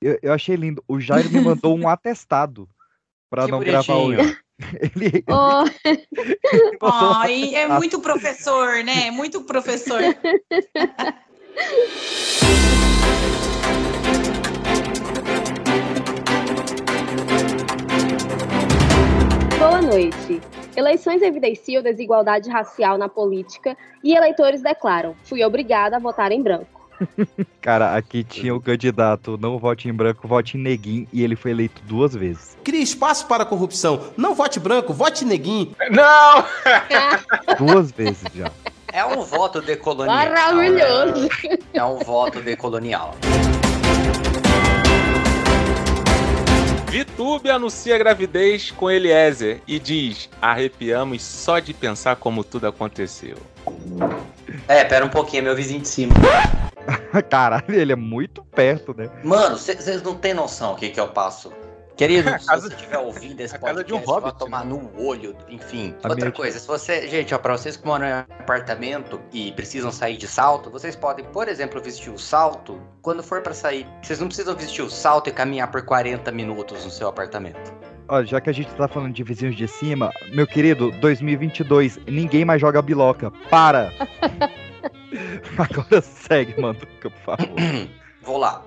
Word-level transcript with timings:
Eu, 0.00 0.18
eu 0.22 0.32
achei 0.32 0.54
lindo. 0.54 0.82
O 0.86 1.00
Jairo 1.00 1.30
me 1.30 1.40
mandou 1.40 1.76
um 1.76 1.88
atestado 1.88 2.68
pra 3.28 3.44
Que 3.44 3.50
não 3.50 3.60
gravar 3.60 3.96
hoje. 3.96 4.38
Ele, 4.74 5.24
Oh, 5.28 5.64
ele 7.28 7.46
um 7.50 7.54
é 7.54 7.68
muito 7.68 8.00
professor, 8.00 8.82
né? 8.82 9.08
Muito 9.08 9.42
professor. 9.42 10.00
boa 19.56 19.80
noite. 19.80 20.40
Eleições 20.76 21.22
evidenciam 21.22 21.80
desigualdade 21.80 22.50
racial 22.50 22.98
na 22.98 23.08
política 23.08 23.76
e 24.02 24.12
eleitores 24.12 24.60
declaram: 24.60 25.14
fui 25.22 25.44
obrigada 25.44 25.96
a 25.96 26.00
votar 26.00 26.32
em 26.32 26.42
branco. 26.42 26.77
Cara, 27.60 27.96
aqui 27.96 28.24
tinha 28.24 28.54
o 28.54 28.60
candidato 28.60 29.38
não 29.40 29.58
vote 29.58 29.88
em 29.88 29.92
branco, 29.92 30.26
vote 30.26 30.56
em 30.56 30.60
neguinho, 30.60 31.06
e 31.12 31.22
ele 31.22 31.36
foi 31.36 31.50
eleito 31.50 31.82
duas 31.84 32.14
vezes. 32.14 32.56
Crie 32.64 32.82
espaço 32.82 33.26
para 33.26 33.42
a 33.42 33.46
corrupção. 33.46 34.12
Não 34.16 34.34
vote 34.34 34.60
branco, 34.60 34.92
vote 34.92 35.24
neguinho. 35.24 35.74
Não! 35.90 36.44
Duas 37.58 37.90
vezes 37.90 38.24
já. 38.34 38.50
É 38.92 39.04
um 39.04 39.22
voto 39.22 39.60
decolonial. 39.60 40.16
Maravilhoso. 40.16 41.22
né? 41.22 41.58
É 41.74 41.84
um 41.84 41.98
voto 41.98 42.40
decolonial. 42.40 43.14
Vitube 46.90 47.50
anuncia 47.50 47.98
gravidez 47.98 48.70
com 48.70 48.90
Eliezer 48.90 49.60
e 49.68 49.78
diz: 49.78 50.28
arrepiamos 50.40 51.22
só 51.22 51.58
de 51.58 51.74
pensar 51.74 52.16
como 52.16 52.42
tudo 52.42 52.66
aconteceu. 52.66 53.36
É, 54.66 54.84
pera 54.84 55.04
um 55.04 55.08
pouquinho, 55.10 55.40
é 55.40 55.44
meu 55.44 55.56
vizinho 55.56 55.80
de 55.80 55.88
cima. 55.88 56.14
Caralho, 57.28 57.64
ele 57.74 57.92
é 57.92 57.96
muito 57.96 58.42
perto, 58.44 58.94
né? 58.96 59.10
Mano, 59.22 59.56
vocês 59.56 60.02
não 60.02 60.14
têm 60.14 60.34
noção 60.34 60.72
o 60.72 60.76
que, 60.76 60.88
que 60.90 60.98
eu 61.00 61.08
passo. 61.08 61.52
Querido, 61.96 62.30
se 62.38 62.46
você 62.46 62.68
estiver 62.68 62.98
ouvindo 62.98 63.40
esse 63.40 63.56
a 63.56 63.58
casa 63.58 63.82
de 63.82 63.92
um 63.92 63.96
podcast, 64.00 64.20
vai 64.22 64.30
hobbit, 64.30 64.38
tomar 64.38 64.64
no 64.64 64.90
olho, 65.04 65.36
enfim. 65.48 65.94
A 66.04 66.08
Outra 66.08 66.26
minha- 66.26 66.32
coisa, 66.32 66.58
se 66.58 66.66
você, 66.66 67.08
gente, 67.08 67.34
ó, 67.34 67.38
pra 67.38 67.56
vocês 67.56 67.76
que 67.76 67.84
moram 67.84 68.06
em 68.06 68.12
apartamento 68.12 69.20
e 69.32 69.50
precisam 69.52 69.90
sair 69.90 70.16
de 70.16 70.28
salto, 70.28 70.70
vocês 70.70 70.94
podem, 70.94 71.24
por 71.24 71.48
exemplo, 71.48 71.80
vestir 71.80 72.10
o 72.10 72.18
salto 72.18 72.80
quando 73.02 73.22
for 73.22 73.42
pra 73.42 73.52
sair. 73.52 73.84
Vocês 74.00 74.20
não 74.20 74.28
precisam 74.28 74.54
vestir 74.54 74.82
o 74.82 74.90
salto 74.90 75.28
e 75.28 75.32
caminhar 75.32 75.70
por 75.72 75.82
40 75.82 76.30
minutos 76.30 76.84
no 76.84 76.90
seu 76.90 77.08
apartamento. 77.08 77.72
Olha, 78.10 78.24
já 78.24 78.40
que 78.40 78.48
a 78.48 78.52
gente 78.54 78.70
tá 78.70 78.88
falando 78.88 79.12
de 79.12 79.22
vizinhos 79.22 79.54
de 79.54 79.68
cima, 79.68 80.10
meu 80.32 80.46
querido, 80.46 80.90
2022, 80.92 81.98
ninguém 82.06 82.42
mais 82.42 82.58
joga 82.58 82.80
biloca. 82.80 83.30
Para! 83.50 83.92
Agora 85.58 86.00
segue, 86.00 86.58
Manduca, 86.58 87.10
por 87.10 87.20
favor. 87.20 87.48
Vou 88.22 88.38
lá. 88.38 88.64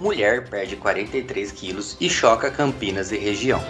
Mulher 0.00 0.48
perde 0.48 0.74
43 0.74 1.52
quilos 1.52 1.96
e 2.00 2.10
choca 2.10 2.50
Campinas 2.50 3.12
e 3.12 3.18
região. 3.18 3.60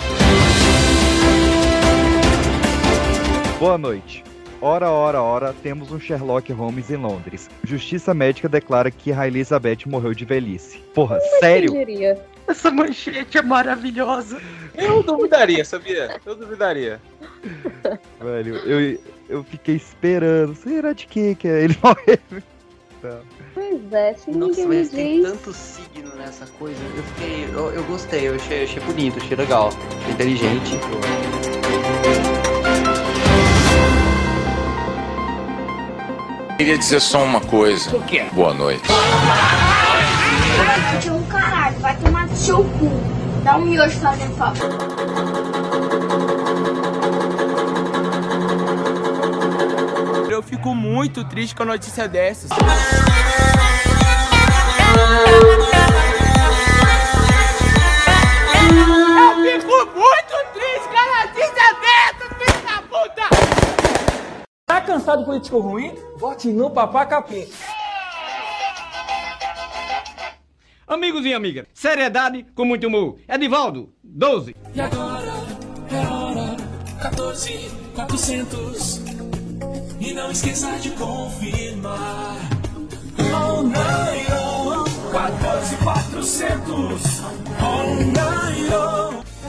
Boa 3.58 3.77
noite. 3.77 4.27
Ora, 4.60 4.90
ora, 4.90 5.22
ora, 5.22 5.54
temos 5.62 5.92
um 5.92 6.00
Sherlock 6.00 6.52
Holmes 6.52 6.90
em 6.90 6.96
Londres. 6.96 7.48
Justiça 7.62 8.12
médica 8.12 8.48
declara 8.48 8.90
que 8.90 9.12
Rainha 9.12 9.28
Elizabeth 9.38 9.78
morreu 9.86 10.12
de 10.12 10.24
velhice. 10.24 10.78
Porra, 10.92 11.20
sério? 11.38 11.70
Quem 11.70 11.86
diria? 11.86 12.20
Essa 12.48 12.70
manchete 12.70 13.38
é 13.38 13.42
maravilhosa. 13.42 14.40
Eu 14.74 15.02
duvidaria, 15.02 15.64
sabia? 15.64 16.20
Eu 16.26 16.34
duvidaria. 16.34 17.00
Velho, 18.20 18.56
eu, 18.56 18.98
eu 19.28 19.44
fiquei 19.44 19.76
esperando. 19.76 20.56
Será 20.56 20.92
de 20.92 21.06
que 21.06 21.34
que 21.36 21.46
é? 21.46 21.64
ele 21.64 21.76
morreu? 21.82 22.42
Pois 23.54 23.92
é, 23.92 24.14
se 24.14 24.30
Nossa, 24.32 24.46
ninguém 24.48 24.66
me 24.66 24.76
mas 24.78 24.90
tem 24.90 25.20
diz. 25.20 25.30
tanto 25.30 25.52
signo 25.52 26.16
nessa 26.16 26.46
coisa. 26.58 26.80
Eu 26.96 27.02
fiquei. 27.04 27.44
Eu, 27.52 27.70
eu 27.70 27.84
gostei, 27.84 28.28
eu 28.28 28.34
achei, 28.34 28.64
achei 28.64 28.82
bonito, 28.82 29.18
achei 29.18 29.36
legal. 29.36 29.68
Achei 29.68 30.12
inteligente. 30.14 30.70
Queria 36.58 36.76
dizer 36.76 36.98
só 36.98 37.22
uma 37.22 37.41
coisa. 37.41 37.96
O 37.96 38.02
quê? 38.02 38.26
Boa 38.32 38.52
noite. 38.52 38.82
Um 41.08 41.22
caralho, 41.26 41.78
vai 41.78 41.96
tomar 41.98 42.26
no 42.26 42.34
seu 42.34 42.64
cu. 42.64 42.91
Dá 43.44 43.56
um 43.56 43.64
miojo 43.64 43.96
fazendo 44.00 44.34
favor. 44.34 44.68
Eu 50.28 50.42
fico 50.42 50.74
muito 50.74 51.22
triste 51.28 51.54
com 51.54 51.62
a 51.62 51.66
notícia 51.66 52.08
dessas. 52.08 52.50
Eu 59.48 59.60
fico 59.60 59.86
muito 59.94 60.34
triste 60.54 60.88
com 60.88 60.98
a 60.98 61.24
notícia 61.24 61.66
dessas, 61.80 62.28
filho 62.36 62.62
da 62.66 62.82
puta! 62.82 63.28
Tá 64.78 64.84
cansado 64.84 65.19
de 65.19 65.25
político 65.25 65.59
ruim? 65.59 65.93
Vote 66.19 66.53
no 66.53 66.71
Papá 66.71 67.05
Capim. 67.05 67.49
Amigos 70.87 71.27
e 71.27 71.34
amigas, 71.34 71.66
seriedade 71.75 72.47
com 72.55 72.65
muito 72.65 72.87
humor. 72.87 73.19
Edivaldo, 73.28 73.93
12. 74.05 74.55
E 74.72 74.81
agora 74.81 75.33
é 75.91 76.05
a 76.05 76.15
hora 76.15 76.56
14 77.03 77.71
400 77.93 79.00
E 79.99 80.15
não 80.15 80.31
esqueça 80.31 80.71
de 80.78 80.91
confirmar 80.91 82.37
Online 83.34 84.27
14 85.10 85.77
400 85.78 87.03
Online 87.60 88.62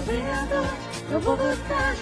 Vereador, 0.07 0.65
eu 1.11 1.19
vou 1.19 1.37
votar. 1.37 1.95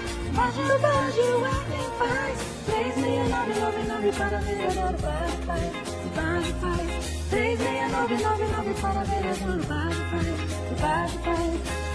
Ajuda, 0.47 1.11
Gilmar, 1.11 1.65
quem 1.69 1.89
faz? 1.99 2.56
36999 2.77 4.11
para 4.11 4.37
vereador, 4.39 4.95
vai, 4.97 5.27
vai, 5.47 5.71
vai, 6.13 6.43
vai. 6.61 6.85
36999 7.31 8.73
para 8.79 9.03
vereador, 9.03 9.59
vai, 9.65 9.93
vai, 10.11 10.29
vai, 10.77 11.07
vai. 11.25 11.47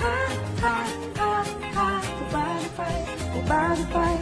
Ha, 0.02 0.14
ha, 0.62 0.74
ha, 1.20 1.44
ha, 1.76 2.00
vai, 2.32 2.60
vai, 2.76 2.98
vai, 3.46 3.76
vai. 3.92 4.16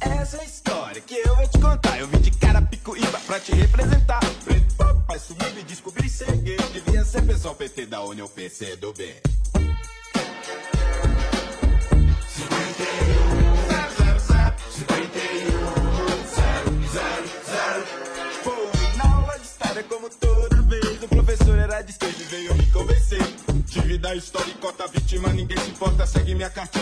Essa 0.00 0.42
história 0.42 1.02
que 1.02 1.14
eu 1.14 1.36
vou 1.36 1.46
te 1.46 1.58
contar 1.58 1.98
Eu 1.98 2.06
vim 2.08 2.20
de 2.20 2.30
Carapicuíba 2.30 3.20
pra 3.26 3.38
te 3.38 3.52
representar 3.54 3.97
União 8.28 8.34
PC 8.34 8.76
do 8.76 8.92
bem 8.92 9.14
como 19.88 20.10
toda 20.10 20.62
vez 20.62 21.02
O 21.02 21.08
professor 21.08 21.58
era 21.58 21.80
de 21.82 21.92
esquerda 21.92 22.16
e 22.20 22.24
veio 22.24 22.54
me 22.54 22.66
convencer. 22.70 23.22
Tive 23.66 23.96
da 23.98 24.14
história 24.14 24.50
e 24.50 24.54
cota 24.54 24.86
vítima 24.88 25.28
Ninguém 25.32 25.58
se 25.58 25.70
importa, 25.70 26.06
segue 26.06 26.34
minha 26.34 26.50
cartilha 26.50 26.77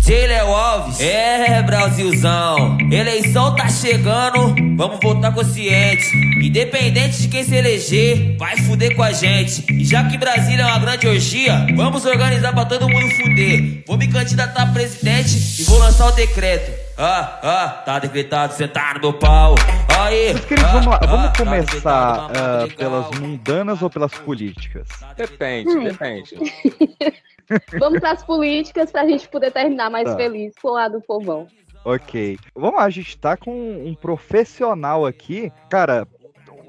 DJ 0.03 0.27
Léo 0.27 0.49
Alves, 0.53 1.01
é 1.01 1.63
Brasilzão, 1.63 2.77
eleição 2.91 3.55
tá 3.55 3.69
chegando, 3.69 4.53
vamos 4.77 4.99
votar 5.01 5.33
consciente. 5.33 6.05
Independente 6.43 7.23
de 7.23 7.29
quem 7.29 7.45
se 7.45 7.55
eleger, 7.55 8.37
vai 8.37 8.57
fuder 8.57 8.97
com 8.97 9.03
a 9.05 9.13
gente. 9.13 9.65
E 9.73 9.85
já 9.85 10.03
que 10.09 10.19
Brasília 10.19 10.63
é 10.65 10.67
uma 10.67 10.79
grande 10.81 11.07
orgia, 11.07 11.67
vamos 11.77 12.05
organizar 12.05 12.53
pra 12.53 12.65
todo 12.65 12.89
mundo 12.89 13.09
fuder. 13.15 13.85
Vou 13.87 13.97
me 13.97 14.09
candidatar 14.09 14.63
a 14.65 14.67
presidente 14.67 15.61
e 15.61 15.65
vou 15.65 15.79
lançar 15.79 16.09
o 16.09 16.13
decreto. 16.13 16.73
Ah, 16.99 17.39
ah, 17.43 17.69
tá 17.87 17.99
decretado, 18.01 18.55
sentar 18.55 18.95
no 18.97 19.01
meu 19.01 19.13
pau. 19.15 19.55
Aí, 20.01 20.35
Meus 20.35 20.45
queridos, 20.45 20.73
vamos 20.73 20.87
lá. 20.89 20.99
ah, 21.01 21.07
Vamos 21.07 21.27
ah, 21.27 21.31
tá 21.31 21.45
começar 21.45 21.91
ah, 21.93 22.29
mamãe 22.33 22.63
legal. 22.63 22.69
pelas 22.77 23.11
mundanas 23.21 23.81
ou 23.83 23.89
pelas 23.89 24.13
políticas? 24.13 24.89
Depende, 25.17 25.71
Hum. 25.71 25.85
depende. 25.85 26.35
Vamos 27.79 28.01
para 28.01 28.13
as 28.13 28.25
políticas 28.25 28.91
pra 28.91 29.07
gente 29.07 29.29
poder 29.29 29.51
terminar 29.51 29.91
mais 29.91 30.05
Tá. 30.09 30.17
feliz 30.17 30.53
com 30.61 30.77
a 30.77 30.89
do 30.89 31.01
povão. 31.01 31.47
Ok. 31.85 32.39
Vamos 32.55 32.77
lá, 32.77 32.85
a 32.85 32.91
gente 32.91 33.19
tá 33.19 33.37
com 33.37 33.51
um 33.53 33.95
profissional 33.95 35.05
aqui. 35.05 35.53
Cara, 35.69 36.07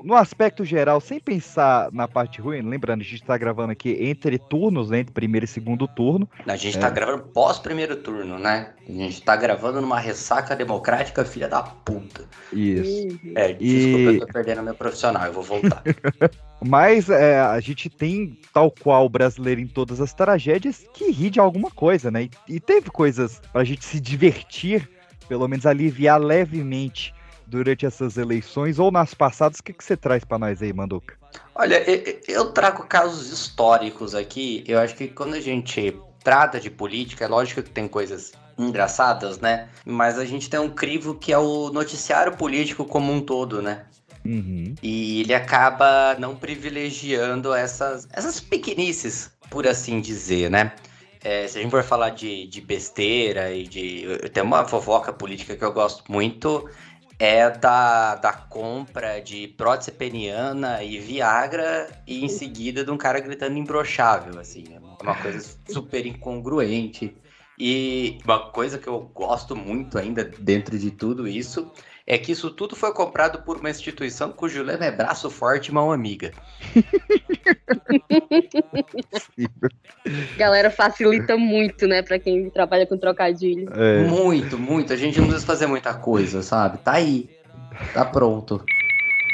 no 0.04 0.16
aspecto 0.16 0.66
geral, 0.66 1.00
sem 1.00 1.20
pensar 1.20 1.90
na 1.94 2.08
parte 2.10 2.42
ruim, 2.42 2.62
lembrando, 2.62 3.02
a 3.02 3.04
gente 3.06 3.24
tá 3.24 3.38
gravando 3.38 3.72
aqui 3.72 3.96
entre 4.02 4.38
turnos, 4.38 4.90
né, 4.90 5.00
entre 5.00 5.14
primeiro 5.14 5.46
e 5.46 5.48
segundo 5.48 5.88
turno. 5.88 6.28
A 6.46 6.56
gente 6.58 6.78
É. 6.78 6.80
tá 6.82 6.90
gravando 6.90 7.24
pós 7.26 7.58
primeiro 7.60 7.96
turno, 7.98 8.38
né? 8.40 8.74
A 8.86 8.92
gente 8.92 9.22
tá 9.24 9.36
gravando 9.36 9.80
numa 9.80 10.00
ressaca 10.00 10.56
democrática, 10.56 11.24
filha 11.24 11.48
da 11.48 11.62
puta. 11.64 12.26
Isso. 12.52 13.18
É, 13.36 13.52
E- 13.52 13.54
desculpa, 13.54 14.12
eu 14.12 14.20
tô 14.28 14.34
perdendo 14.34 14.64
meu 14.64 14.76
profissional, 14.76 15.26
eu 15.26 15.32
vou 15.34 15.44
voltar. 15.44 15.84
Mas 16.66 17.10
é, 17.10 17.40
a 17.40 17.60
gente 17.60 17.90
tem, 17.90 18.38
tal 18.54 18.72
qual 18.72 19.06
o 19.06 19.10
brasileiro 19.10 19.62
em 19.62 19.68
todas 19.68 20.00
as 20.00 20.14
tragédias, 20.14 20.86
que 20.94 21.12
ri 21.12 21.30
de 21.30 21.40
alguma 21.40 21.70
coisa, 21.70 22.10
né? 22.10 22.24
E, 22.24 22.56
e 22.56 22.60
teve 22.60 22.90
coisas 22.90 23.42
pra 23.52 23.64
gente 23.64 23.84
se 23.86 24.00
divertir, 24.00 24.90
pelo 25.28 25.48
menos 25.48 25.66
aliviar 25.66 26.20
levemente 26.20 27.14
durante 27.46 27.86
essas 27.86 28.18
eleições 28.18 28.80
ou 28.80 28.92
nas 28.92 29.14
passadas. 29.14 29.60
O 29.60 29.64
que, 29.64 29.74
que 29.74 29.84
você 29.84 29.98
traz 29.98 30.24
pra 30.24 30.40
nós 30.40 30.62
aí, 30.62 30.74
Manduca? 30.74 31.16
Olha, 31.56 31.84
eu 32.28 32.52
trago 32.52 32.84
casos 32.84 33.32
históricos 33.32 34.16
aqui. 34.16 34.64
Eu 34.68 34.80
acho 34.80 34.96
que 34.96 35.08
quando 35.08 35.36
a 35.36 35.42
gente 35.42 35.96
trata 36.24 36.60
de 36.60 36.70
política, 36.70 37.26
é 37.26 37.28
lógico 37.28 37.62
que 37.62 37.70
tem 37.70 37.88
coisas 37.88 38.32
engraçadas, 38.58 39.40
né? 39.40 39.68
Mas 39.86 40.18
a 40.18 40.26
gente 40.26 40.50
tem 40.50 40.60
um 40.60 40.70
crivo 40.70 41.16
que 41.16 41.34
é 41.34 41.38
o 41.38 41.70
noticiário 41.72 42.38
político 42.38 42.86
como 42.86 43.12
um 43.12 43.22
todo, 43.22 43.62
né? 43.62 43.86
Uhum. 44.26 44.76
E 44.82 45.22
ele 45.22 45.34
acaba 45.34 46.16
não 46.18 46.36
privilegiando 46.36 47.54
essas, 47.54 48.08
essas 48.12 48.40
pequenices, 48.40 49.32
por 49.50 49.68
assim 49.68 50.00
dizer, 50.00 50.50
né? 50.50 50.74
É, 51.24 51.48
se 51.48 51.58
a 51.58 51.62
gente 51.62 51.72
for 51.72 51.84
falar 51.84 52.10
de, 52.10 52.48
de 52.48 52.60
besteira 52.60 53.54
e 53.54 53.64
de. 53.64 54.06
Tem 54.34 54.44
uma 54.44 54.66
fofoca 54.66 55.14
política 55.14 55.56
que 55.56 55.64
eu 55.64 55.72
gosto 55.72 56.12
muito, 56.12 56.70
é 57.18 57.50
da, 57.50 58.16
da 58.16 58.34
compra 58.34 59.22
de 59.22 59.48
prótese 59.48 59.92
peniana 59.92 60.84
e 60.84 61.00
Viagra, 61.00 61.90
e 62.06 62.26
em 62.26 62.30
seguida 62.30 62.84
de 62.84 62.92
um 62.92 62.98
cara 62.98 63.20
gritando 63.22 63.58
imbrochável, 63.58 64.40
assim. 64.40 64.66
É 64.74 65.04
uma 65.04 65.16
coisa 65.16 65.58
super 65.70 66.06
incongruente. 66.06 67.16
E 67.58 68.18
uma 68.26 68.50
coisa 68.50 68.78
que 68.78 68.88
eu 68.88 69.00
gosto 69.14 69.56
muito 69.56 69.98
ainda 69.98 70.24
dentro 70.24 70.78
de 70.78 70.92
tudo 70.92 71.28
isso 71.28 71.72
é 72.06 72.18
que 72.18 72.34
isso 72.34 72.50
tudo 72.50 72.76
foi 72.76 72.94
comprado 72.94 73.44
por 73.44 73.58
uma 73.58 73.70
instituição 73.70 74.32
cujo 74.32 74.62
lema 74.62 74.84
é 74.86 74.92
braço 74.92 75.30
forte 75.30 75.68
e 75.68 75.74
mão 75.74 75.92
amiga. 75.92 76.32
Galera 80.38 80.70
facilita 80.70 81.38
muito, 81.38 81.88
né, 81.88 82.02
pra 82.02 82.20
quem 82.20 82.50
trabalha 82.50 82.86
com 82.86 82.98
trocadilho. 82.98 83.72
É. 83.74 84.04
Muito, 84.04 84.60
muito. 84.60 84.92
A 84.92 84.98
gente 84.98 85.18
não 85.20 85.28
precisa 85.28 85.48
fazer 85.48 85.68
muita 85.68 85.94
coisa, 85.94 86.42
sabe? 86.42 86.80
Tá 86.80 86.92
aí. 86.94 87.30
Tá 87.94 88.04
pronto. 88.04 88.66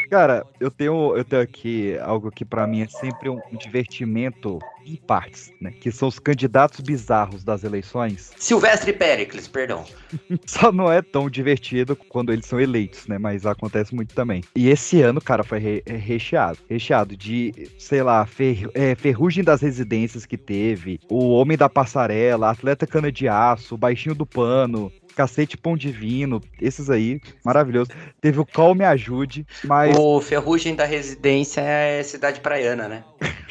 Cara, 0.10 0.46
eu 0.60 0.72
tenho, 0.72 1.16
eu 1.16 1.24
tenho 1.24 1.42
aqui 1.42 1.98
algo 2.00 2.32
que 2.32 2.44
pra 2.44 2.66
mim 2.66 2.82
é 2.82 2.88
sempre 2.88 3.30
um, 3.30 3.42
divertimento 3.54 4.60
em 4.86 4.96
partes, 4.96 5.52
né? 5.62 5.72
Que 5.80 5.92
são 5.92 6.08
os 6.08 6.18
candidatos 6.18 6.80
bizarros 6.80 7.44
das 7.44 7.64
eleições. 7.64 8.32
Silvestre 8.38 8.92
Pericles, 8.92 9.48
perdão. 9.48 9.86
Só 10.48 10.72
não 10.72 10.92
é 10.92 11.02
tão 11.02 11.30
divertido 11.30 11.96
quando 11.96 12.34
eles 12.34 12.46
são 12.48 12.60
eleitos, 12.60 13.06
né? 13.06 13.20
Mas 13.20 13.46
acontece 13.46 13.94
muito 13.94 14.16
também. 14.16 14.44
E 14.56 14.70
esse 14.70 15.00
ano, 15.02 15.22
cara, 15.22 15.44
foi 15.44 15.60
re- 15.60 15.84
é 15.86 15.96
recheado. 15.96 16.58
Recheado 16.68 17.16
de, 17.16 17.70
sei 17.78 18.02
lá, 18.02 18.26
fer- 18.26 18.70
é, 18.74 18.96
ferrugem 18.96 19.44
das 19.44 19.62
residências 19.62 20.26
que 20.26 20.38
teve, 20.38 21.00
o 21.08 21.30
homem 21.34 21.56
da 21.58 21.70
passarela, 21.70 22.50
atleta 22.50 22.88
cana 22.88 23.12
de 23.12 23.28
aço, 23.28 23.76
o 23.76 23.78
baixinho 23.78 24.16
do 24.16 24.26
pano. 24.26 24.92
Cacete 25.20 25.58
Pão 25.58 25.76
Divino, 25.76 26.42
esses 26.62 26.90
aí, 26.90 27.20
maravilhoso. 27.44 27.92
Teve 28.22 28.40
o 28.40 28.46
Call 28.46 28.74
Me 28.74 28.86
Ajude, 28.86 29.46
mas. 29.66 29.94
O 29.98 30.22
Ferrugem 30.22 30.76
da 30.76 30.86
Residência 30.86 31.60
é 31.60 32.02
cidade 32.04 32.40
praiana, 32.40 32.88
né? 32.88 33.04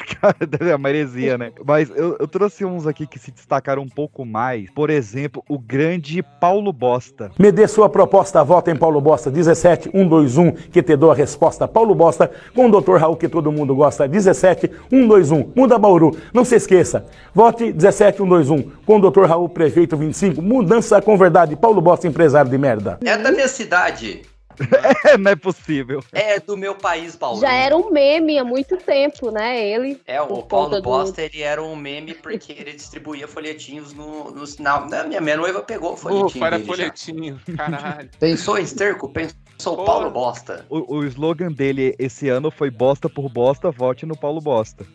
Cara, 0.09 0.35
deve 0.47 0.71
a 0.71 0.77
maresia, 0.77 1.37
né? 1.37 1.51
Mas 1.65 1.89
eu, 1.89 2.17
eu 2.19 2.27
trouxe 2.27 2.65
uns 2.65 2.87
aqui 2.87 3.05
que 3.05 3.19
se 3.19 3.31
destacaram 3.31 3.83
um 3.83 3.87
pouco 3.87 4.25
mais. 4.25 4.69
Por 4.71 4.89
exemplo, 4.89 5.43
o 5.47 5.59
grande 5.59 6.23
Paulo 6.39 6.73
Bosta. 6.73 7.31
Me 7.37 7.51
dê 7.51 7.67
sua 7.67 7.89
proposta, 7.89 8.43
vota 8.43 8.71
em 8.71 8.75
Paulo 8.75 8.99
Bosta 8.99 9.29
17121, 9.29 10.51
que 10.69 10.81
te 10.81 10.95
dou 10.95 11.11
a 11.11 11.15
resposta. 11.15 11.67
Paulo 11.67 11.93
Bosta 11.93 12.31
com 12.55 12.67
o 12.67 12.81
Dr. 12.81 12.95
Raul, 12.95 13.15
que 13.15 13.29
todo 13.29 13.51
mundo 13.51 13.75
gosta. 13.75 14.07
17121, 14.07 15.51
muda 15.55 15.77
Bauru. 15.77 16.17
Não 16.33 16.43
se 16.43 16.55
esqueça, 16.55 17.05
vote 17.33 17.71
17121 17.71 18.71
com 18.85 18.97
o 18.97 19.11
Dr. 19.11 19.25
Raul, 19.25 19.49
prefeito 19.49 19.95
25. 19.95 20.41
Mudança 20.41 21.01
com 21.01 21.17
verdade. 21.17 21.55
Paulo 21.55 21.81
Bosta, 21.81 22.07
empresário 22.07 22.49
de 22.49 22.57
merda. 22.57 22.97
É 23.03 23.17
da 23.17 23.31
minha 23.31 23.47
cidade. 23.47 24.21
É, 25.05 25.17
não 25.17 25.31
é 25.31 25.35
possível. 25.35 26.03
É 26.11 26.39
do 26.39 26.57
meu 26.57 26.75
país, 26.75 27.15
Paulo. 27.15 27.39
Já 27.39 27.53
era 27.53 27.75
um 27.75 27.89
meme 27.91 28.37
há 28.37 28.43
muito 28.43 28.77
tempo, 28.77 29.31
né? 29.31 29.65
Ele. 29.67 29.99
É, 30.05 30.21
o 30.21 30.27
Paulo 30.43 30.65
conta 30.65 30.81
do- 30.81 30.83
Bosta, 30.83 31.21
ele 31.21 31.41
era 31.41 31.63
um 31.63 31.75
meme 31.75 32.13
porque 32.13 32.51
ele 32.51 32.73
distribuía 32.73 33.27
folhetinhos 33.27 33.93
no, 33.93 34.31
no 34.31 34.45
sinal. 34.45 34.87
Minha, 35.07 35.21
minha 35.21 35.37
noiva 35.37 35.61
pegou 35.61 35.93
o 35.93 35.97
folhetinho 35.97 36.45
era 36.45 36.57
dele 36.57 36.67
já. 36.69 36.75
folhetinho, 36.75 37.39
caralho. 37.55 38.09
Pensou 38.19 38.57
em 38.57 38.63
esterco? 38.63 39.09
Pensou 39.09 39.75
Porra. 39.75 39.85
Paulo 39.85 40.11
Bosta. 40.11 40.65
O, 40.69 40.97
o 40.97 41.05
slogan 41.05 41.51
dele 41.51 41.95
esse 41.97 42.29
ano 42.29 42.51
foi 42.51 42.69
bosta 42.69 43.09
por 43.09 43.29
bosta, 43.29 43.71
vote 43.71 44.05
no 44.05 44.17
Paulo 44.17 44.41
Bosta. 44.41 44.85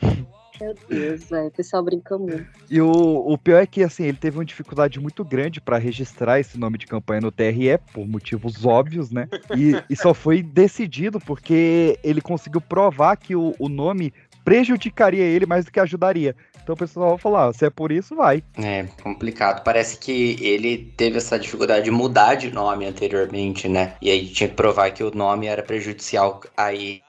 Meu 0.60 0.74
Deus, 0.88 1.24
velho. 1.24 1.48
O 1.48 1.50
pessoal 1.50 1.82
brinca 1.82 2.18
muito. 2.18 2.46
E 2.70 2.80
o, 2.80 2.90
o 2.90 3.38
pior 3.38 3.62
é 3.62 3.66
que, 3.66 3.82
assim, 3.82 4.04
ele 4.04 4.16
teve 4.16 4.38
uma 4.38 4.44
dificuldade 4.44 5.00
muito 5.00 5.24
grande 5.24 5.60
pra 5.60 5.78
registrar 5.78 6.40
esse 6.40 6.58
nome 6.58 6.78
de 6.78 6.86
campanha 6.86 7.20
no 7.20 7.30
TRE, 7.30 7.78
por 7.92 8.06
motivos 8.06 8.64
óbvios, 8.64 9.10
né? 9.10 9.28
E, 9.56 9.72
e 9.88 9.96
só 9.96 10.12
foi 10.12 10.42
decidido 10.42 11.20
porque 11.20 11.98
ele 12.02 12.20
conseguiu 12.20 12.60
provar 12.60 13.16
que 13.16 13.34
o, 13.36 13.54
o 13.58 13.68
nome 13.68 14.12
prejudicaria 14.44 15.24
ele 15.24 15.44
mais 15.46 15.64
do 15.64 15.70
que 15.70 15.78
ajudaria. 15.78 16.34
Então 16.62 16.74
o 16.74 16.78
pessoal 16.78 17.16
falou, 17.16 17.38
ah, 17.38 17.52
se 17.52 17.64
é 17.64 17.70
por 17.70 17.90
isso, 17.90 18.14
vai. 18.14 18.42
É, 18.56 18.84
complicado. 19.02 19.62
Parece 19.62 19.98
que 19.98 20.36
ele 20.40 20.92
teve 20.96 21.16
essa 21.16 21.38
dificuldade 21.38 21.84
de 21.86 21.90
mudar 21.90 22.34
de 22.34 22.50
nome 22.50 22.84
anteriormente, 22.84 23.68
né? 23.68 23.94
E 24.02 24.10
aí 24.10 24.26
tinha 24.28 24.48
que 24.48 24.54
provar 24.54 24.90
que 24.90 25.02
o 25.02 25.14
nome 25.14 25.46
era 25.46 25.62
prejudicial 25.62 26.42
a 26.56 26.72
ele. 26.72 27.02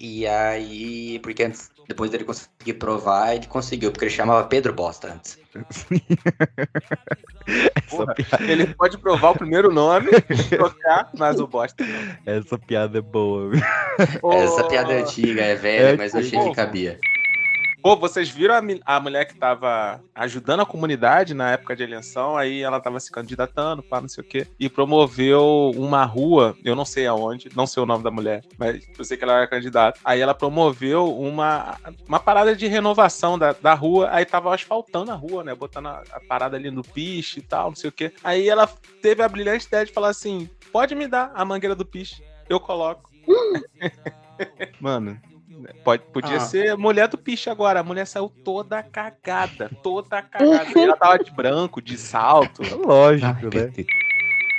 E 0.00 0.26
aí, 0.26 1.20
porque 1.20 1.44
antes, 1.44 1.70
depois 1.88 2.10
dele 2.10 2.24
conseguir 2.24 2.74
provar, 2.74 3.34
ele 3.34 3.46
conseguiu, 3.46 3.90
porque 3.90 4.04
ele 4.04 4.12
chamava 4.14 4.46
Pedro 4.46 4.74
Bosta 4.74 5.14
antes. 5.14 5.38
Porra, 7.88 8.14
ele 8.46 8.66
pode 8.74 8.98
provar 8.98 9.30
o 9.30 9.38
primeiro 9.38 9.72
nome, 9.72 10.08
trocar, 10.50 11.10
mas 11.16 11.40
o 11.40 11.46
bosta 11.46 11.82
não. 11.84 12.34
Essa 12.34 12.58
piada 12.58 12.98
é 12.98 13.00
boa. 13.00 13.50
viu? 13.50 13.62
Essa 14.32 14.64
piada 14.64 14.92
é 14.92 15.00
antiga, 15.00 15.40
é 15.42 15.54
velha, 15.54 15.94
É, 15.94 15.96
mas 15.96 16.12
eu 16.12 16.20
achei 16.20 16.38
que 16.38 16.54
cabia. 16.54 17.00
Pô, 17.82 17.96
vocês 17.96 18.28
viram 18.28 18.54
a, 18.54 18.96
a 18.96 19.00
mulher 19.00 19.24
que 19.24 19.36
tava 19.36 20.02
ajudando 20.14 20.60
a 20.60 20.66
comunidade 20.66 21.32
na 21.32 21.52
época 21.52 21.76
de 21.76 21.84
eleição, 21.84 22.36
aí 22.36 22.60
ela 22.60 22.80
tava 22.80 22.98
se 22.98 23.10
candidatando, 23.10 23.82
pá, 23.82 24.00
não 24.00 24.08
sei 24.08 24.24
o 24.24 24.26
quê, 24.26 24.46
e 24.58 24.68
promoveu 24.68 25.70
uma 25.76 26.04
rua, 26.04 26.56
eu 26.64 26.74
não 26.74 26.84
sei 26.84 27.06
aonde, 27.06 27.50
não 27.54 27.66
sei 27.66 27.82
o 27.82 27.86
nome 27.86 28.02
da 28.02 28.10
mulher, 28.10 28.44
mas 28.58 28.84
eu 28.98 29.04
sei 29.04 29.16
que 29.16 29.22
ela 29.22 29.38
era 29.38 29.46
candidata. 29.46 30.00
Aí 30.04 30.20
ela 30.20 30.34
promoveu 30.34 31.16
uma, 31.16 31.76
uma 32.06 32.18
parada 32.18 32.54
de 32.54 32.66
renovação 32.66 33.38
da, 33.38 33.52
da 33.52 33.74
rua, 33.74 34.08
aí 34.10 34.24
tava 34.24 34.52
asfaltando 34.52 35.12
a 35.12 35.14
rua, 35.14 35.44
né, 35.44 35.54
botando 35.54 35.86
a, 35.86 36.02
a 36.12 36.20
parada 36.20 36.56
ali 36.56 36.70
no 36.70 36.82
piche 36.82 37.38
e 37.38 37.42
tal, 37.42 37.68
não 37.68 37.76
sei 37.76 37.90
o 37.90 37.92
quê. 37.92 38.12
Aí 38.24 38.48
ela 38.48 38.68
teve 39.00 39.22
a 39.22 39.28
brilhante 39.28 39.66
ideia 39.66 39.86
de 39.86 39.92
falar 39.92 40.08
assim, 40.08 40.50
pode 40.72 40.96
me 40.96 41.06
dar 41.06 41.30
a 41.32 41.44
mangueira 41.44 41.76
do 41.76 41.86
piche, 41.86 42.24
eu 42.48 42.58
coloco. 42.58 43.08
Mano, 44.80 45.20
pode, 45.84 46.02
podia 46.12 46.36
Ah. 46.36 46.40
ser 46.40 46.76
mulher 46.76 47.08
do 47.08 47.18
piche 47.18 47.50
agora. 47.50 47.80
A 47.80 47.84
mulher 47.84 48.06
saiu 48.06 48.28
toda 48.44 48.82
cagada, 48.82 49.70
toda 49.82 50.22
cagada. 50.22 50.78
Ela 50.78 50.96
tava 50.96 51.18
de 51.18 51.30
branco, 51.30 51.80
de 51.80 51.96
salto. 51.96 52.62
Lógico, 52.86 53.54
né? 53.54 53.72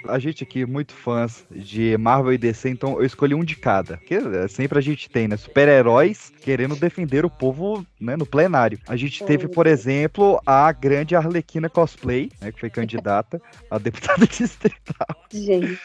A 0.07 0.19
gente 0.19 0.43
aqui, 0.43 0.65
muito 0.65 0.93
fãs 0.93 1.45
de 1.51 1.97
Marvel 1.97 2.33
e 2.33 2.37
DC, 2.37 2.69
então 2.69 2.99
eu 2.99 3.05
escolhi 3.05 3.33
um 3.33 3.43
de 3.43 3.55
cada. 3.55 3.97
Que 3.97 4.15
é, 4.15 4.47
sempre 4.47 4.77
a 4.77 4.81
gente 4.81 5.09
tem, 5.09 5.27
né? 5.27 5.37
Super-heróis 5.37 6.31
querendo 6.41 6.75
defender 6.75 7.25
o 7.25 7.29
povo 7.29 7.85
né, 7.99 8.15
no 8.15 8.25
plenário. 8.25 8.79
A 8.87 8.95
gente 8.95 9.23
teve, 9.23 9.47
por 9.47 9.67
exemplo, 9.67 10.41
a 10.45 10.71
grande 10.71 11.15
Arlequina 11.15 11.69
Cosplay, 11.69 12.31
né, 12.41 12.51
que 12.51 12.59
foi 12.59 12.69
candidata 12.69 13.41
a 13.69 13.77
deputada 13.79 14.25
distrital. 14.25 15.07
Gente. 15.31 15.79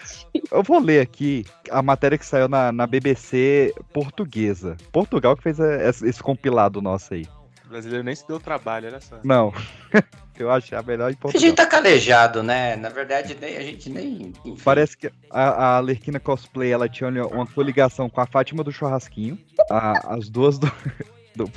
Eu 0.50 0.62
vou 0.62 0.80
ler 0.80 1.00
aqui 1.00 1.44
a 1.70 1.82
matéria 1.82 2.16
que 2.18 2.26
saiu 2.26 2.48
na, 2.48 2.72
na 2.72 2.86
BBC 2.86 3.74
portuguesa. 3.92 4.76
Portugal 4.92 5.36
que 5.36 5.42
fez 5.42 5.58
é, 5.60 5.88
esse 5.88 6.22
compilado 6.22 6.80
nosso 6.80 7.14
aí. 7.14 7.26
Brasileiro 7.74 8.04
nem 8.04 8.14
se 8.14 8.24
deu 8.24 8.38
trabalho, 8.38 8.86
olha 8.86 9.00
só. 9.00 9.18
Não. 9.24 9.52
eu 10.38 10.48
achei 10.48 10.78
a 10.78 10.82
melhor 10.82 11.12
A 11.24 11.38
gente 11.38 11.56
tá 11.56 11.66
calejado, 11.66 12.40
né? 12.40 12.76
Na 12.76 12.88
verdade, 12.88 13.36
nem, 13.40 13.56
a 13.56 13.62
gente 13.62 13.90
nem. 13.90 14.32
enfim. 14.44 14.56
Parece 14.64 14.96
que 14.96 15.10
a, 15.28 15.48
a 15.48 15.76
Alerquina 15.78 16.20
Cosplay 16.20 16.70
ela 16.70 16.88
tinha 16.88 17.08
uma 17.26 17.44
coligação 17.44 18.08
com 18.08 18.20
a 18.20 18.26
Fátima 18.26 18.62
do 18.62 18.70
Churrasquinho. 18.70 19.36
a- 19.68 20.14
as 20.14 20.28
duas 20.28 20.56
do, 20.56 20.70
do, 21.34 21.50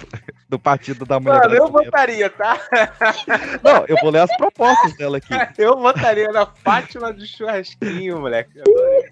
do 0.49 0.57
Partido 0.57 1.05
da 1.05 1.19
Mulher 1.19 1.39
Mano, 1.43 1.53
eu 1.55 1.67
votaria, 1.67 2.31
tá? 2.31 2.59
Não, 3.61 3.85
eu 3.87 3.95
vou 4.01 4.09
ler 4.09 4.21
as 4.21 4.35
propostas 4.37 4.97
dela 4.97 5.17
aqui. 5.17 5.35
Eu 5.55 5.77
votaria 5.77 6.31
na 6.31 6.47
Fátima 6.47 7.13
do 7.13 7.23
churrasquinho, 7.27 8.21
moleque. 8.21 8.59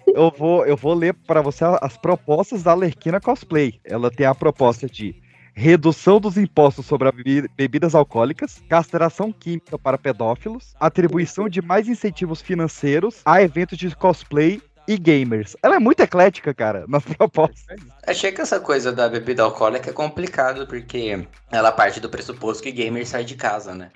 Eu 0.08 0.34
vou, 0.36 0.66
eu 0.66 0.76
vou 0.76 0.92
ler 0.92 1.14
pra 1.14 1.40
você 1.40 1.64
as 1.80 1.96
propostas 1.96 2.64
da 2.64 2.74
Lerquina 2.74 3.20
Cosplay. 3.20 3.78
Ela 3.84 4.10
tem 4.10 4.26
a 4.26 4.34
proposta 4.34 4.88
de 4.88 5.14
redução 5.56 6.20
dos 6.20 6.36
impostos 6.36 6.84
sobre 6.84 7.08
as 7.08 7.14
bebi- 7.14 7.48
bebidas 7.56 7.94
alcoólicas, 7.94 8.62
castração 8.68 9.32
química 9.32 9.78
para 9.78 9.96
pedófilos, 9.96 10.74
atribuição 10.78 11.48
de 11.48 11.62
mais 11.62 11.88
incentivos 11.88 12.42
financeiros 12.42 13.22
a 13.24 13.40
eventos 13.42 13.78
de 13.78 13.96
cosplay 13.96 14.60
e 14.86 14.96
gamers. 14.98 15.56
Ela 15.62 15.76
é 15.76 15.78
muito 15.80 16.00
eclética, 16.00 16.54
cara, 16.54 16.84
nas 16.86 17.02
propostas. 17.16 17.76
Achei 18.06 18.30
que 18.30 18.40
essa 18.40 18.60
coisa 18.60 18.92
da 18.92 19.08
bebida 19.08 19.42
alcoólica 19.42 19.90
é 19.90 19.92
complicado, 19.92 20.66
porque 20.66 21.26
ela 21.50 21.72
parte 21.72 21.98
do 22.00 22.08
pressuposto 22.10 22.62
que 22.62 22.70
gamer 22.70 23.06
sai 23.06 23.24
de 23.24 23.34
casa, 23.34 23.74
né? 23.74 23.90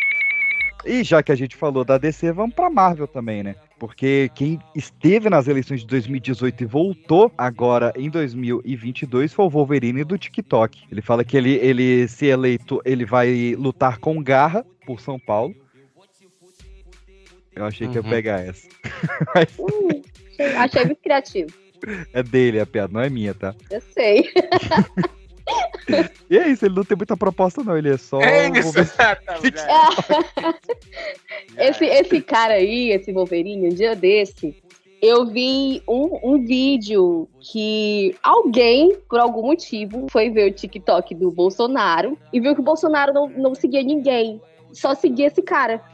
E 0.84 1.04
já 1.04 1.22
que 1.22 1.30
a 1.30 1.34
gente 1.34 1.56
falou 1.56 1.84
da 1.84 1.99
DC, 1.99 2.32
vamos 2.32 2.54
pra 2.54 2.70
Marvel 2.70 3.06
também, 3.06 3.42
né? 3.42 3.54
Porque 3.78 4.30
quem 4.34 4.58
esteve 4.75 5.28
nas 5.28 5.46
eleições 5.46 5.80
de 5.80 5.87
2018 5.87 6.62
e 6.62 6.66
voltou 6.66 7.30
agora 7.37 7.92
em 7.96 8.08
2022 8.08 9.32
foi 9.32 9.44
o 9.44 9.50
Wolverine 9.50 10.04
do 10.04 10.16
TikTok. 10.18 10.82
Ele 10.90 11.02
fala 11.02 11.25
que 11.25 11.37
ele, 11.37 11.52
ele 11.56 12.08
se 12.08 12.26
eleito, 12.26 12.80
ele 12.84 13.04
vai 13.04 13.54
lutar 13.58 13.99
com 13.99 14.22
garra 14.22 14.64
por 14.87 15.00
São 15.00 15.18
Paulo. 15.18 15.54
Eu 17.54 17.64
achei 17.66 17.87
que 17.88 17.94
ia 17.96 18.02
Uhum. 18.02 18.08
pegar 18.10 18.40
essa. 18.40 18.66
Mas 19.34 19.58
achei- 20.38 20.56
achei 20.56 20.84
muito 20.87 21.02
criativo. 21.02 21.50
é 22.12 22.22
dele 22.22 22.60
a 22.60 22.66
piada, 22.66 22.92
não 22.92 23.00
é 23.00 23.10
minha, 23.10 23.34
tá? 23.34 23.54
Eu 23.70 23.80
sei. 23.80 24.30
E 26.28 26.38
é 26.38 26.49
isso, 26.49 26.64
ele 26.64 26.75
não 26.75 26.85
tem 26.85 26.97
muita 26.97 27.16
proposta, 27.16 27.64
não. 27.64 27.76
Ele 27.76 27.90
é 27.90 27.97
só. 27.97 28.21
É 28.21 28.49
isso, 28.49 28.73
Wolverine. 28.73 28.90
tá, 28.97 29.19
esse, 31.59 31.85
esse 31.85 32.21
cara 32.21 32.54
aí, 32.54 32.90
esse 32.90 33.12
Wolverine, 33.12 33.66
um 33.66 33.75
dia 33.75 33.97
desse, 33.97 34.54
eu 35.02 35.26
vi 35.26 35.83
um, 35.88 36.21
um 36.23 36.45
vídeo 36.45 37.28
que 37.40 38.14
alguém, 38.23 38.97
por 39.09 39.19
algum 39.19 39.42
motivo, 39.42 40.07
foi 40.11 40.30
ver 40.30 40.50
o 40.50 40.54
TikTok 40.54 41.14
do 41.14 41.30
Bolsonaro 41.30 42.16
e 42.33 42.40
viu 42.40 42.54
que 42.54 42.61
o 42.61 42.64
Bolsonaro 42.64 43.12
não, 43.12 43.28
não 43.28 43.54
seguia 43.54 43.83
ninguém. 43.83 44.40
Só 44.73 44.95
seguia 44.95 45.26
esse 45.26 45.42
cara. 45.42 45.83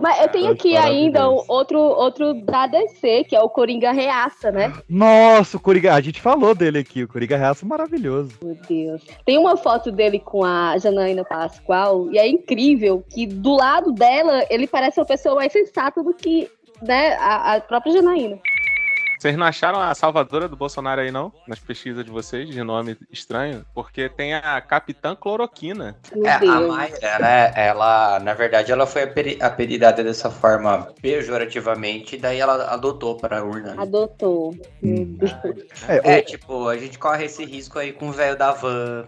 Mas 0.00 0.20
eu 0.20 0.28
tenho 0.28 0.50
aqui 0.50 0.76
ainda 0.76 1.30
um 1.30 1.42
outro, 1.48 1.78
outro 1.78 2.34
da 2.34 2.66
DC, 2.66 3.24
que 3.24 3.36
é 3.36 3.40
o 3.40 3.48
Coringa 3.48 3.92
Reaça, 3.92 4.50
né? 4.50 4.72
Nossa, 4.88 5.56
o 5.56 5.60
Coringa. 5.60 5.94
A 5.94 6.00
gente 6.00 6.20
falou 6.20 6.54
dele 6.54 6.78
aqui. 6.78 7.04
O 7.04 7.08
Coringa 7.08 7.36
Reaça 7.36 7.64
é 7.64 7.68
maravilhoso. 7.68 8.32
Meu 8.42 8.56
Deus. 8.68 9.02
Tem 9.24 9.38
uma 9.38 9.56
foto 9.56 9.90
dele 9.92 10.18
com 10.18 10.44
a 10.44 10.76
Janaína 10.78 11.24
Pascoal 11.24 12.10
e 12.10 12.18
é 12.18 12.28
incrível 12.28 13.04
que 13.08 13.26
do 13.26 13.54
lado 13.54 13.92
dela 13.92 14.44
ele 14.50 14.66
parece 14.66 15.00
uma 15.00 15.06
pessoa 15.06 15.36
mais 15.36 15.52
sensata 15.52 16.02
do 16.02 16.12
que 16.12 16.50
né, 16.82 17.14
a, 17.14 17.54
a 17.54 17.60
própria 17.60 17.92
Janaína. 17.92 18.38
Vocês 19.24 19.38
não 19.38 19.46
acharam 19.46 19.80
a 19.80 19.94
salvadora 19.94 20.46
do 20.46 20.54
Bolsonaro 20.54 21.00
aí, 21.00 21.10
não? 21.10 21.32
Nas 21.48 21.58
pesquisas 21.58 22.04
de 22.04 22.10
vocês, 22.10 22.46
de 22.46 22.62
nome 22.62 22.94
estranho? 23.10 23.64
Porque 23.74 24.06
tem 24.06 24.34
a 24.34 24.60
Capitã 24.60 25.16
Cloroquina. 25.16 25.96
Meu 26.14 26.26
É, 26.26 26.34
a. 26.34 26.60
Mayra, 26.60 27.18
né? 27.18 27.52
Ela, 27.56 28.20
na 28.20 28.34
verdade, 28.34 28.70
ela 28.70 28.86
foi 28.86 29.04
apeli- 29.04 29.38
apelidada 29.40 30.04
dessa 30.04 30.30
forma 30.30 30.92
pejorativamente, 31.00 32.18
daí 32.18 32.38
ela 32.38 32.66
adotou 32.66 33.16
pra 33.16 33.42
urna. 33.42 33.72
né? 33.74 33.82
Adotou. 33.82 34.54
Meu 34.82 35.06
Deus. 35.06 35.34
É, 35.88 36.20
tipo, 36.20 36.68
a 36.68 36.76
gente 36.76 36.98
corre 36.98 37.24
esse 37.24 37.46
risco 37.46 37.78
aí 37.78 37.94
com 37.94 38.10
o 38.10 38.12
velho 38.12 38.36
da 38.36 38.52
van. 38.52 39.06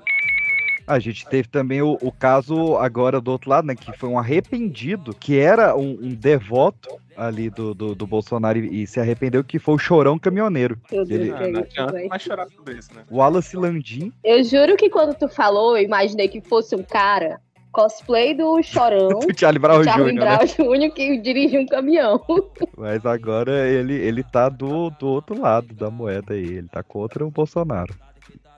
A 0.87 0.99
gente 0.99 1.27
teve 1.27 1.49
também 1.49 1.83
o, 1.83 1.99
o 2.01 2.13
caso 2.13 2.77
agora 2.77 3.21
do 3.21 3.31
outro 3.33 3.51
lado, 3.51 3.67
né? 3.67 3.75
Que 3.75 3.93
foi 3.99 4.09
um 4.09 4.19
arrependido, 4.19 5.13
que 5.15 5.39
era 5.39 5.77
um, 5.77 5.99
um 6.01 6.15
devoto 6.15 6.89
ali 7.17 7.51
do, 7.51 7.75
do, 7.75 7.95
do 7.95 8.07
Bolsonaro 8.07 8.59
e, 8.59 8.83
e 8.83 8.87
se 8.87 9.01
arrependeu, 9.01 9.43
que 9.43 9.59
foi 9.59 9.75
o 9.75 9.79
Chorão 9.79 10.19
Caminhoneiro. 10.19 10.79
Deus, 10.91 11.11
Ele- 11.11 11.33
que 11.33 11.43
Ah, 11.43 11.49
não 11.49 11.61
adianta 11.61 11.93
véi. 11.93 12.09
mais 12.09 12.23
chorar 12.23 12.47
sobre 12.51 12.75
isso, 12.75 12.95
né? 12.95 13.03
o 13.11 13.17
Wallace 13.17 13.57
Landim. 13.57 14.13
Eu 14.23 14.45
juro 14.45 14.77
que 14.77 14.89
quando 14.91 15.15
tu 15.15 15.29
falou, 15.29 15.77
eu 15.77 15.83
imaginei 15.83 16.29
que 16.29 16.41
fosse 16.41 16.77
um 16.77 16.83
cara 16.83 17.41
cosplay 17.73 18.35
do 18.35 18.63
Chorão. 18.63 19.09
do 19.27 19.39
Charlie 19.39 19.59
Brown 19.59 19.83
Charlie 19.83 20.13
Jr., 20.13 20.21
Brown 20.21 20.39
né? 20.79 20.87
Jr. 20.87 20.95
que 20.95 21.19
dirige 21.19 21.59
um 21.59 21.67
caminhão. 21.67 22.23
Mas 22.77 23.05
agora 23.05 23.67
ele, 23.69 23.95
ele 23.95 24.23
tá 24.23 24.49
do, 24.49 24.91
do 24.91 25.09
outro 25.09 25.41
lado 25.41 25.75
da 25.75 25.91
moeda 25.91 26.35
aí. 26.35 26.45
Ele 26.45 26.69
tá 26.69 26.83
contra 26.83 27.27
o 27.27 27.31
Bolsonaro. 27.31 27.95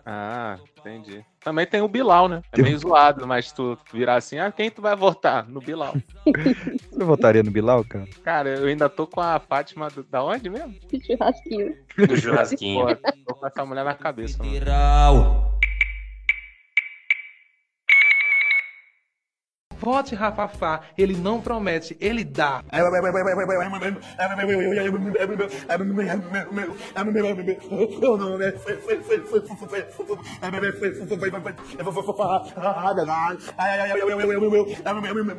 Ah, 0.04 0.56
entendi. 0.78 1.24
Também 1.48 1.64
tem 1.66 1.80
o 1.80 1.88
Bilal, 1.88 2.28
né? 2.28 2.42
É 2.52 2.58
meio 2.58 2.78
zoado, 2.78 3.26
mas 3.26 3.50
tu 3.52 3.78
virar 3.90 4.16
assim, 4.16 4.38
ah, 4.38 4.52
quem 4.52 4.70
tu 4.70 4.82
vai 4.82 4.94
votar? 4.94 5.48
No 5.48 5.62
Bilal. 5.62 5.96
Você 6.92 7.02
votaria 7.04 7.42
no 7.42 7.50
Bilal, 7.50 7.82
cara? 7.84 8.04
Cara, 8.22 8.50
eu 8.50 8.66
ainda 8.66 8.86
tô 8.86 9.06
com 9.06 9.22
a 9.22 9.40
Fátima 9.40 9.88
do- 9.88 10.02
da 10.02 10.22
onde 10.22 10.50
mesmo? 10.50 10.74
Churrasquinho. 11.06 11.74
Do 11.96 12.16
churrasquinho. 12.18 12.86
Pô, 12.98 13.10
tô 13.26 13.34
com 13.36 13.46
essa 13.46 13.64
mulher 13.64 13.82
na 13.82 13.94
cabeça, 13.94 14.36
mano. 14.44 14.50
Vote 19.90 20.14
Rafafá, 20.14 20.82
ele 20.98 21.16
não 21.16 21.40
promete, 21.40 21.96
ele 21.98 22.22
dá. 22.22 22.62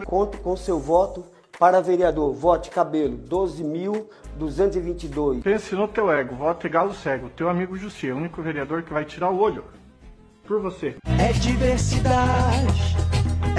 Conto 0.07 0.39
com 0.39 0.57
seu 0.57 0.79
voto 0.79 1.23
para 1.59 1.79
vereador. 1.79 2.33
Vote 2.33 2.71
Cabelo, 2.71 3.19
12.222. 3.19 5.43
Pense 5.43 5.75
no 5.75 5.87
teu 5.87 6.11
ego, 6.11 6.33
vote 6.33 6.67
galo 6.67 6.95
cego. 6.95 7.29
Teu 7.29 7.47
amigo 7.47 7.77
Justi, 7.77 8.09
é 8.09 8.13
o 8.13 8.17
único 8.17 8.41
vereador 8.41 8.81
que 8.81 8.91
vai 8.91 9.05
tirar 9.05 9.29
o 9.29 9.39
olho. 9.39 9.63
Por 10.49 10.59
você. 10.59 10.95
É 11.19 11.31
diversidade, 11.33 12.97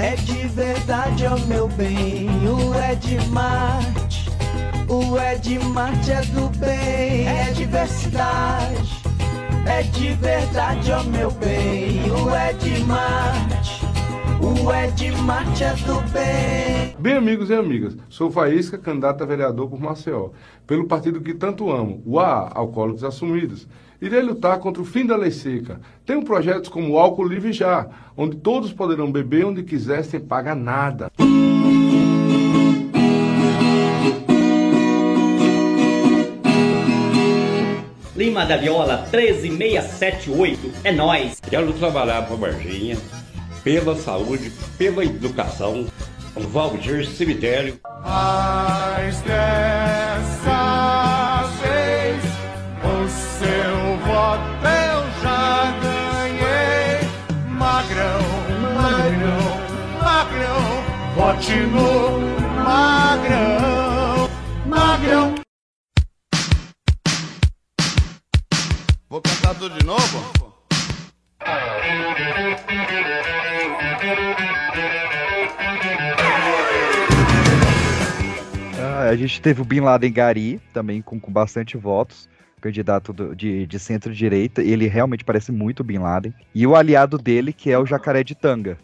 é 0.01 0.15
de 0.15 0.47
verdade, 0.47 1.25
ó 1.27 1.37
meu 1.45 1.67
bem. 1.67 2.27
O 2.47 2.73
Ed 2.75 3.27
Marte, 3.29 4.29
o 4.89 5.17
Ed 5.19 5.59
Marte 5.59 6.11
é 6.11 6.21
do 6.21 6.49
bem. 6.57 7.27
É 7.27 7.51
diversidade, 7.51 9.03
é 9.67 9.83
de 9.83 10.13
verdade, 10.13 10.91
ó 10.91 11.03
meu 11.03 11.29
bem. 11.31 12.01
O 12.11 12.35
Ed 12.35 12.83
Marte, 12.85 13.85
o 14.41 14.73
Ed 14.73 15.11
Marte 15.21 15.63
é 15.63 15.73
do 15.75 16.01
bem. 16.09 16.95
Bem, 16.97 17.13
amigos 17.13 17.51
e 17.51 17.53
amigas, 17.53 17.95
sou 18.09 18.31
Faísca, 18.31 18.77
candidato 18.77 19.23
a 19.23 19.27
vereador 19.27 19.69
por 19.69 19.79
Maceió, 19.79 20.29
pelo 20.65 20.87
partido 20.87 21.21
que 21.21 21.33
tanto 21.33 21.71
amo, 21.71 22.01
o 22.05 22.19
AA, 22.19 22.51
Alcoólicos 22.55 23.03
Assumidos. 23.03 23.67
Irei 24.01 24.21
lutar 24.21 24.57
contra 24.57 24.81
o 24.81 24.85
fim 24.85 25.05
da 25.05 25.15
lei 25.15 25.29
seca. 25.29 25.79
Tenho 26.03 26.25
projetos 26.25 26.69
como 26.69 26.93
o 26.93 26.97
Álcool 26.97 27.27
Livre 27.27 27.53
Já, 27.53 27.87
onde 28.17 28.37
todos 28.37 28.73
poderão 28.73 29.11
beber 29.11 29.45
onde 29.45 29.61
quiser 29.61 30.03
sem 30.03 30.19
pagar 30.19 30.55
nada. 30.55 31.11
Lima 38.15 38.43
da 38.43 38.57
Viola 38.57 39.05
13678. 39.11 40.71
É 40.83 40.91
nós. 40.91 41.39
Quero 41.39 41.71
trabalhar 41.73 42.23
para 42.23 42.35
Varginha, 42.35 42.97
pela 43.63 43.95
saúde, 43.95 44.51
pela 44.79 45.05
educação. 45.05 45.85
Valdir 46.35 47.05
Cemitério. 47.05 47.79
Mas 48.03 49.21
dessa 49.21 51.20
vote 61.15 61.55
no 61.55 62.19
magrão, 62.63 64.29
magrão. 64.65 65.35
Vou 69.09 69.21
cantar 69.21 69.55
tudo 69.55 69.77
de 69.77 69.85
novo? 69.85 70.31
Ah, 78.79 79.09
a 79.09 79.15
gente 79.15 79.41
teve 79.41 79.61
o 79.61 79.65
Bin 79.65 79.81
Laden 79.81 80.11
Gari, 80.11 80.61
também 80.73 81.01
com, 81.01 81.19
com 81.19 81.31
bastante 81.31 81.75
votos, 81.75 82.29
candidato 82.61 83.11
do- 83.11 83.35
de, 83.35 83.65
de 83.65 83.79
centro-direita, 83.79 84.61
e 84.61 84.71
ele 84.71 84.87
realmente 84.87 85.23
parece 85.25 85.51
muito 85.51 85.83
Bin 85.83 85.97
Laden. 85.99 86.33
E 86.53 86.65
o 86.67 86.75
aliado 86.75 87.17
dele, 87.17 87.51
que 87.51 87.71
é 87.71 87.77
o 87.79 87.85
Jacaré 87.85 88.23
de 88.23 88.35
Tanga. 88.35 88.77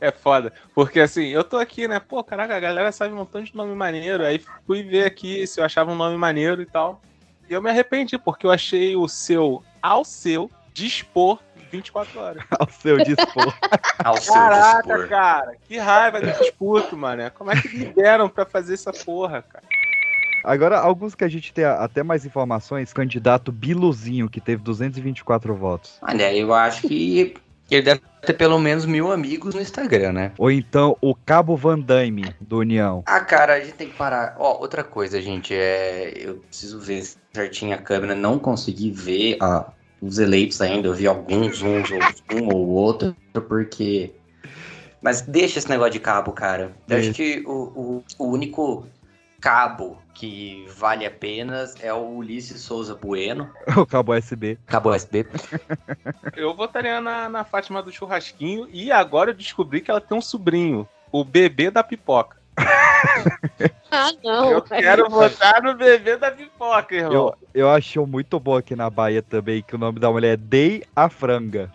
É 0.00 0.10
foda. 0.10 0.52
Porque 0.74 1.00
assim, 1.00 1.26
eu 1.28 1.44
tô 1.44 1.56
aqui, 1.58 1.86
né? 1.86 2.00
Pô, 2.00 2.22
caraca, 2.24 2.56
a 2.56 2.60
galera 2.60 2.90
sabe 2.92 3.12
um 3.12 3.18
montão 3.18 3.42
de 3.42 3.54
nome 3.54 3.74
maneiro. 3.74 4.24
Aí 4.24 4.40
fui 4.66 4.82
ver 4.82 5.04
aqui 5.04 5.46
se 5.46 5.60
eu 5.60 5.64
achava 5.64 5.92
um 5.92 5.96
nome 5.96 6.16
maneiro 6.16 6.62
e 6.62 6.66
tal. 6.66 7.00
E 7.48 7.52
eu 7.52 7.62
me 7.62 7.70
arrependi, 7.70 8.18
porque 8.18 8.46
eu 8.46 8.50
achei 8.50 8.96
o 8.96 9.08
seu 9.08 9.62
ao 9.82 10.04
seu 10.04 10.50
dispor 10.74 11.38
24 11.70 12.18
horas. 12.20 12.42
Ao 12.58 12.68
seu 12.70 12.96
dispor. 12.98 13.54
Ao 14.02 14.16
seu 14.16 14.32
Caraca, 14.32 14.80
dispor. 14.94 15.08
cara, 15.08 15.56
que 15.68 15.76
raiva 15.76 16.18
desse 16.20 16.50
puto, 16.52 16.96
mano. 16.96 17.30
Como 17.32 17.50
é 17.50 17.60
que 17.60 17.68
liberam 17.68 18.26
pra 18.28 18.46
fazer 18.46 18.72
essa 18.74 18.90
porra, 18.92 19.42
cara? 19.42 19.64
Agora, 20.44 20.78
alguns 20.78 21.14
que 21.14 21.24
a 21.24 21.28
gente 21.28 21.52
tem 21.52 21.64
até 21.64 22.02
mais 22.02 22.24
informações, 22.24 22.92
candidato 22.92 23.52
Biluzinho, 23.52 24.28
que 24.28 24.40
teve 24.40 24.62
224 24.62 25.54
votos. 25.54 25.98
Olha, 26.02 26.34
eu 26.34 26.52
acho 26.54 26.88
que 26.88 27.34
ele 27.70 27.82
deve 27.82 28.00
ter 28.22 28.32
pelo 28.32 28.58
menos 28.58 28.86
mil 28.86 29.12
amigos 29.12 29.54
no 29.54 29.60
Instagram, 29.60 30.12
né? 30.12 30.32
Ou 30.38 30.50
então 30.50 30.96
o 31.00 31.14
Cabo 31.14 31.56
Van 31.56 31.78
Damme, 31.78 32.34
do 32.40 32.58
União. 32.58 33.02
Ah, 33.06 33.20
cara, 33.20 33.54
a 33.54 33.60
gente 33.60 33.74
tem 33.74 33.88
que 33.88 33.96
parar. 33.96 34.36
Ó, 34.38 34.58
outra 34.60 34.82
coisa, 34.82 35.20
gente, 35.20 35.54
é. 35.54 36.12
Eu 36.16 36.36
preciso 36.36 36.80
ver 36.80 37.04
certinho 37.32 37.74
a 37.74 37.78
câmera, 37.78 38.14
não 38.14 38.38
consegui 38.38 38.90
ver 38.90 39.38
os 40.00 40.18
eleitos 40.18 40.60
ainda. 40.60 40.88
Eu 40.88 40.94
vi 40.94 41.06
alguns, 41.06 41.60
uns, 41.62 41.90
ou 41.90 42.38
um 42.40 42.48
ou 42.54 42.68
outro, 42.68 43.14
porque. 43.48 44.14
Mas 45.02 45.20
deixa 45.20 45.58
esse 45.58 45.68
negócio 45.68 45.92
de 45.92 46.00
cabo, 46.00 46.32
cara. 46.32 46.72
Eu 46.88 46.98
acho 46.98 47.12
que 47.12 47.42
o, 47.46 47.52
o, 47.52 48.04
o 48.18 48.24
único 48.32 48.86
cabo 49.40 49.98
que 50.14 50.66
vale 50.76 51.06
a 51.06 51.10
pena 51.10 51.64
é 51.80 51.92
o 51.92 52.16
Ulisses 52.16 52.60
Souza 52.60 52.94
Bueno. 52.94 53.50
O 53.76 53.86
Cabo 53.86 54.14
SB. 54.14 54.58
Cabo 54.66 54.92
SB. 54.92 55.26
Eu 56.36 56.54
votaria 56.54 57.00
na, 57.00 57.28
na 57.28 57.44
Fátima 57.44 57.82
do 57.82 57.92
Churrasquinho 57.92 58.68
e 58.72 58.90
agora 58.90 59.30
eu 59.30 59.34
descobri 59.34 59.80
que 59.80 59.90
ela 59.90 60.00
tem 60.00 60.16
um 60.16 60.20
sobrinho, 60.20 60.88
o 61.12 61.24
bebê 61.24 61.70
da 61.70 61.82
pipoca. 61.82 62.36
Ah, 63.90 64.12
não. 64.22 64.50
Eu 64.50 64.60
quero 64.60 65.08
votar 65.08 65.62
no 65.62 65.74
bebê 65.74 66.18
da 66.18 66.30
pipoca, 66.30 66.94
irmão. 66.94 67.12
Eu, 67.12 67.34
eu 67.54 67.70
achei 67.70 68.04
muito 68.04 68.38
bom 68.38 68.54
aqui 68.54 68.76
na 68.76 68.90
Bahia 68.90 69.22
também, 69.22 69.62
que 69.62 69.74
o 69.74 69.78
nome 69.78 69.98
da 69.98 70.10
mulher 70.10 70.34
é 70.34 70.36
Dei 70.36 70.84
a 70.94 71.08
Franga. 71.08 71.72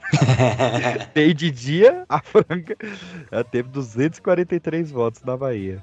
Dei 1.11 1.33
de 1.33 1.49
dia, 1.49 2.05
a 2.07 2.21
franga. 2.21 2.77
Ela 3.31 3.43
teve 3.43 3.67
243 3.69 4.91
votos 4.91 5.23
na 5.23 5.35
Bahia. 5.35 5.81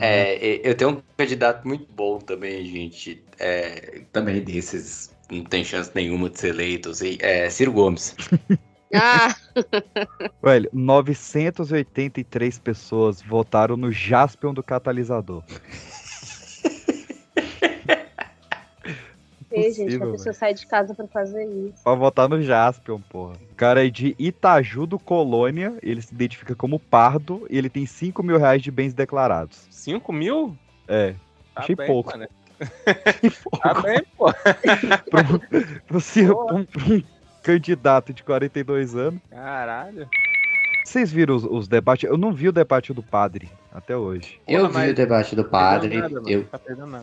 É, 0.00 0.60
eu 0.68 0.74
tenho 0.76 0.90
um 0.90 1.02
candidato 1.16 1.66
muito 1.66 1.86
bom 1.92 2.18
também, 2.18 2.64
gente. 2.66 3.22
É, 3.38 4.02
também 4.12 4.42
desses. 4.42 5.14
Não 5.30 5.44
tem 5.44 5.64
chance 5.64 5.90
nenhuma 5.94 6.30
de 6.30 6.38
ser 6.38 6.48
eleito. 6.48 6.90
assim, 6.90 7.18
É 7.20 7.48
Ciro 7.50 7.72
Gomes. 7.72 8.14
Ah, 8.94 9.34
Velho, 10.42 10.70
983 10.72 12.58
pessoas 12.58 13.20
votaram 13.20 13.76
no 13.76 13.90
Jaspion 13.90 14.54
do 14.54 14.62
catalisador. 14.62 15.42
Ei, 19.56 19.70
gente, 19.72 19.80
a 19.80 19.82
Impossível, 19.84 20.12
pessoa 20.12 20.32
sai 20.34 20.54
de 20.54 20.66
casa 20.66 20.94
pra 20.94 21.06
fazer 21.06 21.44
isso. 21.44 21.82
Pra 21.82 21.94
votar 21.94 22.28
no 22.28 22.40
Jaspion, 22.42 23.00
porra. 23.00 23.34
O 23.50 23.54
cara 23.56 23.86
é 23.86 23.90
de 23.90 24.14
Itaju 24.18 24.86
do 24.86 24.98
Colônia, 24.98 25.74
ele 25.82 26.02
se 26.02 26.12
identifica 26.14 26.54
como 26.54 26.78
pardo 26.78 27.46
e 27.48 27.56
ele 27.56 27.70
tem 27.70 27.86
5 27.86 28.22
mil 28.22 28.38
reais 28.38 28.60
de 28.62 28.70
bens 28.70 28.92
declarados. 28.92 29.66
5 29.70 30.12
mil? 30.12 30.56
É, 30.86 31.12
Tá 31.54 31.62
achei 31.62 31.74
bem, 31.74 31.86
pouco. 31.86 32.10
mano. 32.12 32.28
Tá 33.62 33.74
bem, 33.82 34.02
pô. 34.16 34.26
Você, 35.90 36.30
um, 36.30 36.60
um 36.60 37.02
candidato 37.42 38.12
de 38.12 38.22
42 38.22 38.94
anos. 38.94 39.20
Caralho. 39.30 40.08
Vocês 40.86 41.10
viram 41.10 41.34
os, 41.34 41.42
os 41.42 41.66
debates? 41.66 42.08
Eu 42.08 42.16
não 42.16 42.32
vi 42.32 42.48
o 42.48 42.52
debate 42.52 42.92
do 42.92 43.02
padre 43.02 43.50
até 43.74 43.96
hoje. 43.96 44.40
Eu 44.46 44.68
vi 44.68 44.90
o 44.90 44.94
debate 44.94 45.34
do 45.34 45.42
padre. 45.42 45.98
nada, 45.98 46.22
eu 46.24 46.44
tá 46.44 46.60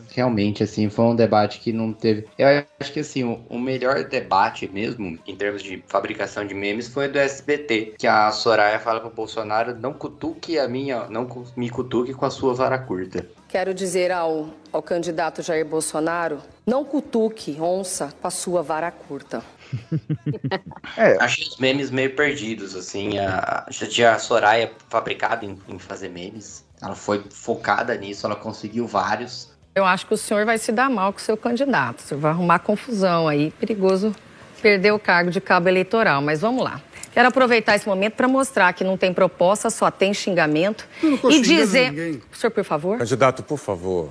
realmente 0.09 0.63
assim 0.63 0.89
foi 0.89 1.03
um 1.03 1.15
debate 1.15 1.59
que 1.59 1.73
não 1.73 1.91
teve. 1.91 2.25
Eu 2.37 2.47
acho 2.79 2.93
que 2.93 3.01
assim 3.01 3.25
o, 3.25 3.41
o 3.49 3.59
melhor 3.59 4.05
debate 4.05 4.69
mesmo 4.71 5.19
em 5.27 5.35
termos 5.35 5.61
de 5.61 5.83
fabricação 5.85 6.47
de 6.47 6.53
memes 6.53 6.87
foi 6.87 7.09
o 7.09 7.11
do 7.11 7.19
SBT, 7.19 7.95
que 7.99 8.07
a 8.07 8.31
Soraya 8.31 8.79
fala 8.79 9.01
pro 9.01 9.09
Bolsonaro 9.09 9.75
não 9.75 9.91
cutuque 9.91 10.57
a 10.57 10.65
minha, 10.65 11.09
não 11.09 11.27
me 11.57 11.69
cutuque 11.69 12.13
com 12.13 12.25
a 12.25 12.29
sua 12.29 12.53
vara 12.53 12.77
curta. 12.77 13.27
Quero 13.49 13.73
dizer 13.73 14.11
ao, 14.11 14.49
ao 14.71 14.81
candidato 14.81 15.43
Jair 15.43 15.65
Bolsonaro: 15.65 16.39
não 16.65 16.85
cutuque 16.85 17.57
onça 17.59 18.13
com 18.21 18.27
a 18.29 18.31
sua 18.31 18.63
vara 18.63 18.89
curta. 18.89 19.43
Achei 21.20 21.48
os 21.48 21.57
memes 21.57 21.92
meio 21.92 22.16
perdidos, 22.16 22.75
assim. 22.75 23.18
A, 23.18 23.66
já 23.70 23.88
tinha 23.88 24.12
a 24.14 24.20
Soraya 24.20 24.72
fabricada 24.90 25.46
em, 25.46 25.57
em 25.68 25.79
fazer 25.79 26.09
memes. 26.09 26.66
Ela 26.81 26.96
foi 26.96 27.24
focada 27.29 27.96
nisso, 27.96 28.25
ela 28.25 28.36
conseguiu 28.36 28.86
vários. 28.86 29.51
Eu 29.75 29.86
acho 29.86 30.05
que 30.05 30.14
o 30.14 30.18
senhor 30.18 30.46
vai 30.46 30.57
se 30.57 30.72
dar 30.72 30.90
mal 30.90 31.12
com 31.12 31.20
o 31.20 31.22
seu 31.22 31.36
candidato. 31.36 32.00
O 32.00 32.01
senhor 32.03 32.20
vai 32.20 32.31
arrumar 32.31 32.59
confusão 32.59 33.27
aí. 33.27 33.51
Perigoso 33.51 34.14
perder 34.62 34.92
o 34.92 35.00
cargo 35.00 35.31
de 35.31 35.42
cabo 35.42 35.68
eleitoral. 35.68 36.22
Mas 36.22 36.42
vamos 36.42 36.64
lá. 36.64 36.81
Quero 37.14 37.27
aproveitar 37.27 37.75
esse 37.75 37.88
momento 37.88 38.14
para 38.14 38.27
mostrar 38.27 38.74
que 38.74 38.83
não 38.83 38.98
tem 38.98 39.14
proposta, 39.14 39.70
só 39.70 39.92
tem 39.92 40.14
xingamento. 40.14 40.88
tô 41.22 41.29
e 41.29 41.42
dizer. 41.42 41.92
ninguém. 41.92 42.22
Senhor, 42.31 42.51
por 42.51 42.64
favor. 42.64 42.98
Candidato, 42.98 43.44
por 43.44 43.57
favor. 43.57 44.09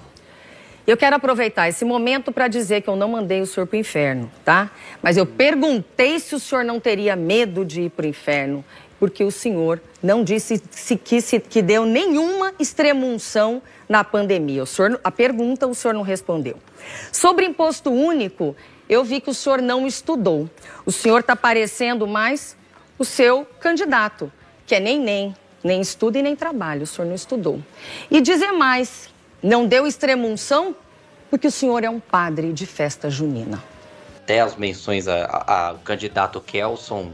Eu 0.85 0.97
quero 0.97 1.15
aproveitar 1.15 1.69
esse 1.69 1.85
momento 1.85 2.33
para 2.33 2.49
dizer 2.49 2.83
que 2.83 2.89
eu 2.89 2.97
não 2.97 3.09
mandei 3.09 3.41
o 3.41 3.47
senhor 3.47 3.67
para 3.67 3.77
o 3.77 3.81
inferno, 3.81 4.31
tá? 4.45 4.71
Mas 5.01 5.17
eu 5.17 5.25
perguntei 5.25 6.19
se 6.19 6.35
o 6.35 6.41
senhor 6.41 6.65
não 6.65 6.81
teria 6.81 7.15
medo 7.15 7.65
de 7.65 7.83
ir 7.83 7.91
para 7.91 8.05
o 8.05 8.09
inferno, 8.09 8.65
porque 8.99 9.23
o 9.23 9.31
senhor 9.31 9.81
não 10.03 10.25
disse 10.25 10.61
se, 10.71 10.97
que, 10.97 11.21
se, 11.21 11.39
que 11.39 11.63
deu 11.63 11.87
nenhuma 11.87 12.53
extremunção 12.59 13.63
na 13.89 14.03
pandemia. 14.03 14.65
O 14.65 14.67
senhor, 14.67 15.01
a 15.05 15.11
pergunta 15.11 15.69
o 15.69 15.75
senhor 15.75 15.95
não 15.95 16.03
respondeu. 16.03 16.57
Sobre 17.13 17.47
imposto 17.47 17.91
único, 17.91 18.57
eu 18.89 19.05
vi 19.05 19.21
que 19.21 19.31
o 19.31 19.35
senhor 19.35 19.63
não 19.63 19.87
estudou. 19.87 20.51
O 20.85 20.91
senhor 20.91 21.21
está 21.21 21.37
parecendo 21.37 22.09
mais 22.09 22.57
o 22.99 23.05
seu 23.05 23.47
candidato, 23.61 24.33
que 24.67 24.75
é 24.75 24.81
nem 24.81 24.99
nem, 24.99 25.35
nem 25.63 25.81
estuda 25.81 26.19
e 26.19 26.23
nem 26.23 26.35
trabalha. 26.35 26.83
O 26.83 26.87
senhor 26.87 27.07
não 27.07 27.15
estudou. 27.15 27.61
E 28.11 28.21
dizer 28.21 28.51
mais, 28.51 29.12
não 29.43 29.67
deu 29.67 29.87
extremunção 29.87 30.75
porque 31.31 31.47
o 31.47 31.51
senhor 31.51 31.83
é 31.85 31.91
um 31.91 31.99
padre 32.01 32.53
de 32.53 32.67
festa 32.67 33.09
junina. 33.11 33.63
Até 34.23 34.41
as 34.41 34.55
menções 34.57 35.09
a- 35.09 35.25
a- 35.25 35.69
ao 35.71 35.79
candidato 35.79 36.41
Kelson, 36.41 37.13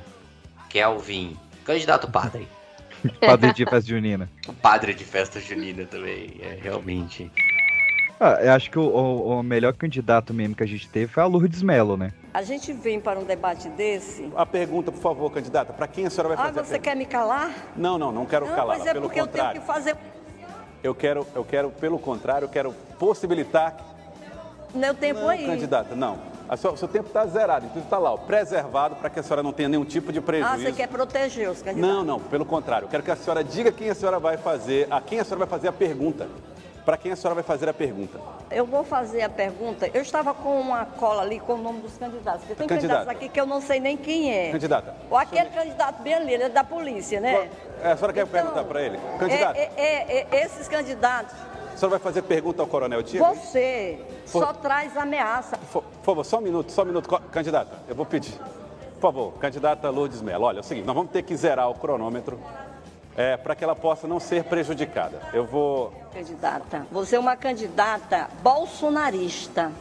Kelvin, 0.68 1.36
candidato 1.64 2.10
padre. 2.10 2.48
Padre 3.20 3.52
de 3.52 3.64
festa 3.64 3.80
junina. 3.88 4.28
O 4.48 4.52
padre 4.52 4.92
de 4.92 5.04
festa 5.04 5.38
junina 5.38 5.84
também, 5.84 6.34
é 6.40 6.58
realmente. 6.60 7.30
Ah, 8.18 8.38
eu 8.42 8.52
acho 8.52 8.68
que 8.72 8.76
o, 8.78 8.82
o- 8.82 9.38
o 9.38 9.42
melhor 9.44 9.72
candidato 9.74 10.34
mesmo 10.34 10.56
que 10.56 10.64
a 10.64 10.66
gente 10.66 10.88
teve 10.88 11.06
foi 11.06 11.22
a 11.22 11.26
Lourdes 11.26 11.62
Mello, 11.62 11.96
né? 11.96 12.12
A 12.34 12.42
gente 12.42 12.72
vem 12.72 12.98
para 13.00 13.16
um 13.20 13.22
debate 13.24 13.68
desse. 13.68 14.28
A 14.34 14.44
pergunta, 14.44 14.90
por 14.90 15.00
favor, 15.00 15.30
candidata, 15.30 15.72
para 15.72 15.86
quem 15.86 16.06
a 16.06 16.10
senhora 16.10 16.34
vai 16.34 16.36
Ah, 16.44 16.48
fazer? 16.48 16.60
a 16.60 16.64
você 16.64 16.78
quer 16.80 16.96
me 16.96 17.06
calar? 17.06 17.52
Não, 17.76 17.96
não, 17.96 18.10
não 18.10 18.26
quero 18.26 18.46
Não, 18.46 18.56
calar. 18.56 18.76
mas 18.78 18.86
é 18.88 18.92
pelo 18.92 19.04
porque 19.06 19.20
eu 19.20 19.28
tenho 19.28 19.44
contrário. 19.44 19.60
que 19.60 19.66
fazer. 19.68 19.96
Eu 20.82 20.94
quero, 20.94 21.26
eu 21.34 21.44
quero, 21.44 21.70
pelo 21.70 21.98
contrário, 21.98 22.46
eu 22.46 22.48
quero 22.48 22.72
possibilitar. 22.98 23.76
Meu 24.74 24.94
tempo 24.94 25.20
não, 25.20 25.28
aí. 25.28 25.46
candidata, 25.46 25.94
não. 25.94 26.18
A 26.48 26.56
sua- 26.56 26.72
O 26.72 26.76
seu 26.76 26.88
tempo 26.88 27.08
está 27.08 27.26
zerado, 27.26 27.66
então 27.66 27.82
está 27.82 27.98
lá, 27.98 28.12
ó, 28.12 28.16
preservado 28.16 28.96
para 28.96 29.10
que 29.10 29.18
a 29.18 29.22
senhora 29.22 29.42
não 29.42 29.52
tenha 29.52 29.68
nenhum 29.68 29.84
tipo 29.84 30.12
de 30.12 30.20
prejuízo. 30.20 30.54
Ah, 30.54 30.58
você 30.58 30.72
quer 30.72 30.88
proteger 30.88 31.48
os 31.50 31.60
candidatos? 31.60 31.96
Não, 31.96 32.04
não, 32.04 32.20
pelo 32.20 32.44
contrário. 32.44 32.86
Eu 32.86 32.88
quero 32.88 33.02
que 33.02 33.10
a 33.10 33.16
senhora 33.16 33.42
diga 33.44 33.70
quem 33.72 33.90
a 33.90 33.94
senhora 33.94 34.18
vai 34.18 34.36
fazer, 34.36 34.86
a 34.90 35.00
quem 35.00 35.20
a 35.20 35.24
senhora 35.24 35.44
vai 35.46 35.48
fazer 35.48 35.68
a 35.68 35.72
pergunta. 35.72 36.26
Para 36.88 36.96
quem 36.96 37.12
a 37.12 37.16
senhora 37.16 37.34
vai 37.34 37.44
fazer 37.44 37.68
a 37.68 37.74
pergunta. 37.74 38.18
Eu 38.50 38.64
vou 38.64 38.82
fazer 38.82 39.20
a 39.20 39.28
pergunta. 39.28 39.90
Eu 39.92 40.00
estava 40.00 40.32
com 40.32 40.58
uma 40.58 40.86
cola 40.86 41.20
ali 41.20 41.38
com 41.38 41.52
o 41.52 41.58
nome 41.58 41.82
dos 41.82 41.98
candidatos. 41.98 42.40
Porque 42.40 42.54
tem 42.54 42.66
Candidata. 42.66 43.00
candidatos 43.04 43.08
aqui 43.14 43.28
que 43.28 43.38
eu 43.38 43.44
não 43.44 43.60
sei 43.60 43.78
nem 43.78 43.94
quem 43.94 44.32
é. 44.32 44.52
Candidata, 44.52 44.96
Ou 45.10 45.18
aquele 45.18 45.50
candidato 45.50 46.02
bem 46.02 46.14
ali, 46.14 46.32
ele 46.32 46.44
é 46.44 46.48
da 46.48 46.64
polícia, 46.64 47.20
né? 47.20 47.50
é, 47.82 47.92
a 47.92 47.94
senhora 47.94 48.12
quer 48.14 48.26
perguntar 48.26 48.64
para 48.64 48.80
ele? 48.80 48.98
Candidata, 49.18 49.58
É, 49.58 49.70
é, 49.76 50.26
é, 50.32 50.44
esses 50.46 50.66
candidatos, 50.66 51.34
a 51.34 51.76
senhora 51.76 51.90
vai 51.90 51.98
fazer 51.98 52.22
pergunta 52.22 52.62
ao 52.62 52.66
Coronel 52.66 53.02
Tiro? 53.02 53.22
você 53.22 54.00
For- 54.24 54.46
só 54.46 54.54
traz 54.54 54.96
ameaça. 54.96 55.58
Por 55.70 55.82
por 55.82 56.02
favor, 56.02 56.24
só 56.24 56.38
um 56.38 56.40
minuto, 56.40 56.72
só 56.72 56.84
um 56.84 56.86
minuto. 56.86 57.06
Candidata, 57.30 57.80
eu 57.86 57.94
vou 57.94 58.06
pedir. 58.06 58.32
Por 58.94 59.00
favor, 59.12 59.32
candidata 59.34 59.90
Lourdes 59.90 60.22
Mello, 60.22 60.46
olha, 60.46 60.56
é 60.56 60.60
o 60.60 60.64
seguinte, 60.64 60.86
nós 60.86 60.96
vamos 60.96 61.12
ter 61.12 61.22
que 61.22 61.36
zerar 61.36 61.68
o 61.68 61.74
cronômetro 61.74 62.40
é, 63.18 63.36
para 63.36 63.56
que 63.56 63.64
ela 63.64 63.74
possa 63.74 64.06
não 64.06 64.20
ser 64.20 64.44
prejudicada. 64.44 65.20
Eu 65.32 65.44
vou. 65.44 65.92
Candidata, 66.14 66.86
você 66.88 67.16
é 67.16 67.18
uma 67.18 67.36
candidata 67.36 68.30
bolsonarista. 68.44 69.72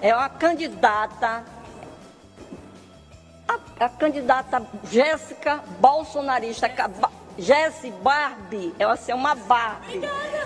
É 0.00 0.16
uma 0.16 0.30
candidata. 0.30 1.44
A, 3.46 3.84
a 3.84 3.88
candidata 3.90 4.66
Jéssica 4.90 5.62
bolsonarista. 5.78 6.66
Jéssica 7.38 7.96
Barbie, 8.02 8.74
ela 8.78 8.98
é 9.06 9.14
uma 9.14 9.34
Barbie. 9.34 10.00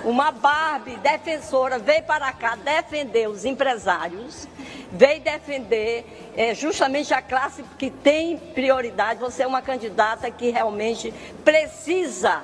Uma 0.05 0.31
Barbie 0.31 0.97
defensora, 0.97 1.79
veio 1.79 2.03
para 2.03 2.31
cá 2.33 2.55
defender 2.55 3.29
os 3.29 3.45
empresários, 3.45 4.47
veio 4.91 5.23
defender 5.23 6.33
eh, 6.37 6.55
justamente 6.55 7.15
a 7.15 7.23
classe 7.23 7.65
que 7.79 7.89
tem 7.89 8.37
prioridade. 8.37 9.21
Você 9.21 9.43
é 9.43 9.47
uma 9.47 9.63
candidata 9.63 10.31
que 10.31 10.51
realmente 10.51 11.15
precisa 11.45 12.43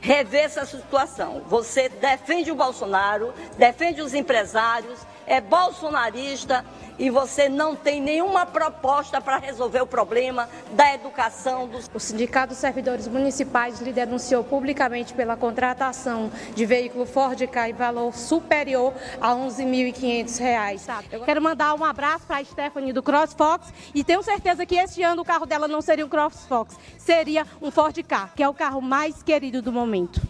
rever 0.00 0.44
essa 0.44 0.66
situação. 0.66 1.42
Você 1.46 1.88
defende 1.88 2.50
o 2.50 2.54
Bolsonaro, 2.54 3.32
defende 3.56 4.00
os 4.02 4.14
empresários, 4.14 4.98
é 5.26 5.40
bolsonarista 5.40 6.64
e 6.98 7.10
você 7.10 7.48
não 7.48 7.74
tem 7.76 8.00
nenhuma 8.00 8.46
proposta 8.46 9.20
para 9.20 9.38
resolver 9.38 9.80
o 9.80 9.86
problema 9.86 10.48
da 10.72 10.94
educação 10.94 11.68
dos. 11.68 11.90
O 11.92 12.00
Sindicato 12.00 12.48
dos 12.48 12.58
Servidores 12.58 13.06
Municipais 13.08 13.80
lhe 13.80 13.92
denunciou 13.92 14.42
publicamente 14.44 15.12
pela 15.12 15.36
contratação 15.36 16.30
de 16.54 16.64
veículo 16.64 17.04
Ford 17.04 17.46
Ka 17.48 17.68
em 17.68 17.74
valor 17.74 18.14
superior 18.14 18.94
a 19.20 19.34
11.500 19.34 20.38
reais. 20.38 20.86
Eu 21.10 21.20
quero 21.20 21.42
mandar 21.42 21.74
um 21.74 21.84
abraço 21.84 22.26
para 22.26 22.38
a 22.38 22.44
Stephanie 22.44 22.92
do 22.92 23.02
CrossFox 23.02 23.72
e 23.94 24.02
tenho 24.02 24.22
certeza 24.22 24.64
que 24.64 24.76
este 24.76 25.02
ano 25.02 25.22
o 25.22 25.24
carro 25.24 25.46
dela 25.46 25.68
não 25.68 25.80
seria 25.80 26.06
um 26.06 26.08
CrossFox, 26.08 26.78
seria 26.98 27.46
um 27.60 27.70
Ford 27.70 27.96
Ka, 28.04 28.30
que 28.34 28.42
é 28.42 28.48
o 28.48 28.54
carro 28.54 28.80
mais 28.80 29.22
querido 29.22 29.60
do 29.60 29.72
momento. 29.72 30.20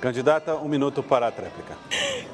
Candidata, 0.00 0.54
um 0.56 0.68
minuto 0.68 1.02
para 1.02 1.28
a 1.28 1.32
tréplica. 1.32 1.76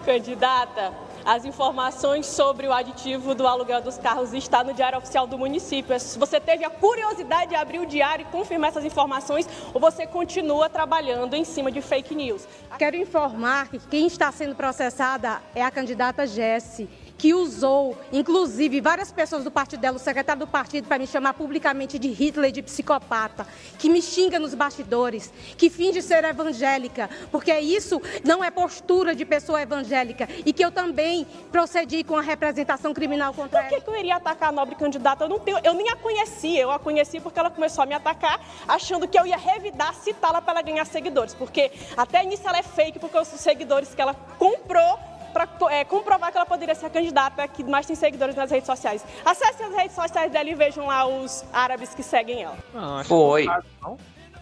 Candidata, 0.04 0.92
as 1.24 1.44
informações 1.44 2.26
sobre 2.26 2.66
o 2.66 2.72
aditivo 2.72 3.34
do 3.34 3.46
aluguel 3.46 3.80
dos 3.80 3.98
carros 3.98 4.32
está 4.32 4.64
no 4.64 4.74
Diário 4.74 4.98
Oficial 4.98 5.26
do 5.26 5.38
município. 5.38 5.94
Você 5.98 6.40
teve 6.40 6.64
a 6.64 6.70
curiosidade 6.70 7.50
de 7.50 7.56
abrir 7.56 7.78
o 7.78 7.86
diário 7.86 8.26
e 8.26 8.32
confirmar 8.32 8.70
essas 8.70 8.84
informações, 8.84 9.48
ou 9.72 9.80
você 9.80 10.06
continua 10.06 10.68
trabalhando 10.68 11.34
em 11.34 11.44
cima 11.44 11.70
de 11.70 11.80
fake 11.80 12.14
news. 12.14 12.46
Quero 12.78 12.96
informar 12.96 13.68
que 13.68 13.78
quem 13.78 14.06
está 14.06 14.30
sendo 14.32 14.54
processada 14.54 15.40
é 15.54 15.62
a 15.62 15.70
candidata 15.70 16.26
Jesse, 16.26 16.88
que 17.22 17.32
usou, 17.32 17.96
inclusive, 18.12 18.80
várias 18.80 19.12
pessoas 19.12 19.44
do 19.44 19.50
partido 19.52 19.78
dela, 19.78 19.96
o 19.96 20.00
secretário 20.00 20.40
do 20.40 20.46
partido, 20.48 20.88
para 20.88 20.98
me 20.98 21.06
chamar 21.06 21.34
publicamente 21.34 21.96
de 21.96 22.08
Hitler, 22.08 22.50
de 22.50 22.60
psicopata, 22.62 23.46
que 23.78 23.88
me 23.88 24.02
xinga 24.02 24.40
nos 24.40 24.54
bastidores, 24.54 25.32
que 25.56 25.70
finge 25.70 26.02
ser 26.02 26.24
evangélica, 26.24 27.08
porque 27.30 27.56
isso 27.60 28.02
não 28.24 28.42
é 28.42 28.50
postura 28.50 29.14
de 29.14 29.24
pessoa 29.24 29.62
evangélica, 29.62 30.28
e 30.44 30.52
que 30.52 30.64
eu 30.64 30.72
também 30.72 31.24
procedi 31.52 32.02
com 32.02 32.16
a 32.16 32.20
representação 32.20 32.92
criminal 32.92 33.32
contra 33.32 33.62
Por 33.62 33.68
que, 33.68 33.80
que 33.82 33.88
eu 33.88 33.96
iria 33.96 34.16
atacar 34.16 34.48
a 34.48 34.52
nobre 34.52 34.74
candidata? 34.74 35.22
Eu, 35.22 35.28
não 35.28 35.38
tenho, 35.38 35.60
eu 35.62 35.74
nem 35.74 35.90
a 35.90 35.94
conhecia, 35.94 36.62
eu 36.62 36.72
a 36.72 36.78
conheci 36.80 37.20
porque 37.20 37.38
ela 37.38 37.50
começou 37.50 37.84
a 37.84 37.86
me 37.86 37.94
atacar, 37.94 38.44
achando 38.66 39.06
que 39.06 39.16
eu 39.16 39.24
ia 39.24 39.36
revidar, 39.36 39.94
citá-la 39.94 40.42
para 40.42 40.54
ela 40.54 40.62
ganhar 40.62 40.84
seguidores, 40.86 41.34
porque 41.34 41.70
até 41.96 42.24
nisso 42.24 42.42
ela 42.48 42.58
é 42.58 42.64
fake, 42.64 42.98
porque 42.98 43.16
os 43.16 43.28
seguidores 43.28 43.94
que 43.94 44.02
ela 44.02 44.14
comprou 44.40 45.11
para 45.32 45.48
é, 45.70 45.84
comprovar 45.84 46.30
que 46.30 46.36
ela 46.36 46.46
poderia 46.46 46.74
ser 46.74 46.86
a 46.86 46.90
candidata 46.90 47.46
que 47.48 47.64
mais 47.64 47.86
tem 47.86 47.96
seguidores 47.96 48.34
nas 48.34 48.50
redes 48.50 48.66
sociais. 48.66 49.04
Acessem 49.24 49.66
as 49.66 49.74
redes 49.74 49.94
sociais 49.94 50.30
dela 50.30 50.48
e 50.48 50.54
vejam 50.54 50.86
lá 50.86 51.06
os 51.06 51.44
árabes 51.52 51.94
que 51.94 52.02
seguem 52.02 52.42
ela. 52.42 52.56
Foi. 53.04 53.46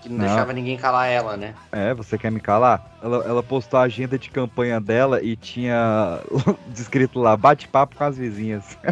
Que 0.03 0.09
não, 0.09 0.17
Não. 0.17 0.25
deixava 0.27 0.53
ninguém 0.55 0.79
calar 0.79 1.09
ela, 1.09 1.37
né? 1.37 1.55
É, 1.71 1.93
você 1.93 2.17
quer 2.17 2.31
me 2.33 2.41
calar? 2.41 2.91
Ela, 3.03 3.23
ela 3.27 3.43
postou 3.43 3.79
a 3.79 3.83
agenda 3.83 4.19
de 4.19 4.31
campanha 4.31 4.81
dela 4.81 5.23
e 5.23 5.37
tinha 5.37 6.21
descrito 6.69 7.19
lá, 7.21 7.37
bate-papo 7.37 7.97
com 7.97 8.05
as 8.05 8.17
vizinhas. 8.17 8.65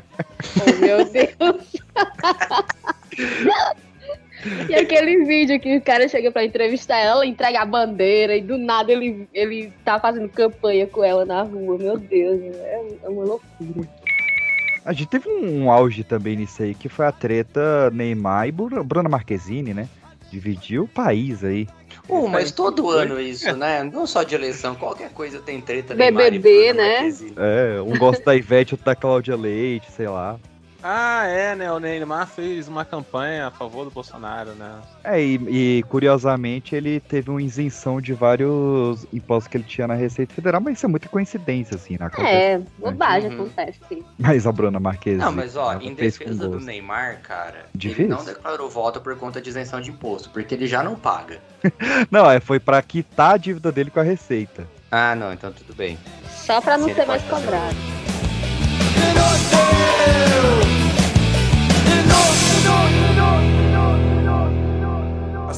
Oh, 0.60 0.80
meu 0.80 1.04
Deus. 1.10 1.76
E 4.68 4.74
aquele 4.74 5.24
vídeo 5.24 5.58
que 5.58 5.76
o 5.76 5.80
cara 5.80 6.08
chega 6.08 6.30
pra 6.30 6.44
entrevistar 6.44 6.98
ela, 6.98 7.26
entrega 7.26 7.60
a 7.60 7.64
bandeira 7.64 8.36
e 8.36 8.40
do 8.42 8.56
nada 8.56 8.92
ele, 8.92 9.28
ele 9.34 9.72
tá 9.84 9.98
fazendo 9.98 10.28
campanha 10.28 10.86
com 10.86 11.02
ela 11.02 11.24
na 11.24 11.42
rua. 11.42 11.76
Meu 11.78 11.98
Deus, 11.98 12.40
é, 12.56 12.82
é 13.04 13.08
uma 13.08 13.24
loucura. 13.24 13.88
A 14.84 14.92
gente 14.92 15.06
teve 15.08 15.28
um 15.28 15.70
auge 15.70 16.02
também 16.04 16.36
nisso 16.36 16.62
aí, 16.62 16.74
que 16.74 16.88
foi 16.88 17.06
a 17.06 17.12
treta 17.12 17.90
Neymar 17.90 18.48
e 18.48 18.52
Bru- 18.52 18.84
Bruna 18.84 19.08
Marquezine, 19.08 19.74
né? 19.74 19.88
Dividiu 20.30 20.84
o 20.84 20.88
país 20.88 21.42
aí. 21.44 21.66
Uh, 22.08 22.26
mas 22.26 22.50
todo 22.52 22.88
ano 22.88 23.20
isso, 23.20 23.54
né? 23.56 23.82
Não 23.82 24.06
só 24.06 24.22
de 24.22 24.34
eleição, 24.34 24.74
qualquer 24.74 25.10
coisa 25.10 25.40
tem 25.40 25.60
treta. 25.60 25.94
Neymar 25.94 26.28
e 26.28 26.38
BBB, 26.38 26.72
Bruna 26.72 26.82
né? 26.82 26.94
Marquezine. 26.94 27.32
É, 27.36 27.80
um 27.82 27.98
gosta 27.98 28.24
da 28.24 28.34
Ivete, 28.36 28.74
outro 28.74 28.86
da 28.86 28.94
Cláudia 28.94 29.36
Leite, 29.36 29.90
sei 29.92 30.06
lá. 30.08 30.38
Ah, 30.82 31.24
é, 31.26 31.56
né? 31.56 31.72
O 31.72 31.80
Neymar 31.80 32.26
fez 32.28 32.68
uma 32.68 32.84
campanha 32.84 33.48
a 33.48 33.50
favor 33.50 33.84
do 33.84 33.90
Bolsonaro, 33.90 34.52
né? 34.52 34.76
É, 35.02 35.20
e, 35.20 35.34
e, 35.78 35.82
curiosamente 35.88 36.74
ele 36.76 37.00
teve 37.00 37.30
uma 37.30 37.42
isenção 37.42 38.00
de 38.00 38.12
vários 38.14 39.04
impostos 39.12 39.48
que 39.48 39.56
ele 39.56 39.64
tinha 39.64 39.88
na 39.88 39.94
Receita 39.94 40.32
Federal, 40.34 40.60
mas 40.60 40.76
isso 40.76 40.86
é 40.86 40.88
muita 40.88 41.08
coincidência, 41.08 41.74
assim, 41.74 41.96
na 41.98 42.08
É, 42.24 42.60
bobagem 42.78 43.30
Uhum. 43.30 43.46
acontece. 43.46 44.04
Mas 44.18 44.46
a 44.46 44.52
Bruna 44.52 44.78
Marquezine. 44.78 45.20
Não, 45.24 45.32
mas 45.32 45.56
ó, 45.56 45.74
em 45.80 45.96
fez 45.96 46.16
com 46.16 46.24
defesa 46.24 46.44
do 46.46 46.52
gosto. 46.52 46.66
Neymar, 46.66 47.20
cara, 47.22 47.66
Difícil. 47.74 48.04
ele 48.04 48.14
não 48.14 48.24
declarou 48.24 48.70
voto 48.70 49.00
por 49.00 49.16
conta 49.16 49.40
de 49.40 49.48
isenção 49.50 49.80
de 49.80 49.90
imposto, 49.90 50.30
porque 50.30 50.54
ele 50.54 50.68
já 50.68 50.82
não 50.84 50.94
paga. 50.94 51.40
Não, 52.08 52.30
é, 52.30 52.38
foi 52.38 52.60
pra 52.60 52.80
quitar 52.82 53.34
a 53.34 53.36
dívida 53.36 53.72
dele 53.72 53.90
com 53.90 53.98
a 53.98 54.04
Receita. 54.04 54.64
Ah, 54.92 55.14
não, 55.16 55.32
então 55.32 55.52
tudo 55.52 55.74
bem. 55.74 55.98
Só 56.30 56.60
pra 56.60 56.78
não 56.78 56.86
ser 56.94 57.04
mais 57.04 57.20
pode 57.22 57.42
fazer. 57.44 57.44
cobrado. 57.46 57.76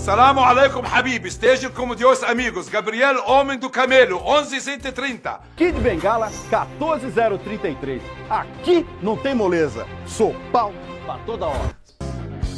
Assalamu 0.00 0.40
alaikum, 0.40 0.80
Habib. 0.82 1.26
Esteja 1.26 1.68
com 1.68 1.94
Deus, 1.94 2.22
amigos. 2.22 2.70
Gabriel 2.70 3.22
Homem 3.26 3.58
do 3.58 3.68
Camelo, 3.68 4.18
1130. 4.18 5.40
Kid 5.54 5.78
Bengala 5.78 6.30
14033. 6.48 8.00
Aqui 8.30 8.86
não 9.02 9.14
tem 9.14 9.34
moleza. 9.34 9.86
Sou 10.06 10.34
pau 10.50 10.72
pra 11.04 11.18
toda 11.26 11.48
hora. 11.48 11.76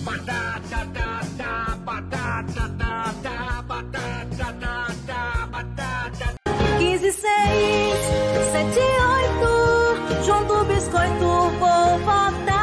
Batata, 0.04 0.86
batata, 0.94 1.78
batata, 1.78 2.68
batata, 2.78 3.66
batata, 4.46 5.46
batata. 5.50 6.34
15, 6.78 7.12
6, 7.12 7.22
7, 8.52 8.78
8. 10.14 10.24
João 10.24 10.44
do 10.44 10.64
Biscoito, 10.64 11.50
vou 11.58 11.98
votar. 11.98 12.61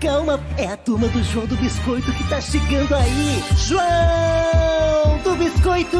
Calma, 0.00 0.40
é 0.56 0.66
a 0.66 0.78
turma 0.78 1.08
do 1.08 1.22
João 1.22 1.46
do 1.46 1.54
Biscoito 1.56 2.10
que 2.14 2.26
tá 2.30 2.40
chegando 2.40 2.94
aí. 2.94 3.44
João 3.58 5.18
do 5.22 5.36
Biscoito! 5.36 5.98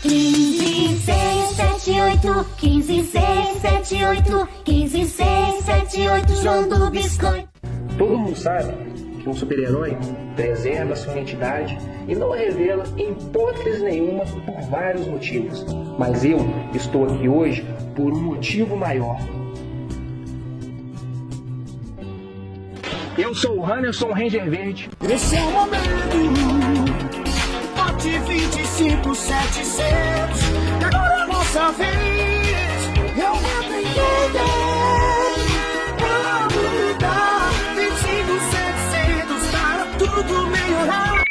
15, 0.00 0.98
6, 0.98 1.56
7, 1.56 2.00
8. 2.00 2.46
15, 2.56 3.04
6, 3.04 3.58
7, 3.60 4.04
8. 4.04 4.48
15, 4.64 5.04
6, 5.04 5.64
7, 5.64 6.08
8. 6.08 6.36
João 6.36 6.68
do 6.68 6.90
Biscoito. 6.90 7.48
Todo 7.98 8.18
mundo 8.18 8.34
sabe 8.34 8.72
que 9.22 9.28
um 9.28 9.34
super-herói 9.34 9.94
preserva 10.34 10.96
sua 10.96 11.12
identidade 11.12 11.78
e 12.08 12.14
não 12.14 12.32
a 12.32 12.36
revela 12.36 12.84
em 12.96 13.12
hipótese 13.12 13.82
nenhuma 13.84 14.24
por 14.24 14.58
vários 14.70 15.06
motivos. 15.06 15.66
Mas 15.98 16.24
eu 16.24 16.38
estou 16.72 17.04
aqui 17.04 17.28
hoje 17.28 17.62
por 17.94 18.10
um 18.10 18.22
motivo 18.22 18.74
maior. 18.74 19.18
Eu 23.18 23.34
sou 23.34 23.58
o 23.58 23.64
Hannerson 23.64 24.10
Ranger 24.10 24.48
Verde. 24.48 24.88
Esse 25.02 25.36
é 25.36 25.42
o 25.42 25.50
momento. 25.50 25.82
Bote 27.76 28.18
25700. 28.20 30.40
Que 30.78 30.84
agora 30.84 31.12
é 31.12 31.22
a 31.22 31.26
nossa 31.26 31.72
vez. 31.72 32.86
Eu 33.18 33.34
entro 33.34 33.74
em 33.74 33.82
quem 33.82 33.92
Pra 35.98 36.48
mudar. 36.54 37.50
25700 37.74 39.50
para 39.50 39.84
tudo 39.98 40.46
melhorar. 40.46 41.22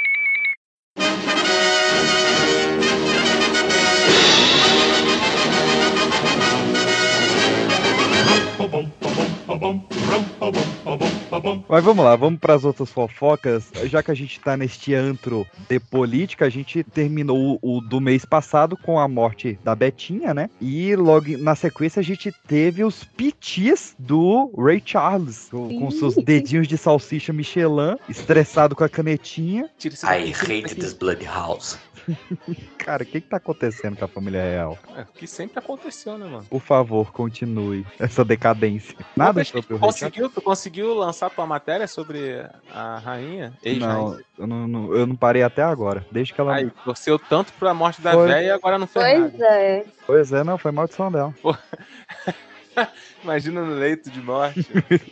Mas 11.70 11.84
vamos 11.84 12.04
lá, 12.04 12.16
vamos 12.16 12.40
para 12.40 12.56
as 12.56 12.66
outras 12.66 12.90
fofocas. 12.90 13.72
Já 13.84 14.04
que 14.04 14.12
a 14.12 14.14
gente 14.14 14.40
tá 14.40 14.58
neste 14.58 14.94
antro 14.94 15.48
de 15.70 15.80
política, 15.80 16.46
a 16.46 16.50
gente 16.50 16.84
terminou 16.84 17.60
o, 17.62 17.78
o 17.78 17.82
do 17.82 18.02
mês 18.02 18.26
passado 18.26 18.76
com 18.76 19.00
a 19.00 19.08
morte 19.08 19.58
da 19.64 19.74
Betinha, 19.74 20.34
né? 20.34 20.50
E 20.60 20.96
logo 20.96 21.38
na 21.38 21.56
sequência 21.56 22.00
a 22.00 22.04
gente 22.04 22.32
teve 22.48 22.84
os 22.84 23.04
pitis 23.04 23.96
do 23.98 24.52
Ray 24.58 24.82
Charles, 24.84 25.48
com, 25.50 25.80
com 25.80 25.92
seus 25.92 26.16
dedinhos 26.16 26.68
de 26.68 26.78
salsicha 26.78 27.32
Michelin, 27.32 27.96
estressado 28.10 28.76
com 28.76 28.84
a 28.84 28.90
canetinha. 28.90 29.70
I 30.04 30.34
hate 30.34 30.76
this 30.76 30.94
bloody 30.94 31.26
house. 31.26 31.78
Cara, 32.78 33.04
o 33.04 33.06
que 33.06 33.22
que 33.22 33.28
tá 33.28 33.38
acontecendo 33.38 33.96
com 33.98 34.06
a 34.06 34.08
família 34.08 34.42
real? 34.42 34.78
É, 34.96 35.02
o 35.02 35.06
que 35.18 35.28
sempre 35.28 35.60
aconteceu, 35.60 36.18
né, 36.18 36.26
mano? 36.26 36.46
Por 36.50 36.62
favor, 36.62 37.12
continue 37.12 37.86
essa 38.00 38.24
decadência. 38.26 38.96
Nada 39.16 39.44
sobre 39.44 39.68
tu 39.68 39.76
o 39.76 39.80
conseguiu, 39.80 40.30
tu 40.30 40.42
conseguiu 40.42 40.94
lançar 40.94 41.30
tua 41.30 41.46
matéria 41.46 41.88
sobre 41.88 42.46
a 42.74 42.98
rainha? 43.00 43.54
Não, 43.80 44.20
eu 44.38 44.48
não, 44.48 44.68
não- 44.68 44.94
eu 44.96 45.06
não 45.08 45.16
parei 45.16 45.44
até 45.44 45.62
agora. 45.62 46.06
Desde 46.12 46.34
que 46.34 46.42
ela. 46.42 46.56
Aí, 46.56 46.70
torceu 46.84 47.18
tanto 47.20 47.54
pra 47.54 47.74
morte 47.74 48.02
da 48.02 48.14
Foi. 48.14 48.28
véia 48.28 48.48
e 48.48 48.52
agora 48.52 48.78
não 48.78 48.88
fez 48.88 49.20
nada. 49.20 49.30
Pois 49.30 49.42
é. 49.42 49.86
Pois 50.08 50.32
é, 50.34 50.44
não, 50.44 50.58
foi 50.58 50.72
maldição 50.72 51.12
dela. 51.12 51.34
Imagina 53.24 53.64
no 53.64 53.76
leito 53.76 54.10
de 54.10 54.22
morte, 54.22 54.66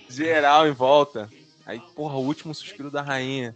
geral 0.10 0.68
em 0.68 0.72
volta. 0.72 1.30
Aí, 1.66 1.80
porra, 1.96 2.16
o 2.16 2.24
último 2.26 2.54
suspiro 2.56 2.90
da 2.90 3.02
rainha. 3.02 3.54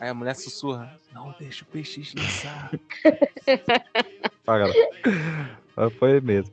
Aí 0.00 0.08
a 0.08 0.14
mulher 0.14 0.34
sussurra, 0.36 0.98
não 1.12 1.34
deixa 1.38 1.64
o 1.64 1.66
PX 1.66 2.14
lançar. 2.14 2.70
Ah, 4.46 4.58
galera. 4.58 5.90
Foi 5.98 6.20
mesmo. 6.20 6.50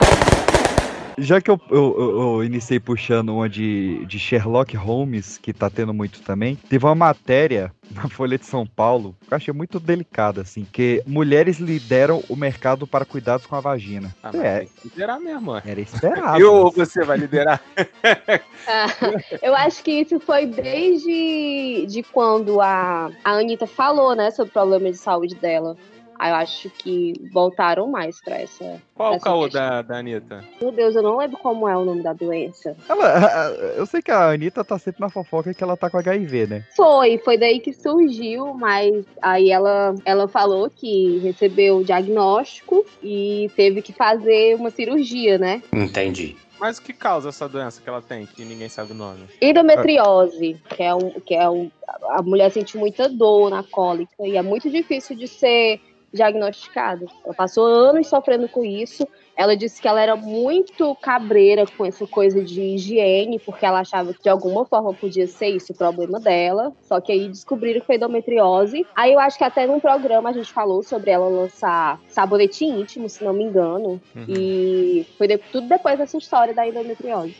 Já 1.17 1.39
que 1.41 1.49
eu, 1.51 1.59
eu, 1.69 1.95
eu- 1.99 2.43
iniciei 2.43 2.79
puxando 2.79 3.29
uma 3.35 3.47
de, 3.49 4.05
de 4.05 4.19
Sherlock 4.19 4.75
Holmes, 4.75 5.37
que 5.37 5.53
tá 5.53 5.69
tendo 5.69 5.93
muito 5.93 6.21
também, 6.21 6.55
teve 6.55 6.85
uma 6.85 6.95
matéria 6.95 7.71
na 7.93 8.09
Folha 8.09 8.37
de 8.37 8.45
São 8.45 8.65
Paulo 8.65 9.15
que 9.27 9.33
eu 9.33 9.35
achei 9.37 9.53
muito 9.53 9.79
delicada, 9.79 10.41
assim, 10.41 10.65
que 10.71 11.01
mulheres 11.05 11.59
lideram 11.59 12.23
o 12.27 12.35
mercado 12.35 12.85
para 12.87 13.05
cuidados 13.05 13.45
com 13.45 13.55
a 13.55 13.59
vagina. 13.59 14.09
Ah, 14.23 14.31
é, 14.35 14.67
liderar 14.83 15.19
mesmo, 15.19 15.51
ué. 15.51 15.61
era 15.65 15.81
esperado. 15.81 16.39
Eu 16.39 16.53
ou 16.53 16.71
você 16.71 17.03
vai 17.03 17.17
liderar? 17.17 17.61
Ah, 18.65 18.87
eu 19.41 19.53
acho 19.55 19.83
que 19.83 19.91
isso 19.91 20.17
foi 20.21 20.45
desde 20.45 21.85
de 21.85 22.01
quando 22.01 22.61
a, 22.61 23.09
a 23.21 23.31
Anitta 23.31 23.67
falou, 23.67 24.15
né, 24.15 24.31
sobre 24.31 24.51
o 24.51 24.53
problema 24.53 24.89
de 24.89 24.97
saúde 24.97 25.35
dela. 25.35 25.75
Aí 26.19 26.31
eu 26.31 26.35
acho 26.35 26.69
que 26.69 27.13
voltaram 27.31 27.87
mais 27.87 28.21
pra 28.21 28.39
essa. 28.39 28.81
Qual 28.95 29.09
pra 29.11 29.17
o 29.17 29.21
caô 29.21 29.49
da, 29.49 29.81
da 29.81 29.97
Anitta? 29.97 30.43
Meu 30.61 30.71
Deus, 30.71 30.95
eu 30.95 31.01
não 31.03 31.17
lembro 31.17 31.37
como 31.37 31.67
é 31.67 31.75
o 31.75 31.83
nome 31.83 32.01
da 32.03 32.13
doença. 32.13 32.75
Ela- 32.87 33.49
eu 33.75 33.85
sei 33.85 34.01
que 34.01 34.11
a 34.11 34.29
Anitta 34.29 34.63
tá 34.63 34.77
sempre 34.77 35.01
na 35.01 35.09
fofoca 35.09 35.53
que 35.53 35.63
ela 35.63 35.75
tá 35.75 35.89
com 35.89 35.97
HIV, 35.97 36.47
né? 36.47 36.63
Foi, 36.75 37.17
foi 37.17 37.37
daí 37.37 37.59
que 37.59 37.73
surgiu, 37.73 38.53
mas 38.53 39.05
aí 39.21 39.51
ela, 39.51 39.95
ela 40.05 40.27
falou 40.27 40.69
que 40.69 41.17
recebeu 41.19 41.77
o 41.77 41.83
diagnóstico 41.83 42.85
e 43.01 43.49
teve 43.55 43.81
que 43.81 43.91
fazer 43.93 44.55
uma 44.55 44.69
cirurgia, 44.69 45.37
né? 45.37 45.61
Entendi. 45.73 46.35
Mas 46.59 46.77
o 46.77 46.81
que 46.81 46.93
causa 46.93 47.27
essa 47.29 47.49
doença 47.49 47.81
que 47.81 47.89
ela 47.89 48.01
tem, 48.01 48.25
que 48.25 48.45
ninguém 48.45 48.69
sabe 48.69 48.93
o 48.93 48.95
nome? 48.95 49.25
Endometriose, 49.41 50.57
que 50.69 50.81
é 50.83 50.93
um, 50.95 51.09
que 51.19 51.35
é 51.35 51.49
um, 51.49 51.69
a 52.09 52.21
mulher 52.21 52.49
sente 52.51 52.77
muita 52.77 53.09
dor 53.09 53.49
na 53.49 53.63
cólica 53.63 54.13
e 54.25 54.37
é 54.37 54.41
muito 54.41 54.69
difícil 54.69 55.15
de 55.17 55.27
ser 55.27 55.81
diagnosticada. 56.13 57.05
Ela 57.25 57.33
passou 57.33 57.65
anos 57.65 58.07
sofrendo 58.07 58.47
com 58.47 58.63
isso. 58.63 59.07
Ela 59.35 59.57
disse 59.57 59.81
que 59.81 59.87
ela 59.87 59.99
era 59.99 60.15
muito 60.15 60.93
cabreira 61.01 61.65
com 61.75 61.83
essa 61.83 62.05
coisa 62.05 62.43
de 62.43 62.61
higiene, 62.61 63.39
porque 63.39 63.65
ela 63.65 63.79
achava 63.79 64.13
que 64.13 64.21
de 64.21 64.29
alguma 64.29 64.63
forma 64.63 64.93
podia 64.93 65.25
ser 65.25 65.47
isso 65.47 65.73
o 65.73 65.75
problema 65.75 66.19
dela. 66.19 66.71
Só 66.83 67.01
que 67.01 67.11
aí 67.11 67.27
descobriram 67.27 67.81
que 67.81 67.87
foi 67.87 67.95
endometriose. 67.95 68.85
Aí 68.95 69.11
eu 69.13 69.19
acho 69.19 69.37
que 69.37 69.43
até 69.43 69.65
num 69.65 69.79
programa 69.79 70.29
a 70.29 70.33
gente 70.33 70.53
falou 70.53 70.83
sobre 70.83 71.09
ela 71.09 71.27
lançar 71.27 71.99
sabonete 72.09 72.63
íntimo, 72.63 73.09
se 73.09 73.23
não 73.23 73.33
me 73.33 73.43
engano. 73.43 73.99
Uhum. 74.15 74.25
E 74.27 75.07
foi 75.17 75.27
de- 75.27 75.39
tudo 75.39 75.67
depois 75.67 75.97
dessa 75.97 76.17
história 76.17 76.53
da 76.53 76.67
endometriose. 76.67 77.35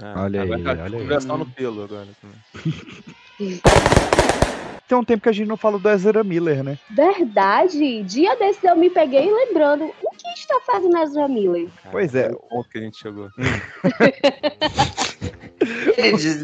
É, 0.00 0.18
Olha 0.20 0.42
aí, 0.42 0.62
tá 0.62 0.70
olha 0.70 0.84
aí. 0.84 1.26
No 1.26 1.46
pelo 1.46 1.82
agora. 1.84 2.06
Tem 4.88 4.98
um 4.98 5.04
tempo 5.04 5.22
que 5.22 5.28
a 5.28 5.32
gente 5.32 5.48
não 5.48 5.56
fala 5.56 5.78
do 5.78 5.88
Ezra 5.88 6.22
Miller, 6.22 6.62
né? 6.62 6.78
Verdade, 6.90 8.02
dia 8.02 8.36
desses 8.36 8.62
eu 8.62 8.76
me 8.76 8.90
peguei 8.90 9.30
lembrando 9.32 9.84
o 9.84 10.10
que 10.10 10.28
está 10.34 10.60
fazendo 10.66 10.96
Ezra 10.98 11.26
Miller. 11.26 11.68
Pois 11.90 12.14
é. 12.14 12.28
O 12.28 12.36
ponto 12.36 12.68
que 12.68 12.78
a 12.78 12.82
gente 12.82 12.98
chegou. 12.98 13.28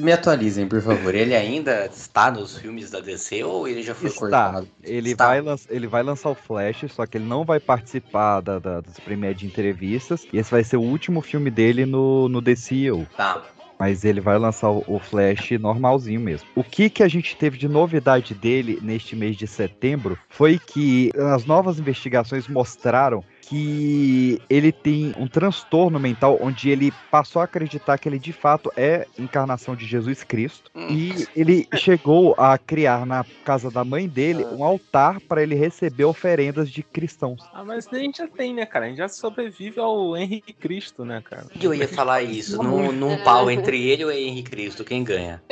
Me 0.01 0.13
atualizem, 0.13 0.67
por 0.67 0.81
favor. 0.81 1.15
Ele 1.15 1.35
ainda 1.35 1.87
está 1.87 2.31
nos 2.31 2.57
filmes 2.57 2.91
da 2.91 3.01
DC 3.01 3.45
ou 3.45 3.69
ele 3.69 3.83
já 3.83 3.95
foi 3.95 4.09
Está. 4.09 4.21
cortado? 4.21 4.69
Ele 4.83 5.11
Está. 5.11 5.27
vai, 5.27 5.41
lanç- 5.41 5.67
ele 5.69 5.87
vai 5.87 6.03
lançar 6.03 6.31
o 6.31 6.35
Flash, 6.35 6.85
só 6.91 7.07
que 7.07 7.19
ele 7.19 7.27
não 7.27 7.45
vai 7.45 7.61
participar 7.61 8.41
da, 8.41 8.59
da, 8.59 8.81
dos 8.81 8.99
premiers 9.01 9.37
de 9.37 9.47
entrevistas. 9.47 10.27
E 10.33 10.39
esse 10.39 10.51
vai 10.51 10.65
ser 10.65 10.77
o 10.79 10.83
último 10.83 11.21
filme 11.21 11.51
dele 11.51 11.85
no, 11.85 12.29
no 12.29 12.41
DCU. 12.41 13.07
Tá. 13.17 13.43
Mas 13.81 14.05
ele 14.05 14.21
vai 14.21 14.39
lançar 14.39 14.69
o, 14.71 14.99
Flash 14.99 15.53
normalzinho 15.59 16.21
mesmo. 16.21 16.47
O 16.55 16.63
que, 16.63 16.91
que 16.91 17.03
a 17.03 17.09
gente 17.09 17.35
teve 17.35 17.57
de 17.57 17.67
novidade 17.67 18.35
dele 18.35 18.79
neste 18.83 19.17
mês 19.17 19.39
de 19.39 19.47
setembro 19.47 20.19
foi 20.29 20.59
que 20.59 21.11
as 21.33 21.47
novas 21.47 21.79
investigações 21.79 22.47
mostraram 22.47 23.25
que 23.51 24.41
ele 24.49 24.71
tem 24.71 25.13
um 25.19 25.27
transtorno 25.27 25.99
mental 25.99 26.39
onde 26.41 26.71
ele 26.71 26.93
passou 27.11 27.43
a 27.43 27.47
acreditar 27.47 27.99
que 27.99 28.09
ele 28.09 28.19
de 28.19 28.33
fato 28.33 28.71
é 28.77 29.09
encarnação 29.19 29.75
de 29.75 29.85
Jesus 29.87 30.23
Cristo 30.23 30.71
e 30.77 31.27
ele 31.35 31.67
chegou 31.75 32.33
a 32.39 32.57
criar 32.57 33.05
na 33.05 33.27
casa 33.45 33.69
da 33.69 33.85
mãe 33.85 34.07
dele 34.09 34.45
um 34.45 34.63
altar 34.63 35.19
para 35.23 35.43
ele 35.43 35.57
receber 35.57 36.05
oferendas 36.05 36.71
de 36.71 36.85
cristãos. 36.85 37.43
Ah, 37.53 37.65
mas 37.65 37.89
a 37.93 37.99
gente 37.99 38.19
já 38.19 38.29
tem, 38.29 38.55
né, 38.55 38.65
cara? 38.65 38.85
A 38.85 38.89
gente 38.89 38.99
já 38.99 39.09
sobrevive 39.09 39.81
ao 39.81 40.17
Henrique 40.17 40.53
Cristo, 40.53 41.05
né, 41.05 41.21
cara? 41.21 41.47
Eu 41.61 41.75
ia 41.75 41.89
falar 41.89 42.23
isso. 42.23 42.63
Num, 42.63 42.93
num 42.93 43.17
pau 43.25 43.51
entre 43.51 43.85
ele 43.85 44.03
e 44.03 44.05
o 44.05 44.11
Henrique 44.13 44.49
Cristo, 44.49 44.85
quem 44.85 45.03
ganha? 45.03 45.43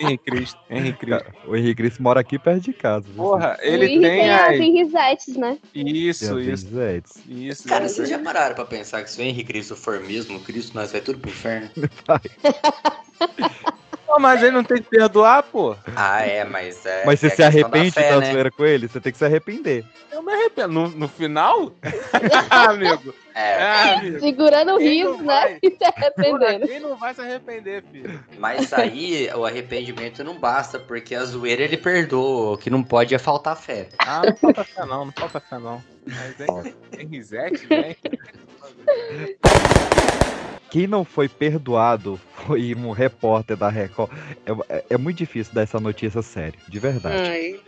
Henrique 0.00 0.24
Cristo, 0.24 0.58
Henrique 0.68 0.98
Cristo. 0.98 1.32
O 1.46 1.54
Henrique 1.54 1.74
Cristo 1.76 2.02
mora 2.02 2.18
aqui 2.18 2.36
perto 2.36 2.64
de 2.64 2.72
casa. 2.72 3.06
Porra, 3.14 3.56
ele 3.60 3.86
Henry 3.86 4.00
tem 4.00 4.30
as 4.30 4.48
aí. 4.48 4.60
Henrisettes, 4.60 5.36
né? 5.36 5.56
Isso, 5.72 6.34
Tem 6.34 6.52
isso. 6.52 6.66
Zeds. 6.68 7.27
Isso. 7.28 7.68
Cara, 7.68 7.84
isso. 7.84 7.96
vocês 7.96 8.08
já 8.08 8.18
pararam 8.18 8.54
pra 8.54 8.64
pensar 8.64 9.04
que 9.04 9.10
se 9.10 9.20
o 9.20 9.22
Henrique 9.22 9.52
Cristo 9.52 9.76
for 9.76 10.00
mesmo 10.00 10.40
Cristo, 10.40 10.74
nós 10.74 10.90
vai 10.90 11.02
tudo 11.02 11.18
pro 11.18 11.30
inferno? 11.30 11.70
Mas 14.18 14.42
ele 14.42 14.52
não 14.52 14.64
tem 14.64 14.78
que 14.78 14.88
perdoar, 14.88 15.42
pô. 15.42 15.76
Ah, 15.94 16.24
é, 16.26 16.44
mas 16.44 16.84
é. 16.86 17.04
Mas 17.04 17.20
você 17.20 17.26
é 17.26 17.30
se 17.30 17.42
a 17.42 17.50
questão 17.50 17.70
da 17.70 17.76
arrepende 17.76 17.94
fé, 17.94 18.10
da 18.10 18.20
né? 18.20 18.32
zoeira 18.32 18.50
com 18.50 18.64
ele? 18.64 18.88
Você 18.88 19.00
tem 19.00 19.12
que 19.12 19.18
se 19.18 19.24
arrepender. 19.24 19.84
Eu 20.10 20.22
me 20.22 20.32
arrependo. 20.32 20.68
No, 20.68 20.88
no 20.88 21.08
final? 21.08 21.72
amigo. 22.50 23.14
É, 23.34 23.52
É, 23.52 23.94
amigo. 23.94 24.20
Segurando 24.20 24.74
o 24.74 24.78
riso, 24.78 25.16
né? 25.18 25.24
vai? 25.24 25.58
E 25.62 25.70
se 25.70 25.84
arrependendo. 25.84 26.66
Quem 26.66 26.80
não 26.80 26.96
vai 26.96 27.14
se 27.14 27.20
arrepender, 27.20 27.84
filho? 27.92 28.18
Mas 28.38 28.72
aí 28.72 29.30
o 29.34 29.44
arrependimento 29.44 30.24
não 30.24 30.38
basta, 30.38 30.78
porque 30.78 31.14
a 31.14 31.24
zoeira 31.24 31.62
ele 31.62 31.76
perdoa. 31.76 32.54
O 32.54 32.58
que 32.58 32.70
não 32.70 32.82
pode 32.82 33.14
é 33.14 33.18
faltar 33.18 33.56
fé. 33.56 33.88
Ah, 33.98 34.22
não 34.24 34.36
falta 34.36 34.64
fé 34.64 34.84
não, 34.84 35.04
não 35.04 35.12
falta 35.12 35.40
fé 35.40 35.58
não. 35.58 35.82
Mas 36.06 36.40
hein, 36.40 36.74
tem 36.90 37.06
risete, 37.06 37.66
né? 37.68 37.94
Quem 40.70 40.86
não 40.86 41.04
foi 41.04 41.28
perdoado 41.28 42.20
foi 42.46 42.74
um 42.74 42.90
repórter 42.90 43.56
da 43.56 43.68
Record. 43.68 44.10
É, 44.44 44.76
é- 44.76 44.84
é 44.90 44.98
muito 44.98 45.18
difícil 45.18 45.54
dar 45.54 45.62
essa 45.62 45.80
notícia 45.80 46.20
séria, 46.22 46.58
de 46.68 46.78
verdade. 46.78 47.16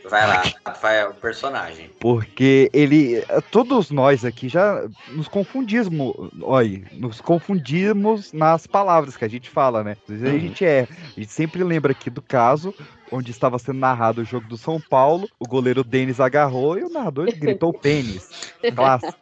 Vai 0.09 0.27
lá, 0.27 0.43
vai 0.81 1.05
o 1.07 1.15
personagem. 1.15 1.91
Porque 1.99 2.71
ele. 2.73 3.23
Todos 3.51 3.91
nós 3.91 4.25
aqui 4.25 4.49
já 4.49 4.87
nos 5.09 5.29
confundimos. 5.29 6.15
Olha, 6.43 6.83
nos 6.93 7.21
confundimos 7.21 8.33
nas 8.33 8.67
palavras 8.67 9.17
que 9.17 9.25
a 9.25 9.29
gente 9.29 9.49
fala, 9.49 9.83
né? 9.83 9.97
Às 10.09 10.21
vezes 10.21 10.35
a 10.35 10.39
gente 10.39 10.65
é. 10.65 10.87
A 11.17 11.21
gente 11.21 11.33
sempre 11.33 11.65
lembra 11.65 11.93
aqui 11.93 12.11
do 12.11 12.23
caso 12.23 12.75
onde 13.13 13.31
estava 13.33 13.59
sendo 13.59 13.79
narrado 13.79 14.21
o 14.21 14.25
jogo 14.25 14.47
do 14.47 14.57
São 14.57 14.81
Paulo, 14.81 15.29
o 15.39 15.45
goleiro 15.45 15.83
Denis 15.83 16.21
agarrou 16.21 16.79
e 16.79 16.85
o 16.85 16.89
narrador 16.89 17.27
gritou 17.37 17.73
pênis. 17.73 18.53
Clássico. 18.75 19.15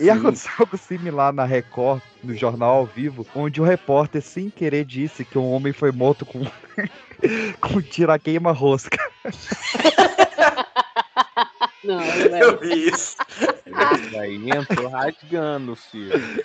E 0.00 0.10
aconteceu 0.10 0.50
algo 0.58 0.76
similar 0.76 1.32
na 1.32 1.44
Record, 1.44 2.00
no 2.22 2.34
jornal 2.34 2.76
ao 2.76 2.86
vivo, 2.86 3.26
onde 3.34 3.60
o 3.60 3.64
repórter, 3.64 4.22
sem 4.22 4.48
querer, 4.50 4.84
disse 4.84 5.24
que 5.24 5.38
um 5.38 5.50
homem 5.50 5.72
foi 5.72 5.90
morto 5.90 6.24
com, 6.24 6.44
com 7.60 7.82
tiro 7.82 8.12
a 8.12 8.18
queima-rosca. 8.18 8.98
Não, 11.84 12.00
Eu 12.02 12.58
vi 12.60 12.88
isso. 12.88 13.16
Isso 13.66 14.18
aí 14.18 14.50
entrou 14.50 14.88
rasgando, 14.88 15.74
filho. 15.74 16.44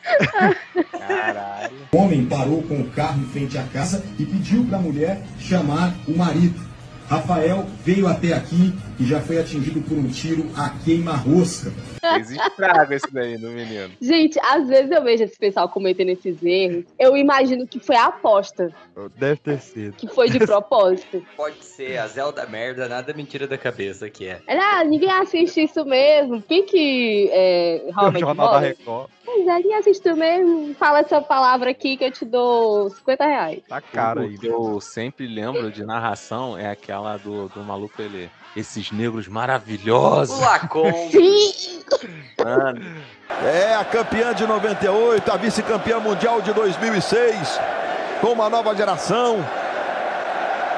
Caralho. 0.92 1.76
O 1.92 1.98
homem 1.98 2.26
parou 2.26 2.62
com 2.64 2.80
o 2.82 2.90
carro 2.92 3.22
em 3.22 3.26
frente 3.26 3.58
à 3.58 3.64
casa 3.64 4.06
e 4.18 4.26
pediu 4.26 4.64
para 4.66 4.78
a 4.78 4.82
mulher 4.82 5.22
chamar 5.40 5.94
o 6.08 6.16
marido. 6.16 6.73
Rafael 7.10 7.66
veio 7.84 8.08
até 8.08 8.34
aqui 8.34 8.74
e 9.00 9.06
já 9.06 9.20
foi 9.22 9.38
atingido 9.40 9.82
por 9.82 9.98
um 9.98 10.08
tiro 10.08 10.50
a 10.56 10.70
queima-rosca. 10.84 11.72
Fez 12.00 12.32
estrago 12.32 12.94
esse 12.94 13.12
daí 13.12 13.38
no 13.38 13.50
menino. 13.52 13.92
Gente, 14.02 14.40
às 14.40 14.68
vezes 14.68 14.92
eu 14.92 15.02
vejo 15.04 15.24
esse 15.24 15.38
pessoal 15.38 15.70
cometendo 15.70 16.10
esses 16.10 16.42
erros. 16.44 16.86
Eu 17.00 17.16
imagino 17.16 17.68
que 17.68 17.80
foi 17.80 17.96
a 17.96 18.06
aposta, 18.08 18.74
Deve 19.18 19.38
ter 19.38 19.60
sido. 19.60 19.94
que 19.96 20.08
foi 20.08 20.30
de 20.30 20.40
propósito. 20.40 21.24
Pode 21.36 21.64
ser 21.64 21.98
a 21.98 22.08
Zelda 22.08 22.46
merda, 22.46 22.88
nada 22.88 23.14
mentira 23.14 23.48
da 23.48 23.58
cabeça 23.58 24.10
que 24.10 24.28
é. 24.28 24.42
Ah, 24.48 24.84
ninguém 24.84 25.12
assiste 25.12 25.64
isso 25.64 25.84
mesmo. 25.86 26.42
Quem 26.42 26.66
que 26.66 27.30
é, 27.32 27.84
O 27.90 28.20
jornal 28.20 28.52
da? 28.52 28.60
Record. 28.60 29.10
Pois 29.26 29.48
é, 29.48 29.56
ninguém 29.56 29.76
assiste 29.76 30.06
isso 30.08 30.18
mesmo. 30.18 30.74
Fala 30.76 31.00
essa 31.00 31.22
palavra 31.22 31.72
aqui 31.72 31.96
que 31.98 32.04
eu 32.04 32.12
te 32.12 32.26
dou 32.26 32.90
50 32.90 33.26
reais. 33.26 33.62
Tá 33.68 33.80
cara 33.82 34.20
O 34.22 34.24
aí. 34.24 34.38
que 34.38 34.46
eu 34.48 34.80
sempre 34.82 35.26
lembro 35.26 35.72
de 35.72 35.84
narração 35.86 36.58
é 36.58 36.70
aquela 36.70 36.93
do, 37.24 37.48
do 37.50 37.64
maluco 37.64 38.02
ele. 38.02 38.30
Esses 38.56 38.92
negros 38.92 39.28
maravilhosos. 39.28 40.38
O 40.38 40.42
Lacon. 40.42 41.10
Sim! 41.12 41.82
Mano, 42.44 42.82
É 43.44 43.76
a 43.76 43.86
campeã 43.86 44.34
de 44.34 44.46
98, 44.46 45.32
a 45.32 45.38
vice-campeã 45.38 46.00
mundial 46.00 46.42
de 46.42 46.54
2006, 46.54 47.60
com 48.22 48.28
uma 48.28 48.50
nova 48.50 48.76
geração. 48.76 49.38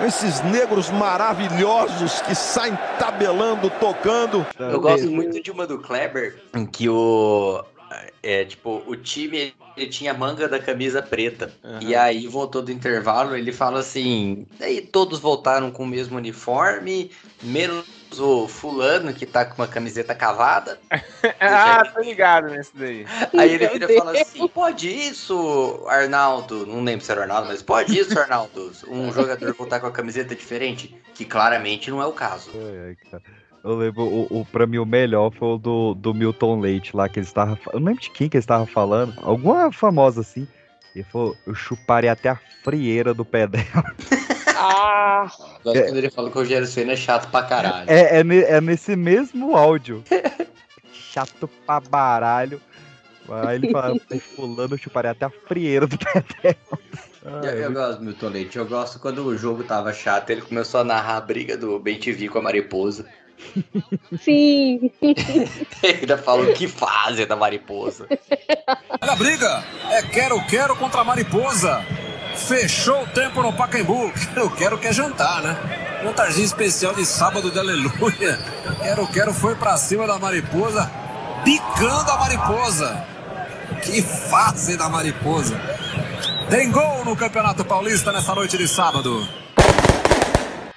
Esses 0.05 0.41
negros 0.41 0.89
maravilhosos 0.89 2.21
que 2.21 2.35
saem 2.35 2.77
tabelando, 2.99 3.69
tocando. 3.69 4.45
Eu 4.59 4.81
gosto 4.81 5.09
muito 5.09 5.41
de 5.41 5.51
uma 5.51 5.65
do 5.65 5.79
Kleber, 5.79 6.43
em 6.53 6.65
que 6.65 6.89
o. 6.89 7.63
é 8.21 8.45
tipo, 8.45 8.83
o 8.85 8.95
time 8.95 9.53
ele 9.75 9.87
tinha 9.87 10.13
manga 10.13 10.47
da 10.47 10.59
camisa 10.59 11.01
preta. 11.01 11.51
E 11.81 11.95
aí 11.95 12.27
voltou 12.27 12.61
do 12.61 12.71
intervalo, 12.71 13.35
ele 13.35 13.51
fala 13.51 13.79
assim: 13.79 14.47
aí 14.59 14.81
todos 14.81 15.19
voltaram 15.19 15.71
com 15.71 15.83
o 15.83 15.87
mesmo 15.87 16.17
uniforme, 16.17 17.11
menos 17.43 17.85
o 18.17 18.47
fulano 18.47 19.13
que 19.13 19.25
tá 19.25 19.45
com 19.45 19.61
uma 19.61 19.67
camiseta 19.67 20.15
cavada. 20.15 20.79
ah, 21.39 21.83
tô 21.93 22.01
ligado 22.01 22.47
nesse 22.47 22.71
daí. 22.75 23.05
Aí 23.37 23.53
ele 23.53 23.67
vira 23.67 23.91
e 23.91 23.97
fala 23.97 24.11
assim: 24.19 24.47
pode 24.47 24.89
isso, 24.89 25.85
Arnaldo? 25.87 26.65
Não 26.65 26.83
lembro 26.83 27.05
se 27.05 27.11
era 27.11 27.21
o 27.21 27.23
Arnaldo, 27.23 27.47
mas 27.49 27.61
pode 27.61 27.97
isso, 27.97 28.17
Arnaldo? 28.17 28.71
Um 28.87 29.11
jogador 29.11 29.53
voltar 29.53 29.79
com 29.79 29.87
a 29.87 29.91
camiseta 29.91 30.35
diferente? 30.35 30.95
Que 31.13 31.25
claramente 31.25 31.89
não 31.89 32.01
é 32.01 32.05
o 32.05 32.13
caso. 32.13 32.51
Ai, 32.53 32.87
ai, 32.87 32.95
cara. 33.11 33.23
Eu 33.65 33.75
lembro, 33.75 34.03
o, 34.03 34.41
o, 34.41 34.45
pra 34.45 34.67
mim 34.67 34.77
o 34.77 34.85
melhor 34.85 35.31
foi 35.31 35.47
o 35.47 35.57
do, 35.57 35.95
do 35.95 36.13
Milton 36.13 36.59
Leite 36.59 36.95
lá, 36.95 37.09
que 37.09 37.17
ele 37.17 37.25
estava. 37.25 37.57
Eu 37.73 37.79
não 37.79 37.87
lembro 37.87 38.03
de 38.03 38.11
quem 38.11 38.29
que 38.29 38.37
ele 38.37 38.43
estava 38.43 38.67
falando. 38.67 39.15
Alguma 39.23 39.71
famosa 39.71 40.21
assim. 40.21 40.47
Ele 40.93 41.03
falou, 41.03 41.35
eu 41.47 41.55
chuparei 41.55 42.07
até 42.07 42.29
a 42.29 42.39
frieira 42.63 43.11
do 43.11 43.25
pé 43.25 43.47
dela. 43.47 43.65
Ah! 44.57 45.29
Gosto 45.63 45.83
quando 45.83 45.97
ele 45.97 46.09
fala 46.09 46.31
que 46.31 46.37
o 46.37 46.39
Rogério 46.39 46.65
Senna 46.65 46.93
é 46.93 46.95
chato 46.95 47.29
pra 47.29 47.43
caralho. 47.43 47.89
É, 47.89 48.21
é, 48.21 48.21
é 48.21 48.61
nesse 48.61 48.95
mesmo 48.95 49.55
áudio. 49.55 50.01
Chato 50.93 51.49
pra 51.65 51.81
baralho. 51.81 52.61
Aí 53.27 53.57
ele 53.57 53.69
fala, 53.69 53.99
fulano, 54.35 54.75
eu 54.75 54.77
chuparei 54.77 55.11
até 55.11 55.25
a 55.25 55.29
frieira 55.29 55.85
do 55.85 55.97
pé 55.97 56.23
dela. 56.41 56.79
Eu, 57.43 57.49
eu 57.49 57.73
gosto 57.73 57.97
do 57.97 58.05
Milton 58.05 58.29
Leite. 58.29 58.57
Eu 58.57 58.67
gosto 58.67 58.99
quando 58.99 59.25
o 59.25 59.35
jogo 59.35 59.63
tava 59.63 59.91
chato, 59.91 60.29
ele 60.29 60.43
começou 60.43 60.81
a 60.81 60.83
narrar 60.83 61.17
a 61.17 61.21
briga 61.21 61.57
do 61.57 61.79
Ben 61.79 61.99
TV 61.99 62.29
com 62.29 62.37
a 62.37 62.41
mariposa. 62.41 63.07
Sim. 64.21 64.91
Ele 65.01 65.99
ainda 66.01 66.17
falou 66.17 66.53
que 66.53 66.67
fase 66.67 67.25
da 67.25 67.35
mariposa. 67.35 68.07
Olha 69.01 69.11
a 69.11 69.15
briga! 69.15 69.63
É 69.91 70.01
quero, 70.01 70.41
quero 70.47 70.75
contra 70.75 71.01
a 71.01 71.03
mariposa! 71.03 71.85
Fechou 72.35 73.03
o 73.03 73.07
tempo 73.07 73.41
no 73.41 73.53
Pacaembu. 73.53 74.11
Quero, 74.11 74.49
quero 74.51 74.77
quer 74.77 74.93
jantar, 74.93 75.41
né? 75.41 76.01
Jantarzinho 76.03 76.45
especial 76.45 76.93
de 76.93 77.05
sábado 77.05 77.49
de 77.49 77.57
aleluia. 77.57 78.37
Quero, 78.81 79.07
quero 79.07 79.33
foi 79.33 79.55
pra 79.55 79.77
cima 79.77 80.05
da 80.05 80.19
mariposa, 80.19 80.91
picando 81.43 82.11
a 82.11 82.17
mariposa. 82.17 83.05
Que 83.81 84.01
fase 84.01 84.77
da 84.77 84.89
mariposa! 84.89 85.59
Tem 86.49 86.69
gol 86.69 87.03
no 87.03 87.15
Campeonato 87.15 87.65
Paulista 87.65 88.11
nessa 88.11 88.35
noite 88.35 88.57
de 88.57 88.67
sábado. 88.67 89.27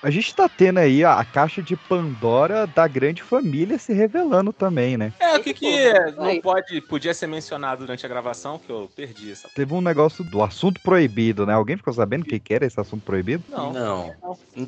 A 0.00 0.11
gente 0.11 0.32
tá 0.32 0.48
tendo 0.48 0.78
aí 0.78 1.02
a, 1.02 1.18
a 1.18 1.24
caixa 1.24 1.61
de 1.61 1.76
Pandora 1.76 2.66
da 2.68 2.87
grande 2.87 3.20
família 3.22 3.78
se 3.78 3.92
revelando 3.92 4.52
também, 4.52 4.96
né? 4.96 5.12
É, 5.18 5.37
o 5.37 5.42
que 5.42 5.52
que 5.52 5.92
não 6.16 6.40
pode, 6.40 6.80
podia 6.82 7.12
ser 7.12 7.26
mencionado 7.26 7.80
durante 7.80 8.06
a 8.06 8.08
gravação, 8.08 8.58
que 8.58 8.70
eu 8.70 8.88
perdi 8.94 9.32
essa. 9.32 9.48
Teve 9.54 9.74
um 9.74 9.80
negócio 9.80 10.22
do 10.22 10.42
assunto 10.42 10.80
proibido, 10.82 11.44
né? 11.44 11.54
Alguém 11.54 11.76
ficou 11.76 11.92
sabendo 11.92 12.22
o 12.22 12.24
que, 12.26 12.38
que 12.38 12.54
era 12.54 12.64
esse 12.64 12.78
assunto 12.80 13.02
proibido? 13.02 13.42
Não. 13.48 13.72
Não. 13.72 14.14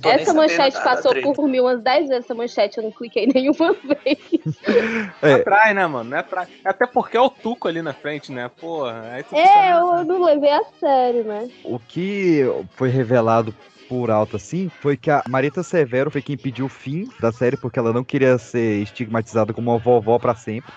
Essa 0.04 0.34
manchete 0.34 0.82
passou 0.82 1.14
por 1.22 1.46
mim 1.46 1.60
umas 1.60 1.80
10 1.80 2.08
vezes, 2.08 2.24
essa 2.24 2.34
manchete 2.34 2.78
eu 2.78 2.84
não 2.84 2.90
cliquei 2.90 3.26
nenhuma 3.32 3.72
vez. 3.72 4.18
É. 5.22 5.34
Atrai, 5.34 5.74
né, 5.74 5.86
mano? 5.86 6.10
Não 6.10 6.18
é 6.18 6.22
pra... 6.22 6.46
Até 6.64 6.86
porque 6.86 7.16
é 7.16 7.20
o 7.20 7.28
Tuco 7.28 7.68
ali 7.68 7.82
na 7.82 7.92
frente, 7.92 8.32
né? 8.32 8.48
Porra, 8.48 9.10
aí 9.12 9.22
tu 9.22 9.36
É, 9.36 9.72
eu 9.72 10.04
não 10.04 10.22
levei 10.24 10.50
a 10.50 10.62
sério, 10.78 11.24
né? 11.24 11.48
O 11.64 11.78
que 11.78 12.42
foi 12.74 12.88
revelado 12.88 13.54
por 13.90 14.08
alto 14.08 14.36
assim 14.36 14.70
foi 14.80 14.96
que 14.96 15.10
a 15.10 15.20
Marita 15.28 15.64
Severo 15.64 16.12
foi 16.12 16.22
quem 16.22 16.36
pediu 16.36 16.66
o 16.66 16.68
fim 16.68 17.10
da 17.18 17.32
série 17.32 17.56
porque 17.56 17.76
ela 17.76 17.92
não 17.92 18.04
queria 18.04 18.38
ser 18.38 18.80
estigmatizada 18.82 19.52
como 19.52 19.72
uma 19.72 19.78
vovó 19.78 20.16
pra 20.16 20.32
sempre. 20.32 20.72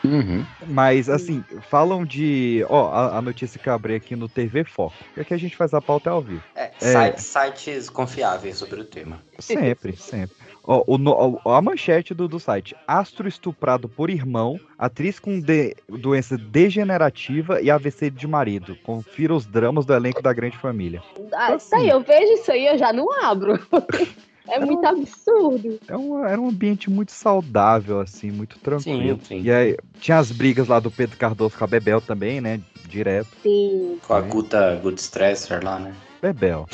Mas 0.67 1.07
assim, 1.09 1.45
falam 1.69 2.03
de. 2.03 2.65
Ó, 2.67 2.89
a, 2.91 3.19
a 3.19 3.21
notícia 3.21 3.59
que 3.59 3.69
eu 3.69 3.73
abri 3.73 3.93
aqui 3.93 4.15
no 4.15 4.27
TV 4.27 4.63
Foco. 4.63 4.95
Que 5.13 5.21
aqui 5.21 5.31
a 5.31 5.37
gente 5.37 5.55
faz 5.55 5.75
a 5.75 5.81
pauta 5.81 6.09
ao 6.09 6.23
vivo. 6.23 6.41
É, 6.55 6.71
É. 6.81 7.11
Sites, 7.11 7.25
sites 7.25 7.89
confiáveis 7.89 8.57
sobre 8.57 8.81
o 8.81 8.83
tema. 8.83 9.21
Sempre, 9.37 9.95
sempre. 9.95 10.35
Ó, 10.65 10.83
o 10.87 11.39
ó, 11.43 11.55
a 11.55 11.61
manchete 11.61 12.13
do, 12.13 12.27
do 12.27 12.39
site: 12.39 12.75
Astro 12.87 13.27
estuprado 13.27 13.89
por 13.89 14.09
irmão, 14.09 14.59
atriz 14.77 15.19
com 15.19 15.39
de- 15.39 15.75
doença 15.89 16.37
degenerativa 16.37 17.61
e 17.61 17.69
AVC 17.69 18.09
de 18.09 18.27
marido. 18.27 18.75
Confira 18.83 19.33
os 19.33 19.45
dramas 19.45 19.85
do 19.85 19.93
elenco 19.93 20.21
da 20.21 20.31
grande 20.31 20.57
família. 20.57 21.01
Ah, 21.33 21.55
isso 21.55 21.75
aí, 21.75 21.89
eu 21.89 22.01
vejo 22.01 22.33
isso 22.33 22.51
aí, 22.51 22.65
eu 22.67 22.77
já 22.77 22.93
não 22.93 23.11
abro. 23.23 23.59
É 24.45 24.59
muito 24.59 24.85
absurdo. 24.85 25.79
É 25.87 25.95
um, 25.95 26.25
era 26.25 26.39
um 26.39 26.49
ambiente 26.49 26.89
muito 26.89 27.13
saudável, 27.13 28.01
assim, 28.01 28.29
muito 28.29 28.59
tranquilo. 28.59 29.17
Sim, 29.21 29.39
sim. 29.39 29.41
E 29.41 29.49
aí 29.49 29.77
tinha 30.01 30.17
as 30.17 30.33
brigas 30.33 30.67
lá 30.67 30.81
do 30.81 30.91
Pedro 30.91 31.17
Cardoso 31.17 31.57
com 31.57 31.63
a 31.63 31.67
Bebel 31.67 32.01
também, 32.01 32.41
né? 32.41 32.59
Direto. 32.85 33.29
Sim. 33.41 33.97
Com 34.05 34.13
a 34.13 34.19
Guta 34.19 34.75
Good 34.83 34.99
Stresser 34.99 35.63
lá, 35.63 35.79
né? 35.79 35.93
Bebel. 36.23 36.65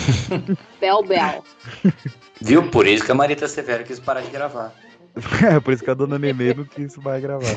Bel 0.79 1.01
Bel. 1.01 1.43
Viu? 2.39 2.69
Por 2.69 2.85
isso 2.85 3.03
que 3.03 3.11
a 3.11 3.15
Marita 3.15 3.47
Severo 3.47 3.83
quis 3.83 3.99
parar 3.99 4.21
de 4.21 4.29
gravar. 4.29 4.71
é 5.43 5.59
por 5.59 5.73
isso 5.73 5.83
que 5.83 5.89
a 5.89 5.95
dona 5.95 6.19
Nenê 6.19 6.53
não 6.53 6.65
quis 6.65 6.95
mais 6.97 7.19
gravar. 7.19 7.47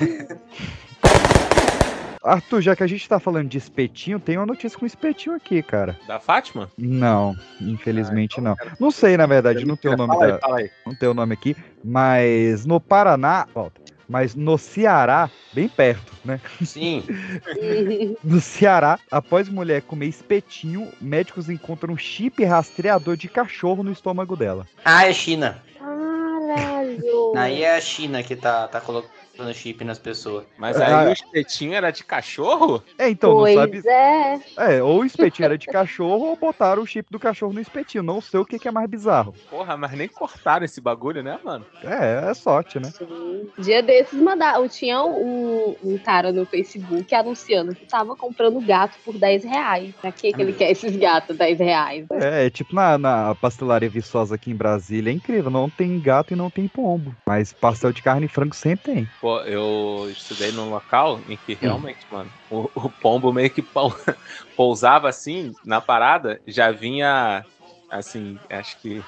Arthur, 2.24 2.62
já 2.62 2.74
que 2.74 2.82
a 2.82 2.86
gente 2.86 3.06
tá 3.06 3.20
falando 3.20 3.48
de 3.48 3.58
espetinho, 3.58 4.18
tem 4.18 4.38
uma 4.38 4.46
notícia 4.46 4.78
com 4.78 4.86
espetinho 4.86 5.34
aqui, 5.34 5.62
cara. 5.62 5.98
Da 6.08 6.18
Fátima? 6.18 6.70
Não, 6.78 7.36
infelizmente 7.60 8.40
não. 8.40 8.56
Não 8.80 8.90
sei, 8.90 9.18
na 9.18 9.26
verdade, 9.26 9.66
não 9.66 9.76
tem 9.76 9.92
o 9.92 9.96
nome 9.96 10.14
aí, 10.14 10.32
da. 10.32 10.38
fala 10.38 10.60
aí. 10.60 10.70
Não 10.86 10.94
tem 10.94 11.08
o 11.10 11.14
nome 11.14 11.34
aqui, 11.34 11.54
mas 11.84 12.64
no 12.64 12.80
Paraná, 12.80 13.46
volta. 13.52 13.81
Mas 14.12 14.34
no 14.34 14.58
Ceará, 14.58 15.30
bem 15.54 15.66
perto, 15.66 16.12
né? 16.22 16.38
Sim. 16.62 17.02
No 18.22 18.42
Ceará, 18.42 18.98
após 19.10 19.48
mulher 19.48 19.80
comer 19.80 20.06
espetinho, 20.06 20.92
médicos 21.00 21.48
encontram 21.48 21.94
um 21.94 21.96
chip 21.96 22.44
rastreador 22.44 23.16
de 23.16 23.26
cachorro 23.26 23.82
no 23.82 23.90
estômago 23.90 24.36
dela. 24.36 24.68
Ah, 24.84 25.08
é 25.08 25.14
China. 25.14 25.62
Caralho. 25.78 27.32
Aí 27.34 27.62
é 27.62 27.74
a 27.74 27.80
China 27.80 28.22
que 28.22 28.36
tá, 28.36 28.68
tá 28.68 28.82
colocando 28.82 29.21
chip 29.52 29.82
nas 29.84 29.98
pessoas. 29.98 30.44
Mas 30.58 30.80
aí 30.80 31.08
o 31.08 31.12
espetinho 31.12 31.74
era 31.74 31.90
de 31.90 32.04
cachorro? 32.04 32.82
É, 32.98 33.08
então, 33.08 33.32
pois 33.32 33.54
não 33.54 33.62
sabe. 33.62 33.82
é. 33.88 34.40
É, 34.56 34.82
ou 34.82 35.00
o 35.00 35.04
espetinho 35.04 35.46
era 35.46 35.56
de 35.56 35.66
cachorro 35.66 36.26
ou 36.26 36.36
botaram 36.36 36.82
o 36.82 36.86
chip 36.86 37.08
do 37.10 37.18
cachorro 37.18 37.52
no 37.52 37.60
espetinho. 37.60 38.02
Não 38.02 38.20
sei 38.20 38.40
o 38.40 38.44
que, 38.44 38.58
que 38.58 38.68
é 38.68 38.70
mais 38.70 38.88
bizarro. 38.88 39.34
Porra, 39.48 39.76
mas 39.76 39.92
nem 39.92 40.08
cortaram 40.08 40.64
esse 40.64 40.80
bagulho, 40.80 41.22
né, 41.22 41.38
mano? 41.42 41.64
É, 41.82 42.30
é 42.30 42.34
sorte, 42.34 42.78
né? 42.78 42.92
Dia 43.58 43.82
desses 43.82 44.20
mandaram. 44.20 44.68
Tinha 44.68 45.02
um, 45.02 45.76
um 45.82 45.98
cara 45.98 46.32
no 46.32 46.44
Facebook 46.46 47.14
anunciando 47.14 47.74
que 47.74 47.86
tava 47.86 48.14
comprando 48.16 48.60
gato 48.60 48.98
por 49.04 49.16
10 49.18 49.44
reais. 49.44 49.94
Pra 50.00 50.12
que, 50.12 50.32
que 50.32 50.42
ele 50.42 50.52
quer 50.52 50.70
esses 50.70 50.94
gatos 50.96 51.36
10 51.36 51.58
reais? 51.58 52.06
É, 52.12 52.46
é 52.46 52.50
tipo 52.50 52.74
na, 52.74 52.98
na 52.98 53.34
pastelaria 53.34 53.88
Viçosa 53.88 54.34
aqui 54.34 54.50
em 54.50 54.56
Brasília, 54.56 55.10
é 55.10 55.14
incrível. 55.14 55.50
Não 55.50 55.68
tem 55.68 55.98
gato 56.00 56.32
e 56.32 56.36
não 56.36 56.50
tem 56.50 56.68
pombo. 56.68 57.14
Mas 57.26 57.52
pastel 57.52 57.92
de 57.92 58.02
carne 58.02 58.26
e 58.26 58.28
frango 58.28 58.54
sempre 58.54 58.94
tem. 58.94 59.08
Pô, 59.20 59.31
eu 59.40 60.10
estudei 60.10 60.52
num 60.52 60.68
local 60.68 61.22
em 61.26 61.36
que 61.38 61.54
realmente, 61.54 62.06
mano, 62.10 62.32
o, 62.48 62.70
o 62.74 62.90
pombo 62.90 63.32
meio 63.32 63.52
que 63.52 63.62
pou- 63.62 63.94
pousava 64.56 65.08
assim 65.08 65.56
na 65.64 65.80
parada, 65.80 66.40
já 66.46 66.70
vinha 66.70 67.44
assim, 67.90 68.40
acho 68.50 68.80
que 68.80 69.04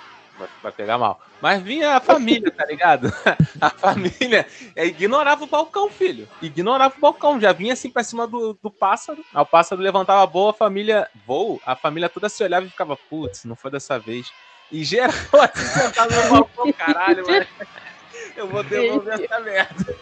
vai, 0.61 0.73
pegar 0.73 0.99
mal. 0.99 1.19
Mas 1.41 1.63
vinha 1.63 1.97
a 1.97 2.01
família, 2.01 2.51
tá 2.57 2.65
ligado? 2.67 3.09
A 3.61 3.71
família 3.71 4.47
é, 4.77 4.85
ignorava 4.85 5.45
o 5.45 5.47
balcão, 5.47 5.91
filho. 5.91 6.29
Ignorava 6.41 6.95
o 6.97 7.01
balcão. 7.01 7.41
Já 7.41 7.53
vinha 7.53 7.73
assim 7.73 7.91
pra 7.91 8.05
cima 8.05 8.27
do, 8.27 8.59
do 8.63 8.71
pássaro. 8.71 9.25
Aí 9.33 9.41
o 9.43 9.47
pássaro 9.47 9.81
levantava 9.81 10.27
boa, 10.27 10.51
a 10.51 10.55
família 10.55 11.09
voo, 11.15 11.61
a 11.65 11.75
família 11.75 12.11
toda 12.11 12.29
se 12.29 12.43
olhava 12.45 12.67
e 12.67 12.71
ficava, 12.71 12.97
putz, 13.09 13.45
não 13.45 13.57
foi 13.57 13.71
dessa 13.71 13.99
vez. 13.99 14.35
E 14.71 14.85
geral 14.85 15.15
assim, 15.41 15.81
sentado 15.81 16.15
no 16.15 16.29
balcão, 16.31 16.73
caralho, 16.73 17.25
mano. 17.27 17.47
Eu 18.37 18.49
vou 18.49 18.63
devolver 18.63 19.21
essa 19.21 19.41
merda. 19.41 19.97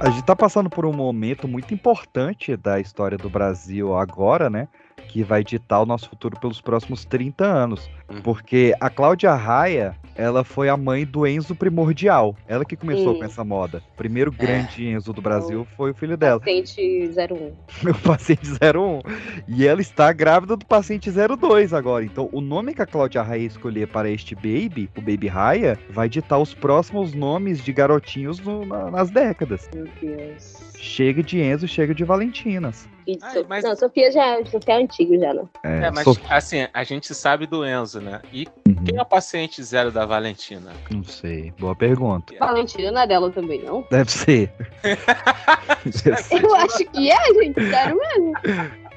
A 0.00 0.10
gente 0.10 0.24
tá 0.24 0.34
passando 0.34 0.68
por 0.68 0.84
um 0.84 0.92
momento 0.92 1.46
muito 1.46 1.72
importante 1.72 2.56
da 2.56 2.80
história 2.80 3.16
do 3.16 3.30
Brasil 3.30 3.96
agora, 3.96 4.50
né? 4.50 4.66
Que 5.12 5.22
vai 5.22 5.44
ditar 5.44 5.82
o 5.82 5.84
nosso 5.86 6.08
futuro 6.08 6.40
pelos 6.40 6.58
próximos 6.60 7.04
30 7.04 7.44
anos. 7.44 7.90
Porque 8.24 8.74
a 8.80 8.88
Cláudia 8.88 9.34
Raia, 9.34 9.94
ela 10.14 10.42
foi 10.42 10.70
a 10.70 10.76
mãe 10.76 11.04
do 11.04 11.26
Enzo 11.26 11.54
Primordial. 11.54 12.34
Ela 12.48 12.64
que 12.64 12.76
começou 12.76 13.12
Sim. 13.12 13.18
com 13.18 13.24
essa 13.26 13.44
moda. 13.44 13.82
O 13.92 13.96
primeiro 13.98 14.32
grande 14.32 14.86
Enzo 14.88 15.12
do 15.12 15.20
Brasil 15.20 15.66
foi 15.76 15.90
o 15.90 15.94
filho 15.94 16.16
dela. 16.16 16.40
Paciente 16.40 17.10
01. 17.14 17.90
o 17.90 17.94
paciente 18.02 18.48
01. 18.52 19.00
E 19.46 19.66
ela 19.66 19.82
está 19.82 20.10
grávida 20.14 20.56
do 20.56 20.64
paciente 20.64 21.10
02 21.10 21.74
agora. 21.74 22.04
Então, 22.04 22.30
o 22.32 22.40
nome 22.40 22.72
que 22.74 22.80
a 22.80 22.86
Cláudia 22.86 23.20
Raia 23.22 23.42
escolher 23.46 23.88
para 23.88 24.08
este 24.08 24.34
baby, 24.34 24.88
o 24.96 25.00
Baby 25.02 25.28
Raia, 25.28 25.78
vai 25.90 26.08
ditar 26.08 26.38
os 26.38 26.54
próximos 26.54 27.12
nomes 27.12 27.62
de 27.62 27.70
garotinhos 27.72 28.40
no- 28.40 28.64
na- 28.64 28.90
nas 28.90 29.10
décadas. 29.10 29.68
Meu 29.74 29.86
Deus. 30.00 30.71
Chega 30.82 31.22
de 31.22 31.40
Enzo, 31.40 31.68
chega 31.68 31.94
de 31.94 32.02
Valentinas. 32.02 32.88
E 33.06 33.16
So- 33.32 33.46
Não, 33.62 33.76
Sofia 33.76 34.10
já 34.10 34.44
Sofia 34.44 34.74
é 34.74 34.82
antigo 34.82 35.16
já, 35.16 35.32
né? 35.32 35.44
É, 35.62 35.76
É, 35.84 35.90
mas 35.92 36.02
Sof- 36.02 36.20
assim, 36.28 36.66
a 36.74 36.82
gente 36.82 37.14
sabe 37.14 37.46
do 37.46 37.64
Enzo, 37.64 38.00
né? 38.00 38.20
E 38.32 38.46
quem 38.84 38.98
é 38.98 39.00
o 39.00 39.04
paciente 39.06 39.62
zero 39.62 39.92
da 39.92 40.04
Valentina? 40.04 40.72
Não 40.90 41.04
sei. 41.04 41.52
Boa 41.56 41.76
pergunta. 41.76 42.34
Valentina 42.36 42.90
não 42.90 43.00
é 43.00 43.06
dela 43.06 43.30
também, 43.30 43.62
não? 43.62 43.86
Deve 43.92 44.10
ser. 44.10 44.52
Eu 46.32 46.54
acho 46.56 46.84
que 46.90 47.10
é, 47.12 47.34
gente. 47.34 47.60
Sério 47.70 47.96
mesmo. 47.98 48.32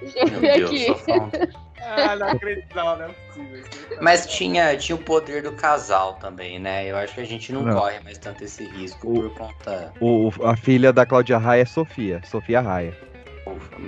Deixa 0.02 0.20
eu 0.20 0.40
ver 0.40 0.58
Deus, 0.68 0.72
aqui. 1.02 1.65
Ah, 1.86 2.16
não 2.16 2.28
acredito, 2.30 2.76
não, 2.76 2.98
não 2.98 3.06
é 3.06 3.10
possível. 3.10 3.64
Mas 4.02 4.26
tinha, 4.26 4.76
tinha 4.78 4.96
o 4.96 5.00
poder 5.00 5.44
do 5.44 5.52
casal 5.54 6.16
também, 6.16 6.60
né? 6.60 6.90
Eu 6.90 6.98
acho 6.98 7.14
que 7.14 7.22
a 7.22 7.26
gente 7.26 7.52
não, 7.54 7.62
Não. 7.64 7.76
corre 7.80 8.00
mais 8.02 8.18
tanto 8.18 8.44
esse 8.44 8.66
risco 8.68 9.14
por 9.14 9.30
conta. 9.36 9.94
O, 10.00 10.30
o- 10.30 10.48
a 10.48 10.56
filha 10.58 10.92
da 10.92 11.06
Cláudia 11.06 11.38
Raia 11.38 11.62
é 11.62 11.66
Sofia. 11.66 12.22
Sofia 12.26 12.62
Raia. 12.62 12.94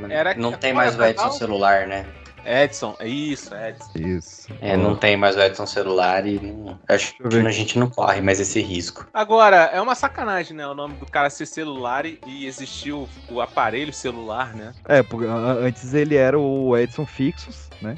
Era 0.10 0.36
não 0.36 0.52
que- 0.52 0.60
tem 0.60 0.74
mais 0.74 0.96
o 0.96 1.02
o 1.02 1.06
Edson 1.06 1.32
celular, 1.32 1.88
né? 1.88 2.06
Edson, 2.48 2.96
é 3.00 3.08
isso, 3.08 3.54
Edson. 3.54 3.92
Isso. 3.96 4.48
É, 4.62 4.78
não 4.78 4.96
tem 4.96 5.18
mais 5.18 5.36
o 5.36 5.42
Edson 5.42 5.66
celular 5.66 6.26
e 6.26 6.40
não- 6.40 6.80
acho 6.88 7.14
que 7.16 7.24
a 7.38 7.52
gente 7.52 7.78
não 7.78 7.90
corre 7.90 8.22
mais 8.22 8.40
esse 8.40 8.62
risco. 8.62 9.06
Agora, 9.14 9.70
é 9.74 9.82
uma 9.82 9.96
sacanagem, 9.96 10.56
né? 10.56 10.66
O 10.66 10.74
nome 10.74 10.94
do 10.96 11.06
cara 11.06 11.30
ser 11.30 11.46
celular 11.46 12.06
e, 12.06 12.20
e 12.26 12.46
existir 12.48 12.94
o, 12.94 13.08
o 13.30 13.42
aparelho 13.42 13.92
celular, 13.92 14.54
né? 14.56 14.74
É, 14.88 15.04
porque 15.04 15.28
a- 15.28 15.34
a- 15.34 15.54
antes 15.54 15.94
ele 15.94 16.16
era 16.16 16.40
o 16.40 16.78
Edson 16.78 17.06
Fixos, 17.06 17.70
né? 17.82 17.96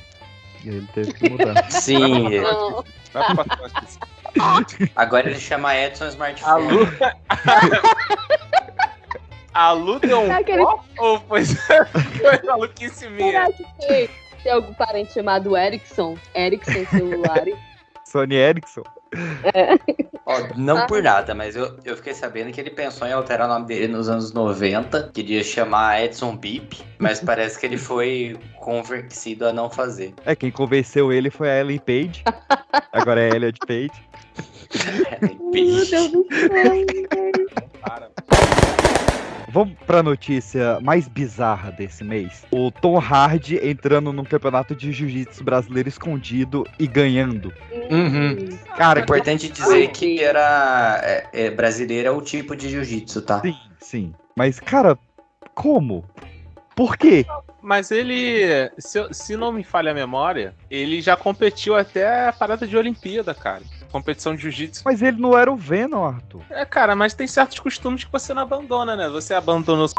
E 0.65 0.69
aí 0.69 0.75
ele 0.77 0.87
teve 0.93 1.13
que 1.13 1.29
mudar. 1.29 1.53
Sim. 1.71 2.35
é. 2.37 2.41
Vai. 3.13 3.25
Agora 4.95 5.29
ele 5.29 5.39
chama 5.39 5.75
Edson 5.75 6.05
A 6.05 6.07
Smartphone. 6.09 6.71
Lu... 6.71 6.87
A 9.53 9.71
Lu 9.71 9.99
deu 9.99 10.21
um 10.21 10.31
É 10.31 10.35
aquele- 10.35 10.63
pó 10.63 10.83
ou 10.99 11.19
foi, 11.21 11.43
foi 11.45 12.41
maluquice 12.45 13.09
minha? 13.09 13.31
Será 13.31 13.51
que 13.51 13.65
tem, 13.87 14.09
tem 14.39 14.51
algum 14.51 14.73
parente 14.73 15.13
chamado 15.13 15.55
Erickson? 15.55 16.17
Erickson 16.35 16.85
celular? 16.85 17.45
Sony 18.05 18.35
Ericsson. 18.35 18.83
Ó, 20.25 20.47
não 20.55 20.85
por 20.87 21.01
nada, 21.01 21.33
mas 21.33 21.55
eu, 21.55 21.77
eu 21.83 21.95
fiquei 21.95 22.13
sabendo 22.13 22.51
que 22.51 22.59
ele 22.59 22.69
pensou 22.71 23.07
em 23.07 23.11
alterar 23.11 23.47
o 23.47 23.53
nome 23.53 23.67
dele 23.67 23.87
nos 23.87 24.09
anos 24.09 24.31
90. 24.31 25.11
Queria 25.13 25.43
chamar 25.43 26.03
Edson 26.03 26.35
Bip, 26.35 26.81
mas 26.97 27.19
parece 27.19 27.59
que 27.59 27.65
ele 27.65 27.77
foi 27.79 28.37
convencido 28.59 29.47
a 29.47 29.53
não 29.53 29.69
fazer. 29.69 30.13
É, 30.25 30.35
quem 30.35 30.51
convenceu 30.51 31.11
ele 31.13 31.29
foi 31.29 31.49
a 31.49 31.59
Ellen 31.59 31.79
Page. 31.79 32.23
Agora 32.91 33.21
é 33.21 33.29
Elliot 33.29 33.59
Page. 33.65 33.91
Meu 35.51 35.85
Deus 35.85 36.11
do 36.11 36.25
céu. 36.29 36.85
Para. 37.81 38.11
Vamos 39.51 39.75
pra 39.85 40.03
notícia 40.03 40.79
mais 40.79 41.07
bizarra 41.07 41.71
desse 41.71 42.03
mês. 42.03 42.45
O 42.51 42.69
Tom 42.71 42.99
Hardy 42.99 43.59
entrando 43.67 44.13
num 44.13 44.23
campeonato 44.23 44.75
de 44.75 44.91
jiu-jitsu 44.91 45.43
brasileiro 45.43 45.89
escondido 45.89 46.63
e 46.77 46.85
ganhando. 46.85 47.51
Uhum. 47.89 48.57
Cara, 48.77 48.99
É 48.99 49.03
importante 49.03 49.49
dizer 49.49 49.87
que 49.87 50.21
era 50.21 51.01
é, 51.03 51.27
é, 51.33 51.49
brasileiro 51.49 52.07
é 52.07 52.11
o 52.11 52.21
tipo 52.21 52.55
de 52.55 52.69
jiu-jitsu, 52.69 53.23
tá? 53.23 53.41
Sim, 53.41 53.57
sim. 53.79 54.13
Mas, 54.35 54.59
cara, 54.59 54.97
como? 55.55 56.05
Por 56.75 56.95
quê? 56.95 57.25
Mas 57.61 57.91
ele, 57.91 58.71
se, 58.77 59.05
se 59.11 59.35
não 59.35 59.51
me 59.51 59.63
falha 59.63 59.91
a 59.91 59.95
memória, 59.95 60.53
ele 60.69 61.01
já 61.01 61.17
competiu 61.17 61.75
até 61.75 62.29
a 62.29 62.33
parada 62.33 62.65
de 62.65 62.77
Olimpíada, 62.77 63.33
cara. 63.33 63.63
Competição 63.91 64.35
de 64.35 64.43
jiu-jitsu. 64.43 64.83
Mas 64.85 65.01
ele 65.01 65.19
não 65.19 65.37
era 65.37 65.51
o 65.51 65.55
Venom, 65.55 66.05
Arthur. 66.05 66.41
É, 66.49 66.63
cara, 66.65 66.95
mas 66.95 67.13
tem 67.13 67.27
certos 67.27 67.59
costumes 67.59 68.03
que 68.03 68.11
você 68.11 68.33
não 68.33 68.43
abandona, 68.43 68.95
né? 68.95 69.09
Você 69.09 69.33
abandona 69.33 69.83
os. 69.83 69.93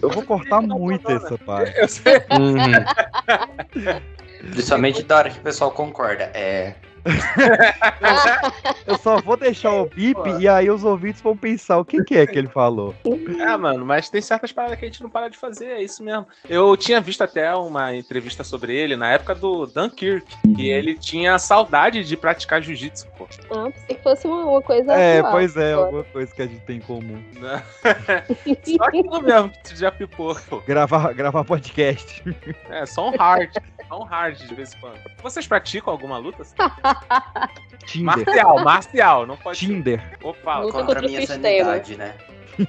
Eu 0.00 0.10
vou 0.10 0.22
cortar 0.22 0.60
muito 0.60 1.10
essa 1.10 1.36
parte. 1.38 1.76
Eu 1.76 1.88
sei. 1.88 2.20
Principalmente 4.40 5.02
da 5.02 5.16
hora 5.16 5.30
que 5.30 5.38
o 5.38 5.42
pessoal 5.42 5.70
concorda. 5.70 6.30
É. 6.34 6.74
Eu 8.86 8.96
só 8.98 9.20
vou 9.20 9.36
deixar 9.36 9.72
o 9.72 9.86
bip 9.86 10.18
e 10.40 10.48
aí 10.48 10.70
os 10.70 10.84
ouvintes 10.84 11.20
vão 11.20 11.36
pensar 11.36 11.78
o 11.78 11.84
que, 11.84 12.02
que 12.04 12.16
é 12.16 12.26
que 12.26 12.38
ele 12.38 12.48
falou. 12.48 12.94
É, 13.40 13.56
mano, 13.56 13.84
mas 13.84 14.08
tem 14.10 14.20
certas 14.20 14.52
paradas 14.52 14.78
que 14.78 14.84
a 14.84 14.88
gente 14.88 15.02
não 15.02 15.10
para 15.10 15.28
de 15.28 15.36
fazer, 15.36 15.66
é 15.66 15.82
isso 15.82 16.02
mesmo. 16.02 16.26
Eu 16.48 16.76
tinha 16.76 17.00
visto 17.00 17.22
até 17.22 17.54
uma 17.54 17.94
entrevista 17.94 18.44
sobre 18.44 18.74
ele 18.76 18.96
na 18.96 19.10
época 19.10 19.34
do 19.34 19.66
Dunkirk, 19.66 20.26
que 20.54 20.70
ele 20.70 20.94
tinha 20.98 21.38
saudade 21.38 22.04
de 22.04 22.16
praticar 22.16 22.62
jiu-jitsu, 22.62 23.06
pô. 23.18 23.26
Ah, 23.50 23.70
pensei 23.70 23.96
que 23.96 24.02
fosse 24.02 24.26
uma, 24.26 24.44
uma 24.44 24.62
coisa 24.62 24.92
É, 24.92 25.18
atual. 25.18 25.32
pois 25.32 25.56
é, 25.56 25.72
alguma 25.74 26.04
coisa 26.04 26.34
que 26.34 26.42
a 26.42 26.46
gente 26.46 26.60
tem 26.60 26.76
em 26.76 26.80
comum. 26.80 27.22
Só 28.76 28.84
aquilo 28.84 29.22
mesmo 29.22 29.50
que 29.50 29.62
tu 29.64 29.76
já 29.76 29.90
pipou, 29.90 30.34
pô. 30.48 30.60
Gravar, 30.60 31.12
gravar 31.12 31.44
podcast. 31.44 32.22
É, 32.70 32.86
só 32.86 33.10
um 33.10 33.16
hard. 33.16 33.50
Só 33.88 34.00
um 34.00 34.04
hard 34.04 34.36
de 34.38 34.54
vez 34.54 34.74
em 34.74 34.80
quando. 34.80 34.98
Vocês 35.22 35.46
praticam 35.46 35.92
alguma 35.92 36.16
luta? 36.18 36.42
Tinder. 37.86 38.04
Marcial, 38.24 38.64
marcial, 38.64 39.26
não 39.26 39.36
pode. 39.36 39.58
Tinder. 39.58 40.18
Opa, 40.22 40.58
Luta 40.60 40.72
Contra 40.72 40.80
a 40.82 40.86
contra 40.86 41.00
o 41.02 41.08
minha 41.08 41.20
sistema. 41.20 41.42
sanidade, 41.42 41.96
né? 41.96 42.14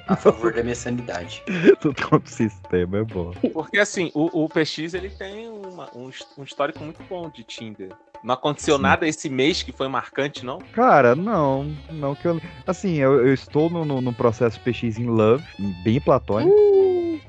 A 0.08 0.16
favor 0.16 0.52
da 0.52 0.64
minha 0.64 0.76
sanidade. 0.76 1.44
Tudo 1.80 2.02
contra 2.02 2.28
o 2.28 2.32
sistema, 2.34 2.98
é 2.98 3.04
bom. 3.04 3.32
Porque 3.54 3.78
assim, 3.78 4.12
o, 4.16 4.44
o 4.46 4.50
PX 4.50 4.96
ele 4.96 5.10
tem 5.10 5.48
uma- 5.48 5.90
um, 5.96 6.10
um 6.40 6.44
histórico 6.44 6.84
muito 6.84 7.04
bom 7.04 7.30
de 7.30 7.44
Tinder. 7.44 7.90
Não 8.24 8.34
aconteceu 8.34 8.78
Sim. 8.78 8.82
nada 8.82 9.08
esse 9.08 9.30
mês 9.30 9.62
que 9.62 9.72
foi 9.72 9.88
marcante, 9.88 10.44
não? 10.44 10.58
Cara, 10.74 11.14
não. 11.16 11.72
Não 11.92 12.16
que 12.16 12.28
eu. 12.28 12.42
Assim, 12.66 12.96
eu, 12.96 13.28
eu 13.28 13.34
estou 13.34 13.70
no, 13.70 13.86
no, 13.86 14.02
no 14.02 14.12
processo 14.12 14.60
PX 14.62 14.98
in 14.98 15.06
Love, 15.06 15.44
bem 15.84 16.02
platônico. 16.02 16.52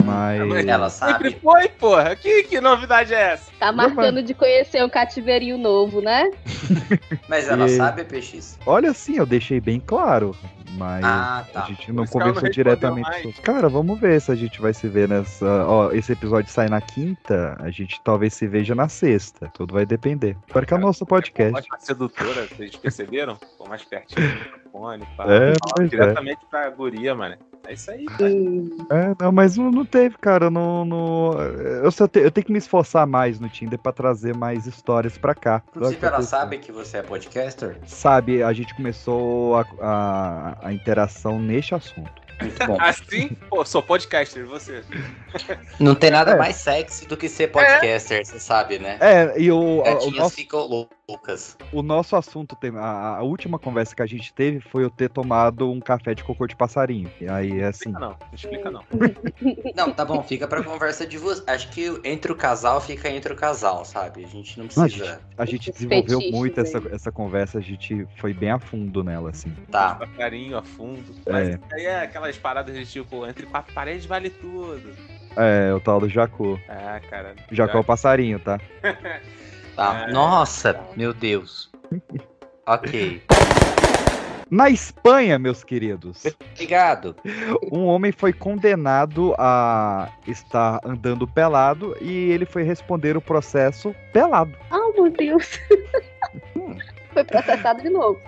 Mas. 0.04 0.66
Ela 0.66 0.90
Sempre 0.90 1.30
sabe. 1.30 1.40
foi, 1.42 1.68
porra. 1.68 2.14
Que, 2.16 2.44
que 2.44 2.60
novidade 2.60 3.14
é 3.14 3.32
essa? 3.32 3.50
Tá 3.58 3.72
marcando 3.72 4.22
de 4.22 4.34
conhecer 4.34 4.84
um 4.84 4.88
cativeirinho 4.88 5.58
novo, 5.58 6.00
né? 6.00 6.30
Mas 7.28 7.48
ela 7.48 7.66
E- 7.66 7.76
sabe, 7.76 8.04
PX. 8.04 8.58
Olha, 8.66 8.90
assim, 8.90 9.16
eu 9.16 9.26
deixei 9.26 9.60
bem 9.60 9.80
claro. 9.80 10.34
Mas 10.78 11.02
Ah, 11.04 11.42
tá. 11.54 11.62
a 11.62 11.66
gente 11.68 11.90
não 11.90 12.04
conversou 12.04 12.50
diretamente. 12.50 13.08
mais. 13.08 13.38
Cara, 13.38 13.66
vamos 13.66 13.98
ver 13.98 14.20
se 14.20 14.30
a 14.30 14.34
gente 14.34 14.60
vai 14.60 14.74
se 14.74 14.86
ver 14.86 15.08
nessa. 15.08 15.46
Ó, 15.66 15.90
esse 15.92 16.12
episódio 16.12 16.50
sai 16.52 16.68
na 16.68 16.82
quinta, 16.82 17.56
a 17.60 17.70
gente 17.70 17.98
talvez 18.04 18.34
se 18.34 18.46
veja 18.46 18.74
na 18.74 18.86
sexta. 18.86 19.50
Tudo 19.54 19.72
vai 19.72 19.86
depender. 19.86 20.36
Espero 20.46 20.66
que 20.66 20.74
é 20.74 20.76
o 20.76 20.80
nosso 20.80 21.06
podcast. 21.06 21.54
Ótima 21.56 21.78
sedutora, 21.80 22.46
vocês 22.46 22.76
perceberam? 22.76 23.36
Ficou 23.36 23.66
mais 23.68 23.84
pertinho 23.84 24.20
microfone, 24.76 25.06
pá. 25.16 25.24
É, 25.28 25.82
é. 25.82 25.86
diretamente 25.88 26.40
pra 26.50 26.68
guria, 26.70 27.14
mano. 27.14 27.36
É 27.66 27.72
isso 27.72 27.90
aí, 27.90 28.04
cara. 28.06 28.30
É, 28.30 29.14
não, 29.24 29.32
mas 29.32 29.56
não, 29.56 29.70
não 29.72 29.84
teve, 29.84 30.16
cara. 30.18 30.48
Não, 30.48 30.84
não- 30.84 31.32
eu, 31.82 31.90
só 31.90 32.06
te- 32.06 32.20
eu 32.20 32.30
tenho 32.30 32.44
que 32.46 32.52
me 32.52 32.58
esforçar 32.58 33.06
mais 33.06 33.40
no 33.40 33.48
Tinder 33.48 33.78
pra 33.78 33.92
trazer 33.92 34.36
mais 34.36 34.66
histórias 34.66 35.18
pra 35.18 35.34
cá. 35.34 35.62
Inclusive, 35.70 36.06
ela 36.06 36.22
sabe 36.22 36.58
que 36.58 36.70
você 36.70 36.98
é 36.98 37.02
podcaster? 37.02 37.76
Sabe, 37.84 38.42
a 38.42 38.52
gente 38.52 38.74
começou 38.76 39.56
a, 39.56 39.66
a, 39.80 40.68
a 40.68 40.72
interação 40.72 41.40
neste 41.40 41.74
assunto. 41.74 42.10
Muito 42.40 42.56
bom. 42.66 42.76
Assim, 42.80 43.30
pô, 43.50 43.64
sou 43.64 43.82
podcaster, 43.82 44.42
e 44.44 44.46
você? 44.46 44.84
Não 45.80 45.96
tem 45.96 46.10
nada 46.10 46.32
É. 46.32 46.36
mais 46.36 46.54
sexy 46.56 47.06
do 47.08 47.16
que 47.16 47.28
ser 47.28 47.48
podcaster, 47.48 48.24
você 48.24 48.38
sabe, 48.38 48.78
né? 48.78 48.98
É, 49.00 49.40
e 49.40 49.50
o, 49.50 49.82
Gatinhas 49.82 50.16
nosso, 50.18 50.36
ficam 50.36 50.88
loucas. 51.16 51.56
o 51.72 51.82
nosso 51.82 52.16
assunto, 52.16 52.56
tem- 52.56 52.76
a, 52.76 53.16
a 53.16 53.22
última 53.22 53.58
conversa 53.58 53.94
que 53.94 54.02
a 54.02 54.06
gente 54.06 54.32
teve 54.34 54.58
foi 54.60 54.82
eu 54.82 54.90
ter 54.90 55.08
tomado 55.08 55.70
um 55.70 55.78
café 55.80 56.14
de 56.14 56.24
cocô 56.24 56.46
de 56.46 56.56
passarinho. 56.56 57.08
E 57.20 57.28
aí, 57.28 57.62
assim, 57.62 57.90
Explica 57.90 58.00
não, 58.00 58.08
não 58.10 58.34
explica 58.34 58.70
não. 58.70 58.82
Não, 59.76 59.92
tá 59.92 60.04
bom, 60.04 60.22
fica 60.22 60.48
pra 60.48 60.62
conversa 60.64 61.06
de 61.06 61.18
vocês. 61.18 61.46
Acho 61.46 61.68
que 61.70 62.00
entre 62.04 62.32
o 62.32 62.34
casal 62.34 62.80
fica 62.80 63.08
entre 63.08 63.32
o 63.32 63.36
casal, 63.36 63.84
sabe? 63.84 64.24
A 64.24 64.28
gente 64.28 64.58
não 64.58 64.64
a 64.66 64.68
precisa. 64.68 65.04
gente, 65.04 65.20
a 65.38 65.44
gente 65.44 65.70
Esses 65.70 65.74
desenvolveu 65.82 66.18
fetiches 66.18 66.38
muito 66.40 66.60
essa, 66.60 66.78
aí. 66.78 66.88
essa 66.92 67.12
conversa, 67.12 67.58
a 67.58 67.60
gente 67.60 68.06
foi 68.16 68.32
bem 68.32 68.50
a 68.50 68.58
fundo 68.58 69.04
nela, 69.04 69.30
assim. 69.30 69.52
Tá. 69.70 69.94
Devagarinho, 69.94 70.56
a 70.56 70.62
fundo. 70.62 71.04
É. 71.26 71.32
Mas 71.32 71.48
isso 71.50 71.58
aí 71.72 71.84
é 71.84 72.00
aquelas 72.02 72.36
paradas 72.38 72.74
de 72.74 72.84
tipo, 72.86 73.26
entre 73.26 73.46
quatro 73.46 73.72
paredes 73.74 74.06
vale 74.06 74.30
tudo. 74.30 74.90
É, 75.36 75.72
o 75.74 75.78
tal 75.80 76.00
do 76.00 76.08
Jacô. 76.08 76.58
Ah, 76.68 76.98
cara. 77.10 77.34
Jacô 77.52 77.76
é 77.78 77.80
o 77.80 77.84
passarinho, 77.84 78.40
tá? 78.40 78.58
Tá. 79.76 80.06
É. 80.08 80.12
Nossa, 80.12 80.80
meu 80.96 81.12
Deus. 81.14 81.70
Ok. 82.68 83.22
Na 84.50 84.68
Espanha, 84.68 85.38
meus 85.38 85.62
queridos, 85.62 86.24
Obrigado. 86.52 87.14
um 87.70 87.84
homem 87.86 88.10
foi 88.10 88.32
condenado 88.32 89.36
a 89.38 90.08
estar 90.26 90.80
andando 90.84 91.28
pelado 91.28 91.96
e 92.00 92.30
ele 92.32 92.44
foi 92.44 92.64
responder 92.64 93.16
o 93.16 93.20
processo 93.20 93.94
pelado. 94.12 94.52
Ah, 94.72 94.90
meu 94.96 95.10
Deus. 95.10 95.60
Foi 97.12 97.22
processado 97.22 97.82
de 97.82 97.88
novo. 97.88 98.20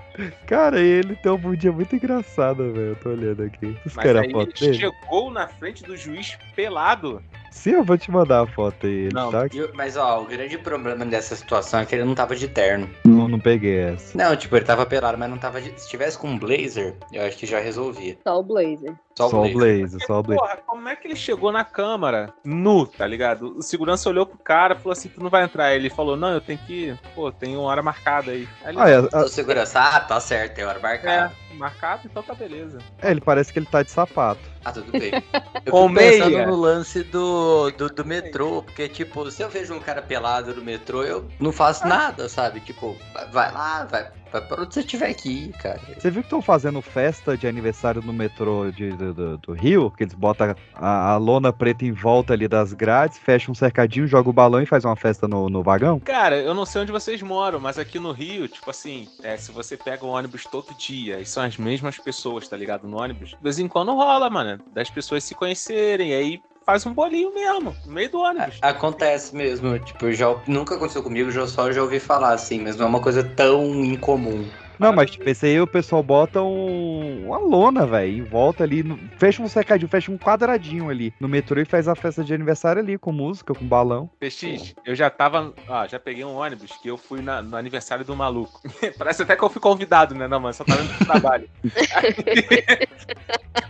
Cara, 0.47 0.81
ele 0.81 1.17
tem 1.17 1.33
um 1.33 1.55
dia 1.57 1.73
muito 1.73 1.95
engraçado, 1.97 2.73
velho. 2.73 2.87
Eu 2.91 2.97
tô 2.97 3.09
olhando 3.11 3.43
aqui. 3.43 3.67
Vocês 3.83 3.95
Mas 3.97 4.05
querem 4.05 4.23
aí 4.23 4.29
a 4.29 4.33
foto 4.33 4.65
ele 4.65 4.71
dele? 4.73 4.79
chegou 4.79 5.31
na 5.33 5.49
frente 5.49 5.83
do 5.83 5.97
juiz 5.97 6.39
pelado. 6.55 7.21
Sim, 7.59 7.71
eu 7.73 7.85
vou 7.85 7.99
te 7.99 8.11
mandar 8.11 8.43
a 8.43 8.47
foto 8.47 8.87
aí. 8.87 8.93
Ele 9.07 9.13
Não, 9.15 9.31
tá 9.33 9.43
aqui. 9.45 9.59
eu- 9.59 9.71
mas 9.75 9.97
ó, 9.97 10.23
o 10.23 10.27
grande 10.27 10.57
problema 10.57 11.05
dessa 11.05 11.35
situação 11.35 11.81
é 11.81 11.87
que 11.87 11.95
ele 11.95 12.05
não 12.05 12.15
tava 12.15 12.37
de 12.37 12.47
terno. 12.47 12.89
Não, 13.05 13.27
não 13.29 13.41
peguei 13.41 13.79
essa. 13.79 14.17
Não, 14.17 14.37
tipo, 14.37 14.55
ele 14.57 14.65
tava 14.65 14.87
pelado, 14.87 15.19
mas 15.19 15.29
não 15.29 15.39
tava 15.39 15.61
de. 15.61 15.73
Se 15.81 15.89
tivesse 15.89 16.17
com 16.17 16.29
um 16.29 16.39
blazer, 16.39 16.97
eu 17.13 17.25
acho 17.27 17.37
que 17.37 17.47
já 17.47 17.59
resolvia. 17.59 18.17
Só 18.27 18.39
o 18.39 18.43
blazer. 18.43 18.95
Só 19.17 19.27
o 19.43 19.53
Blaze, 19.53 19.99
só 20.07 20.21
o 20.21 20.23
Blaze. 20.23 20.41
Porra, 20.41 20.59
como 20.65 20.89
é 20.89 20.95
que 20.95 21.09
ele 21.09 21.17
chegou 21.17 21.51
na 21.51 21.65
câmara 21.65 22.33
nu, 22.45 22.87
tá 22.87 23.05
ligado? 23.05 23.57
O 23.59 23.63
segurança 23.63 24.09
olhou 24.09 24.25
pro 24.25 24.39
cara 24.39 24.75
e 24.75 24.79
falou 24.79 24.93
assim: 24.93 25.09
tu 25.09 25.21
não 25.21 25.29
vai 25.29 25.43
entrar. 25.43 25.75
Ele 25.75 25.91
falou: 25.91 26.17
não, 26.17 26.29
eu 26.33 26.41
tenho 26.41 26.61
que. 26.61 26.97
Pô, 27.17 27.33
tem 27.33 27.57
uma 27.57 27.67
hora 27.67 27.83
marcada 27.83 28.31
aí. 28.31 28.49
aí 28.65 28.71
ele, 28.77 28.81
Ah, 28.81 28.89
é, 28.89 29.01
O 29.25 29.29
segurança, 29.29 29.81
ah, 29.81 29.99
tá 29.99 30.21
certo, 30.21 30.55
tem 30.55 30.65
hora 30.65 30.79
marcada. 30.79 31.33
é, 31.48 31.48
marcado, 31.59 32.03
então 32.05 32.23
tá 32.23 32.35
beleza. 32.35 32.79
É, 33.03 33.11
ele 33.11 33.21
parece 33.21 33.53
que 33.53 33.59
ele 33.59 33.67
tá 33.67 33.83
de 33.83 33.91
sapato. 33.91 34.41
Ah, 34.65 34.73
tudo 34.73 34.93
bem. 34.93 35.11
Eu 35.65 35.73
Com 35.73 35.89
fico 35.89 36.01
pensando 36.01 36.31
meia. 36.31 36.47
no 36.47 36.57
lance 36.57 37.03
do, 37.05 37.71
do, 37.73 37.89
do 37.89 38.05
metrô, 38.05 38.63
porque, 38.63 38.89
tipo, 38.89 39.31
se 39.31 39.43
eu 39.43 39.51
vejo 39.51 39.75
um 39.75 39.81
cara 39.81 40.01
pelado 40.01 40.55
no 40.55 40.63
metrô, 40.63 41.03
eu 41.03 41.29
não 41.39 41.53
faço 41.53 41.87
nada, 41.87 42.29
sabe? 42.29 42.61
Tipo, 42.61 42.97
vai 43.33 43.53
lá, 43.53 43.85
vai, 43.85 44.05
vai 44.05 44.11
pra 44.29 44.63
onde 44.63 44.75
você 44.75 44.83
tiver 44.83 45.13
que 45.15 45.29
ir, 45.29 45.53
cara. 45.55 45.81
Você 45.99 46.11
viu 46.11 46.23
que 46.23 46.27
estão 46.27 46.43
fazendo 46.43 46.81
festa 46.83 47.37
de 47.37 47.47
aniversário 47.47 48.03
no 48.03 48.13
metrô 48.13 48.71
de, 48.71 48.91
do, 48.93 49.15
do- 49.15 49.39
do 49.39 49.53
Rio? 49.53 49.91
Que 49.91 50.05
eles 50.05 50.15
botam 50.15 50.55
a, 50.75 51.13
a 51.13 51.17
lona 51.17 51.53
preta 51.53 51.85
em 51.85 51.93
volta 51.93 52.33
ali 52.33 52.47
das 52.49 52.73
grades, 52.73 53.19
fecham 53.19 53.53
um 53.53 53.55
cercadinho, 53.55 54.07
joga 54.07 54.29
o 54.29 54.33
balão 54.33 54.61
e 54.63 54.67
faz 54.67 54.85
uma 54.85 54.97
festa 54.97 55.27
no, 55.27 55.49
no 55.49 55.63
vagão? 55.63 55.99
Cara, 56.01 56.37
eu 56.37 56.55
não 56.55 56.65
sei 56.67 56.83
onde 56.83 56.93
vocês 56.93 57.21
moram, 57.23 57.59
mas 57.61 57.79
aqui 57.79 57.99
no 57.99 58.13
Rio, 58.13 58.49
tipo 58.49 58.71
assim, 58.71 59.09
é, 59.23 59.37
se 59.37 59.51
você 59.53 59.77
pega 59.77 60.05
o 60.05 60.09
ônibus 60.09 60.45
todo 60.45 60.75
dia 60.75 61.21
e 61.21 61.27
são 61.27 61.43
as 61.43 61.57
mesmas 61.57 61.99
pessoas, 61.99 62.47
tá 62.49 62.57
ligado? 62.57 62.87
No 62.87 62.99
ônibus, 62.99 63.31
de 63.31 63.37
vez 63.43 63.59
em 63.59 63.69
quando 63.69 63.95
rola, 63.95 64.29
mano, 64.31 64.63
das 64.73 64.91
pessoas 64.91 65.25
se 65.25 65.35
conhecerem, 65.35 66.15
aí 66.15 66.41
faz 66.69 66.85
um 66.85 66.93
bolinho 66.93 67.35
mesmo, 67.35 67.75
no 67.87 67.93
meio 67.93 68.11
do 68.11 68.21
ônibus. 68.21 68.59
Acontece 68.61 69.35
mesmo, 69.35 69.79
tipo, 69.79 70.13
já, 70.13 70.27
nunca 70.47 70.75
aconteceu 70.75 71.03
comigo, 71.03 71.31
já 71.31 71.47
só 71.47 71.73
já 71.73 71.83
ouvi 71.83 71.99
falar 71.99 72.35
assim, 72.35 72.61
mas 72.61 72.77
não 72.77 72.85
é 72.85 72.89
uma 72.91 73.01
coisa 73.01 73.25
tão 73.25 73.65
incomum. 73.83 74.47
Não, 74.79 74.93
mas 74.93 75.11
tipo, 75.11 75.27
esse 75.29 75.47
aí 75.47 75.59
o 75.59 75.67
pessoal 75.67 76.03
bota 76.03 76.43
um, 76.43 77.25
uma 77.27 77.39
lona, 77.39 77.87
velho, 77.87 78.19
em 78.19 78.23
volta 78.23 78.65
ali, 78.65 78.83
no- 78.83 79.01
fecha 79.17 79.43
um 79.43 79.49
cercadinho, 79.49 79.89
fecha 79.89 80.13
um 80.13 80.19
quadradinho 80.19 80.91
ali 80.91 81.13
no 81.19 81.27
metrô 81.27 81.59
e 81.59 81.65
faz 81.65 81.89
a 81.89 81.97
festa 81.97 82.23
de 82.23 82.35
aniversário 82.35 82.83
ali, 82.83 82.99
com 82.99 83.13
música, 83.13 83.55
com 83.55 83.65
balão. 83.65 84.11
PX, 84.21 84.75
eu 84.85 84.95
já 84.95 85.09
tava. 85.09 85.55
Ó, 85.67 85.89
já 85.89 85.99
peguei 85.99 86.25
um 86.25 86.37
ônibus 86.37 86.77
que 86.77 86.91
eu 86.91 86.99
fui 86.99 87.23
na- 87.23 87.41
no 87.41 87.57
aniversário 87.57 88.05
do 88.05 88.15
maluco. 88.15 88.61
Parece 88.99 89.23
até 89.23 89.35
que 89.35 89.43
eu 89.43 89.51
fui 89.51 89.61
convidado, 89.61 90.15
né? 90.15 90.29
Não, 90.29 90.39
mano, 90.39 90.55
só 90.55 90.65
tava 90.65 90.83
indo 90.83 90.95
pro 90.95 91.07
trabalho. 91.07 91.49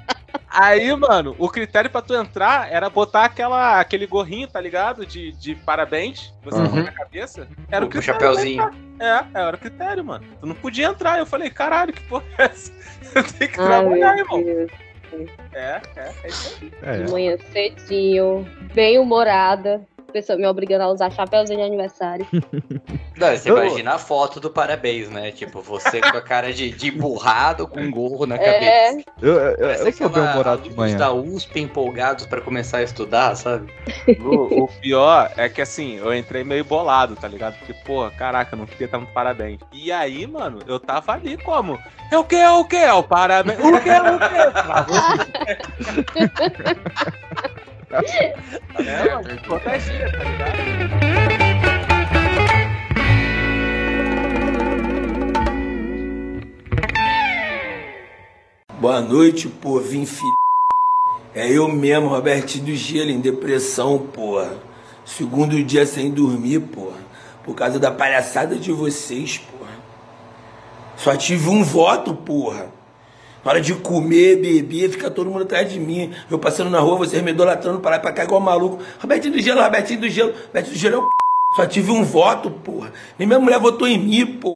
Aí, 0.50 0.94
mano, 0.96 1.36
o 1.38 1.48
critério 1.48 1.90
pra 1.90 2.00
tu 2.00 2.14
entrar 2.14 2.72
era 2.72 2.88
botar 2.88 3.24
aquela, 3.24 3.78
aquele 3.80 4.06
gorrinho, 4.06 4.48
tá 4.48 4.60
ligado? 4.60 5.04
De, 5.04 5.32
de 5.32 5.54
parabéns, 5.54 6.32
você 6.42 6.58
Uhum. 6.58 6.82
na 6.84 6.92
cabeça. 6.92 7.46
Era 7.70 7.84
o, 7.84 7.88
O 7.88 7.90
critério. 7.90 8.18
pra 8.18 8.44
entrar. 8.44 8.74
É, 9.00 9.24
era 9.40 9.56
o 9.56 9.58
critério, 9.58 10.04
mano. 10.04 10.24
Tu 10.40 10.46
não 10.46 10.54
podia 10.54 10.86
entrar. 10.86 11.18
Eu 11.18 11.26
falei, 11.26 11.50
caralho, 11.50 11.92
que 11.92 12.02
porra 12.02 12.24
é 12.38 12.42
essa? 12.44 12.72
Eu 13.14 13.24
tenho 13.24 13.50
que 13.52 13.60
Ai, 13.60 13.66
trabalhar, 13.66 14.18
irmão. 14.18 14.42
Deus. 14.42 14.70
É, 15.52 15.80
é, 15.96 16.12
é 16.24 16.28
isso 16.28 16.58
aí. 16.62 16.72
É. 16.82 17.02
De 17.02 17.10
manhã 17.12 17.36
cedinho, 17.52 18.46
bem 18.74 18.98
humorada. 18.98 19.80
Pessoa 20.12 20.38
me 20.38 20.46
obrigando 20.46 20.84
a 20.84 20.88
usar 20.88 21.10
chapéuzinho 21.10 21.58
de 21.60 21.66
aniversário. 21.66 22.26
Não, 23.16 23.28
você 23.36 23.50
Eu- 23.50 23.58
imagina 23.58 23.94
a 23.94 23.98
foto 23.98 24.40
do 24.40 24.48
parabéns, 24.48 25.10
né? 25.10 25.30
Tipo, 25.32 25.60
você 25.60 26.00
com 26.00 26.16
a 26.16 26.22
cara 26.22 26.50
de, 26.50 26.70
de 26.70 26.88
emburrado, 26.88 27.68
com 27.68 27.78
um 27.80 27.90
gorro 27.90 28.24
na 28.24 28.36
É. 28.36 28.38
cabeça. 28.38 29.04
Eu, 29.20 29.34
eu, 29.34 29.50
eu 29.50 29.56
Parece 29.58 29.92
sou 29.98 30.08
bem 30.08 30.22
aquela 30.22 30.32
humorado 30.32 30.62
de 30.62 30.74
manhã. 30.74 30.96
da 30.96 31.12
USP 31.12 31.60
empolgados 31.60 32.24
pra 32.24 32.40
começar 32.40 32.78
a 32.78 32.82
estudar, 32.82 33.34
sabe? 33.36 33.70
O, 34.18 34.64
o 34.64 34.68
pior 34.80 35.30
é 35.36 35.46
que 35.48 35.60
assim, 35.60 35.96
eu 35.98 36.14
entrei 36.14 36.42
meio 36.42 36.64
bolado, 36.64 37.14
tá 37.14 37.28
ligado? 37.28 37.58
Porque, 37.58 37.74
pô, 37.84 38.10
caraca, 38.16 38.54
eu 38.54 38.58
não 38.60 38.66
queria 38.66 38.86
estar 38.86 38.98
no 38.98 39.06
parabéns. 39.08 39.60
E 39.72 39.92
aí, 39.92 40.26
mano, 40.26 40.60
eu 40.66 40.80
tava 40.80 41.12
ali 41.12 41.36
como? 41.36 41.78
É 42.10 42.16
o 42.16 42.24
que? 42.24 42.36
É 42.36 42.50
o 42.50 42.64
que? 42.64 42.76
É 42.76 42.92
o 42.94 43.02
parabéns? 43.02 43.58
O 43.58 43.78
que? 43.80 43.90
É 43.90 44.00
o 44.00 44.18
que? 44.18 44.38
É? 47.90 48.34
Boa 58.78 59.00
noite, 59.00 59.48
povinho 59.48 60.06
filho. 60.06 60.36
É 61.34 61.50
eu 61.50 61.66
mesmo, 61.68 62.08
Robertinho 62.08 62.66
do 62.66 62.74
Gelo, 62.74 63.10
em 63.10 63.20
depressão, 63.20 63.98
porra. 63.98 64.52
Segundo 65.06 65.62
dia 65.64 65.86
sem 65.86 66.10
dormir, 66.10 66.60
porra. 66.60 66.98
Por 67.42 67.54
causa 67.54 67.78
da 67.78 67.90
palhaçada 67.90 68.56
de 68.56 68.70
vocês, 68.70 69.38
porra. 69.38 69.72
Só 70.96 71.16
tive 71.16 71.48
um 71.48 71.64
voto, 71.64 72.14
porra. 72.14 72.77
Hora 73.44 73.60
de 73.60 73.74
comer, 73.74 74.36
beber, 74.36 74.90
fica 74.90 75.10
todo 75.10 75.30
mundo 75.30 75.42
atrás 75.44 75.72
de 75.72 75.78
mim. 75.78 76.12
Eu 76.30 76.38
passando 76.38 76.68
na 76.68 76.80
rua, 76.80 76.96
vocês 76.96 77.22
me 77.22 77.30
idolatrando 77.30 77.80
para 77.80 77.92
lá 77.92 77.96
e 77.96 78.00
pra 78.00 78.12
cá 78.12 78.24
igual 78.24 78.40
maluco. 78.40 78.82
Robertinho 79.00 79.34
do 79.34 79.40
Gelo, 79.40 79.62
Robertinho 79.62 80.00
do 80.00 80.08
Gelo. 80.08 80.32
Robertinho 80.46 80.74
do 80.74 80.78
Gelo 80.78 80.94
é 80.96 80.98
o 80.98 81.02
p... 81.02 81.08
Só 81.56 81.66
tive 81.66 81.90
um 81.90 82.04
voto, 82.04 82.50
porra. 82.50 82.92
Nem 83.18 83.26
minha 83.26 83.40
mulher 83.40 83.58
votou 83.58 83.88
em 83.88 83.98
mim, 83.98 84.26
porra. 84.26 84.54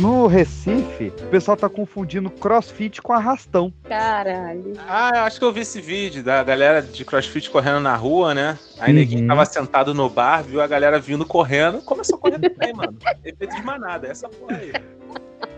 No 0.00 0.26
Recife, 0.26 1.12
o 1.22 1.26
pessoal 1.26 1.56
tá 1.56 1.68
confundindo 1.68 2.30
crossfit 2.30 3.02
com 3.02 3.12
arrastão. 3.12 3.72
Caralho. 3.88 4.72
Ah, 4.88 5.10
eu 5.14 5.20
acho 5.22 5.38
que 5.38 5.44
eu 5.44 5.52
vi 5.52 5.60
esse 5.60 5.80
vídeo 5.80 6.22
da 6.22 6.42
galera 6.42 6.80
de 6.80 7.04
crossfit 7.04 7.50
correndo 7.50 7.80
na 7.80 7.94
rua, 7.96 8.32
né? 8.34 8.58
Aí 8.78 8.92
Uhum. 8.94 8.98
ninguém 9.00 9.26
tava 9.26 9.44
sentado 9.44 9.92
no 9.92 10.08
bar, 10.08 10.42
viu 10.42 10.60
a 10.62 10.66
galera 10.66 10.98
vindo 10.98 11.26
correndo, 11.26 11.82
começou 11.82 12.16
correndo 12.18 12.48
também, 12.48 12.72
mano. 12.74 12.96
Efeito 13.24 13.54
de 13.54 13.62
manada, 13.62 14.06
essa 14.06 14.28
porra 14.28 14.56
aí. 14.56 14.72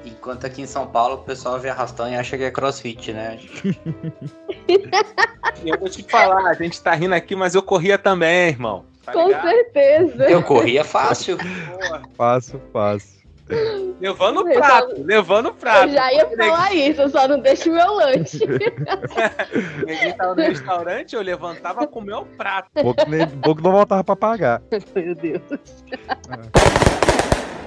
Enquanto 0.04 0.44
aqui 0.46 0.62
em 0.62 0.66
São 0.66 0.86
Paulo 0.88 1.14
o 1.16 1.18
pessoal 1.18 1.60
vê 1.60 1.68
arrastão 1.68 2.08
e 2.10 2.16
acha 2.16 2.36
que 2.36 2.42
é 2.42 2.50
crossfit, 2.50 3.12
né? 3.12 3.38
E 5.64 5.68
eu 5.68 5.78
vou 5.78 5.88
te 5.88 6.02
falar, 6.02 6.48
a 6.50 6.54
gente 6.54 6.80
tá 6.82 6.92
rindo 6.94 7.14
aqui, 7.14 7.36
mas 7.36 7.54
eu 7.54 7.62
corria 7.62 7.96
também, 7.96 8.48
irmão. 8.48 8.84
Tá 9.04 9.12
Com 9.12 9.26
ligado? 9.26 9.42
certeza. 9.48 10.24
Eu 10.30 10.42
corria 10.42 10.82
fácil. 10.84 11.36
Porra, 11.36 12.02
Fácil, 12.16 12.60
fácil. 12.72 13.21
Levando 14.00 14.40
o 14.40 14.44
prato, 14.44 15.02
levando 15.02 15.46
o 15.46 15.54
prato. 15.54 15.88
Eu 15.88 15.94
já 15.94 16.12
ia 16.12 16.36
falar 16.36 16.74
isso, 16.74 17.02
eu 17.02 17.08
só 17.08 17.28
não 17.28 17.40
deixo 17.40 17.70
meu 17.70 17.94
lanche. 17.94 18.40
Ninguém 19.86 20.12
tava 20.16 20.34
no 20.34 20.42
restaurante, 20.42 21.14
eu 21.14 21.22
levantava 21.22 21.86
com 21.86 22.00
o 22.00 22.02
meu 22.02 22.24
prato. 22.24 22.70
Pouco, 22.74 23.08
nem, 23.08 23.28
pouco 23.28 23.62
não 23.62 23.72
voltava 23.72 24.04
pra 24.04 24.16
pagar. 24.16 24.62
Meu 24.94 25.14
Deus. 25.14 25.42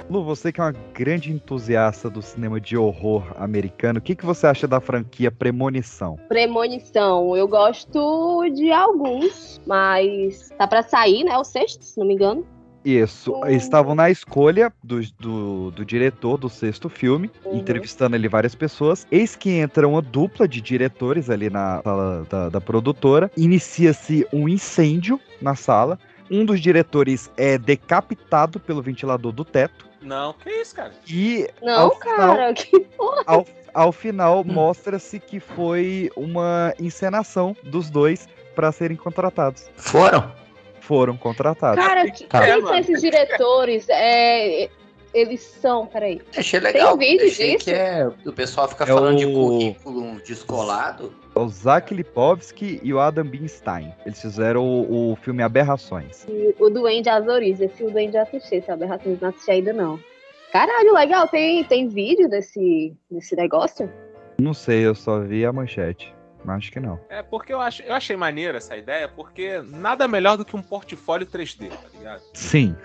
Lu, 0.07 0.23
você 0.23 0.51
que 0.51 0.61
é 0.61 0.63
uma 0.63 0.71
grande 0.93 1.31
entusiasta 1.31 2.09
do 2.11 2.21
cinema 2.21 2.61
de 2.61 2.77
horror 2.77 3.23
americano, 3.37 3.97
o 3.97 4.01
que, 4.01 4.15
que 4.15 4.25
você 4.25 4.45
acha 4.45 4.67
da 4.67 4.79
franquia 4.79 5.31
Premonição? 5.31 6.15
Premonição, 6.27 7.35
eu 7.35 7.47
gosto 7.47 8.47
de 8.53 8.71
alguns, 8.71 9.59
mas 9.65 10.51
tá 10.59 10.67
pra 10.67 10.83
sair, 10.83 11.23
né? 11.23 11.35
O 11.37 11.43
sexto, 11.43 11.83
se 11.83 11.99
não 11.99 12.05
me 12.05 12.13
engano. 12.13 12.45
Isso, 12.85 13.33
eles 13.45 13.63
estavam 13.63 13.95
na 13.95 14.09
escolha 14.11 14.71
do, 14.83 15.01
do, 15.19 15.71
do 15.71 15.83
diretor 15.83 16.37
do 16.37 16.47
sexto 16.49 16.87
filme, 16.87 17.31
Uhum. 17.43 17.57
entrevistando 17.57 18.15
ali 18.15 18.27
várias 18.27 18.53
pessoas. 18.53 19.07
Eis 19.11 19.35
que 19.35 19.49
entra 19.49 19.87
uma 19.87 20.01
dupla 20.01 20.47
de 20.47 20.61
diretores 20.61 21.29
ali 21.29 21.49
na 21.49 21.81
sala 21.83 22.25
da, 22.29 22.49
da 22.49 22.61
produtora. 22.61 23.31
Inicia-se 23.35 24.27
um 24.31 24.47
incêndio 24.47 25.19
na 25.41 25.55
sala. 25.55 25.97
Um 26.29 26.45
dos 26.45 26.59
diretores 26.61 27.31
é 27.37 27.57
decapitado 27.57 28.59
pelo 28.59 28.81
ventilador 28.81 29.31
do 29.31 29.43
teto. 29.43 29.85
Não, 30.01 30.33
que 30.33 30.49
isso, 30.49 30.75
cara? 30.75 30.91
E 31.07 31.47
Não, 31.63 31.79
ao 31.81 31.95
final- 31.99 32.17
cara, 32.35 32.53
que 32.53 32.79
porra. 32.79 33.23
ao, 33.25 33.45
ao 33.73 33.91
final 33.91 34.43
mostra-se 34.43 35.19
que 35.19 35.39
foi 35.39 36.11
uma 36.15 36.71
encenação 36.79 37.55
dos 37.63 37.89
dois 37.89 38.27
para 38.55 38.71
serem 38.71 38.95
contratados. 38.95 39.67
Foram? 39.75 40.31
Foram 40.85 41.17
contratados. 41.17 41.83
Cara, 41.83 42.09
que, 42.11 42.25
Tá. 42.25 42.41
quem 42.45 42.61
são 42.61 42.75
esses 42.77 43.01
diretores? 43.01 43.87
É, 43.89 44.69
eles 45.13 45.41
são, 45.41 45.87
peraí. 45.87 46.21
Achei 46.37 46.59
legal. 46.59 46.97
Tem 46.97 47.09
vídeo 47.17 47.27
Achei 47.27 47.53
disso? 47.53 47.65
que 47.65 47.71
é, 47.71 48.07
o 48.25 48.31
pessoal 48.33 48.67
fica 48.67 48.83
É 48.83 48.87
falando 48.87 49.17
de 49.17 49.25
o- 49.25 49.33
currículo 49.33 50.21
descolado. 50.21 51.11
É 51.35 51.39
O 51.39 51.47
Zach 51.49 51.93
Lipovsky 51.93 52.79
e 52.83 52.93
o 52.93 52.99
Adam 52.99 53.25
Binstein. 53.25 53.93
Eles 54.05 54.21
fizeram 54.21 54.63
o, 54.63 55.13
o 55.13 55.15
filme 55.17 55.41
Aberrações. 55.41 56.25
E 56.29 56.53
O 56.59 56.69
Duende 56.69 57.09
Azoriz, 57.09 57.59
esse 57.59 57.83
o 57.83 57.89
Duende 57.89 58.15
eu 58.17 58.21
assisti, 58.23 58.55
esse 58.55 58.69
Aberrações 58.71 59.19
não 59.19 59.29
assisti 59.29 59.51
ainda 59.51 59.73
não. 59.73 59.99
Caralho, 60.51 60.93
legal, 60.93 61.27
tem, 61.27 61.63
tem 61.63 61.87
vídeo 61.89 62.29
desse, 62.29 62.93
desse 63.11 63.35
negócio? 63.35 63.91
Não 64.39 64.53
sei, 64.53 64.85
eu 64.85 64.93
só 64.95 65.19
vi 65.19 65.45
a 65.45 65.51
manchete. 65.51 66.13
Mas 66.45 66.57
Acho 66.57 66.71
que 66.71 66.79
não. 66.79 66.99
É 67.09 67.21
porque 67.23 67.53
eu, 67.53 67.59
acho, 67.59 67.81
eu 67.83 67.93
achei 67.93 68.15
maneira 68.15 68.57
essa 68.57 68.77
ideia, 68.77 69.07
porque 69.07 69.61
nada 69.65 70.07
melhor 70.07 70.37
do 70.37 70.45
que 70.45 70.55
um 70.55 70.61
portfólio 70.61 71.25
3D, 71.25 71.69
tá 71.69 71.89
ligado? 71.93 72.21
Sim. 72.33 72.75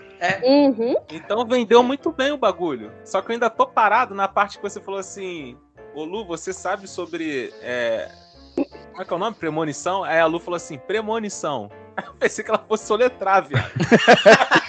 Uhum. 0.43 0.95
Então 1.11 1.45
vendeu 1.45 1.81
muito 1.81 2.11
bem 2.11 2.31
o 2.31 2.37
bagulho. 2.37 2.91
Só 3.03 3.21
que 3.21 3.31
eu 3.31 3.33
ainda 3.33 3.49
tô 3.49 3.65
parado 3.65 4.13
na 4.13 4.27
parte 4.27 4.57
que 4.57 4.63
você 4.63 4.79
falou 4.79 4.99
assim: 4.99 5.57
Ô 5.93 6.03
Lu, 6.03 6.25
você 6.25 6.53
sabe 6.53 6.87
sobre. 6.87 7.51
é, 7.61 8.11
Como 8.55 9.01
é 9.01 9.05
que 9.05 9.13
é 9.13 9.15
o 9.15 9.19
nome? 9.19 9.35
Premonição? 9.35 10.03
Aí 10.03 10.19
a 10.19 10.25
Lu 10.25 10.39
falou 10.39 10.57
assim: 10.57 10.77
premonição. 10.77 11.71
Aí 11.97 12.05
eu 12.07 12.13
pensei 12.13 12.43
que 12.43 12.51
ela 12.51 12.63
fosse 12.67 12.85
soletrar, 12.85 13.47
viado. 13.47 13.71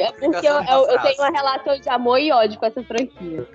É 0.00 0.12
porque 0.12 0.46
eu, 0.46 0.54
eu- 0.62 0.86
eu 0.88 0.98
tenho 1.00 1.14
uma 1.18 1.30
relação 1.30 1.78
de 1.80 1.88
amor 1.88 2.18
e 2.18 2.32
ódio 2.32 2.58
com 2.58 2.66
essa 2.66 2.82
franquia. 2.82 3.46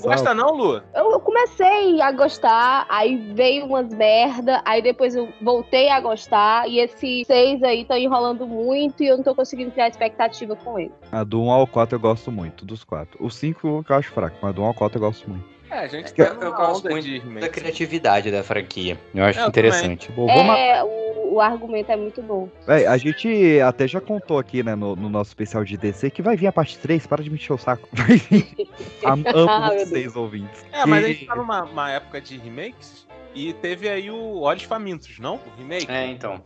Gosta 0.00 0.34
não, 0.34 0.54
Lu? 0.54 0.82
Eu, 0.94 1.12
eu 1.12 1.20
comecei 1.20 2.00
a 2.00 2.10
gostar, 2.12 2.86
aí 2.88 3.16
veio 3.34 3.66
umas 3.66 3.88
merda, 3.92 4.60
aí 4.64 4.82
depois 4.82 5.14
eu 5.14 5.28
voltei 5.40 5.88
a 5.90 6.00
gostar, 6.00 6.68
e 6.68 6.78
esses 6.78 7.26
seis 7.26 7.62
aí 7.62 7.82
estão 7.82 7.96
enrolando 7.96 8.46
muito 8.46 9.02
e 9.02 9.06
eu 9.06 9.16
não 9.16 9.24
tô 9.24 9.34
conseguindo 9.34 9.70
criar 9.70 9.88
expectativa 9.88 10.56
com 10.56 10.78
ele. 10.78 10.92
A 11.12 11.24
do 11.24 11.42
1 11.42 11.50
ao 11.50 11.66
4 11.66 11.96
eu 11.96 12.00
gosto 12.00 12.30
muito, 12.32 12.64
dos 12.64 12.84
quatro. 12.84 13.22
O 13.24 13.30
5 13.30 13.84
eu 13.88 13.96
acho 13.96 14.10
fraco, 14.12 14.36
mas 14.42 14.54
do 14.54 14.62
1 14.62 14.66
ao 14.66 14.74
4 14.74 14.98
eu 14.98 15.02
gosto 15.06 15.28
muito. 15.28 15.59
É, 15.70 15.78
a 15.78 15.86
gente 15.86 16.12
Eu- 16.16 16.36
tá 16.36 16.44
Eu 16.46 16.52
gosto 16.52 16.88
muito 16.90 17.04
de 17.04 17.18
da 17.20 17.24
remakes. 17.24 17.48
criatividade 17.50 18.30
da 18.30 18.42
franquia. 18.42 18.98
Eu 19.14 19.24
acho 19.24 19.38
Eu 19.40 19.48
interessante. 19.48 20.10
Bom, 20.12 20.26
vamos 20.26 20.56
É, 20.56 20.82
o, 20.82 21.34
o 21.34 21.40
argumento 21.40 21.90
é 21.92 21.96
muito 21.96 22.20
bom. 22.22 22.48
Véi, 22.66 22.86
a 22.86 22.96
gente 22.96 23.60
até 23.60 23.86
já 23.86 24.00
contou 24.00 24.38
aqui, 24.38 24.62
né, 24.62 24.74
no, 24.74 24.96
no 24.96 25.08
nosso 25.08 25.30
especial 25.30 25.64
de 25.64 25.76
DC, 25.76 26.10
que 26.10 26.22
vai 26.22 26.36
vir 26.36 26.48
a 26.48 26.52
parte 26.52 26.76
3, 26.78 27.06
para 27.06 27.22
de 27.22 27.30
me 27.30 27.36
encher 27.36 27.52
o 27.52 27.58
saco. 27.58 27.88
Vai 27.94 28.16
vir. 28.16 28.68
Am- 29.04 29.22
Ah, 29.48 29.56
Amo 29.66 29.74
meu 29.74 29.86
vocês, 29.86 30.16
ouvintes. 30.16 30.64
É, 30.72 30.84
mas 30.84 31.04
a 31.04 31.08
E- 31.08 31.12
gente 31.14 31.26
tá 31.26 31.36
numa 31.36 31.62
uma 31.64 31.90
época 31.92 32.20
de 32.20 32.36
remakes 32.36 33.06
e 33.34 33.52
teve 33.52 33.88
aí 33.88 34.10
o 34.10 34.40
Olhos 34.40 34.64
Famintos, 34.64 35.18
não? 35.20 35.36
O 35.36 35.40
remake. 35.58 35.90
É, 35.90 36.06
então. 36.06 36.42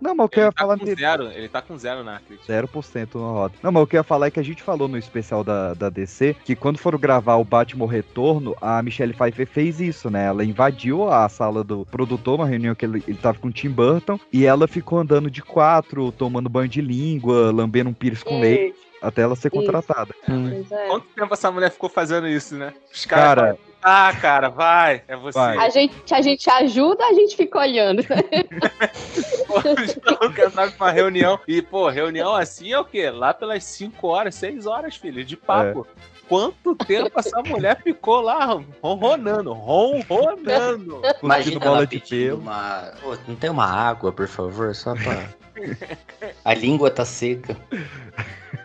Não, 0.00 0.14
mas 0.14 0.26
o 0.26 0.28
que 0.28 0.40
eu 0.40 0.44
ia 0.44 0.48
Ele 0.48 0.52
tá 0.54 0.62
falar 0.62 0.78
com 0.78 0.86
zero, 0.86 1.24
ele 1.30 1.48
tá 1.48 1.62
com 1.62 1.78
zero 1.78 2.04
na 2.04 2.18
crítica. 2.20 2.66
0% 2.66 3.14
no 3.14 3.32
roda. 3.32 3.54
Não, 3.62 3.72
mas 3.72 3.82
o 3.82 3.86
que 3.86 3.96
eu 3.96 4.00
ia 4.00 4.04
falar 4.04 4.26
é 4.26 4.30
que 4.30 4.40
a 4.40 4.44
gente 4.44 4.62
falou 4.62 4.88
no 4.88 4.98
especial 4.98 5.42
da, 5.42 5.74
da 5.74 5.88
DC 5.88 6.36
que 6.44 6.54
quando 6.54 6.78
foram 6.78 6.98
gravar 6.98 7.36
o 7.36 7.44
Batman 7.44 7.88
Retorno, 7.90 8.56
a 8.60 8.82
Michelle 8.82 9.14
Pfeiffer 9.14 9.46
fez 9.46 9.80
isso, 9.80 10.10
né? 10.10 10.26
Ela 10.26 10.44
invadiu 10.44 11.10
a 11.10 11.28
sala 11.28 11.64
do 11.64 11.86
produtor, 11.86 12.40
uma 12.40 12.46
reunião 12.46 12.74
que 12.74 12.84
ele, 12.84 13.02
ele 13.06 13.18
tava 13.18 13.38
com 13.38 13.48
o 13.48 13.52
Tim 13.52 13.70
Burton, 13.70 14.18
e 14.32 14.44
ela 14.44 14.66
ficou 14.68 14.98
andando 14.98 15.30
de 15.30 15.42
quatro, 15.42 16.12
tomando 16.12 16.48
banho 16.48 16.68
de 16.68 16.80
língua, 16.80 17.50
lambendo 17.52 17.90
um 17.90 17.94
pires 17.94 18.22
com 18.22 18.34
Hum. 18.34 18.40
leite, 18.40 18.76
até 19.00 19.22
ela 19.22 19.36
ser 19.36 19.48
Isso. 19.48 19.56
contratada. 19.56 20.14
Pois 20.26 20.72
é. 20.72 20.86
Quanto 20.88 21.06
tempo 21.14 21.32
essa 21.34 21.50
mulher 21.50 21.70
ficou 21.70 21.88
fazendo 21.88 22.26
isso, 22.26 22.56
né? 22.56 22.72
Os 22.92 23.06
caras 23.06 23.24
Cara, 23.24 23.40
falam, 23.42 23.58
ah, 23.82 24.12
cara, 24.20 24.48
vai, 24.48 25.02
é 25.06 25.14
você. 25.16 25.38
Vai. 25.38 25.58
A 25.58 25.68
gente, 25.68 26.14
a 26.14 26.22
gente 26.22 26.48
ajuda, 26.48 27.04
a 27.04 27.12
gente 27.12 27.36
fica 27.36 27.58
olhando. 27.58 28.02
Quero 29.62 30.48
entrar 30.48 30.72
pra 30.72 30.86
uma 30.86 30.92
reunião. 30.92 31.38
E, 31.46 31.62
pô, 31.62 31.88
reunião 31.88 32.34
assim 32.34 32.72
é 32.72 32.78
o 32.78 32.84
quê? 32.84 33.10
Lá 33.10 33.34
pelas 33.34 33.64
5 33.64 34.06
horas, 34.06 34.34
6 34.34 34.66
horas, 34.66 34.96
filho, 34.96 35.24
de 35.24 35.36
papo. 35.36 35.86
É. 35.88 36.14
Quanto 36.28 36.74
tempo 36.74 37.18
essa 37.18 37.42
mulher 37.42 37.80
ficou 37.82 38.22
lá 38.22 38.58
ronronando, 38.82 39.52
ronronando. 39.52 41.02
Imagina 41.22 41.60
bola 41.60 41.76
ela 41.78 41.86
de 41.86 42.00
pedindo 42.00 42.28
pelo. 42.28 42.40
uma... 42.40 42.92
Pô, 43.02 43.16
não 43.28 43.36
tem 43.36 43.50
uma 43.50 43.66
água, 43.66 44.10
por 44.10 44.26
favor, 44.26 44.74
só 44.74 44.94
pra... 44.94 45.28
A 46.44 46.54
língua 46.54 46.90
tá 46.90 47.04
seca. 47.04 47.56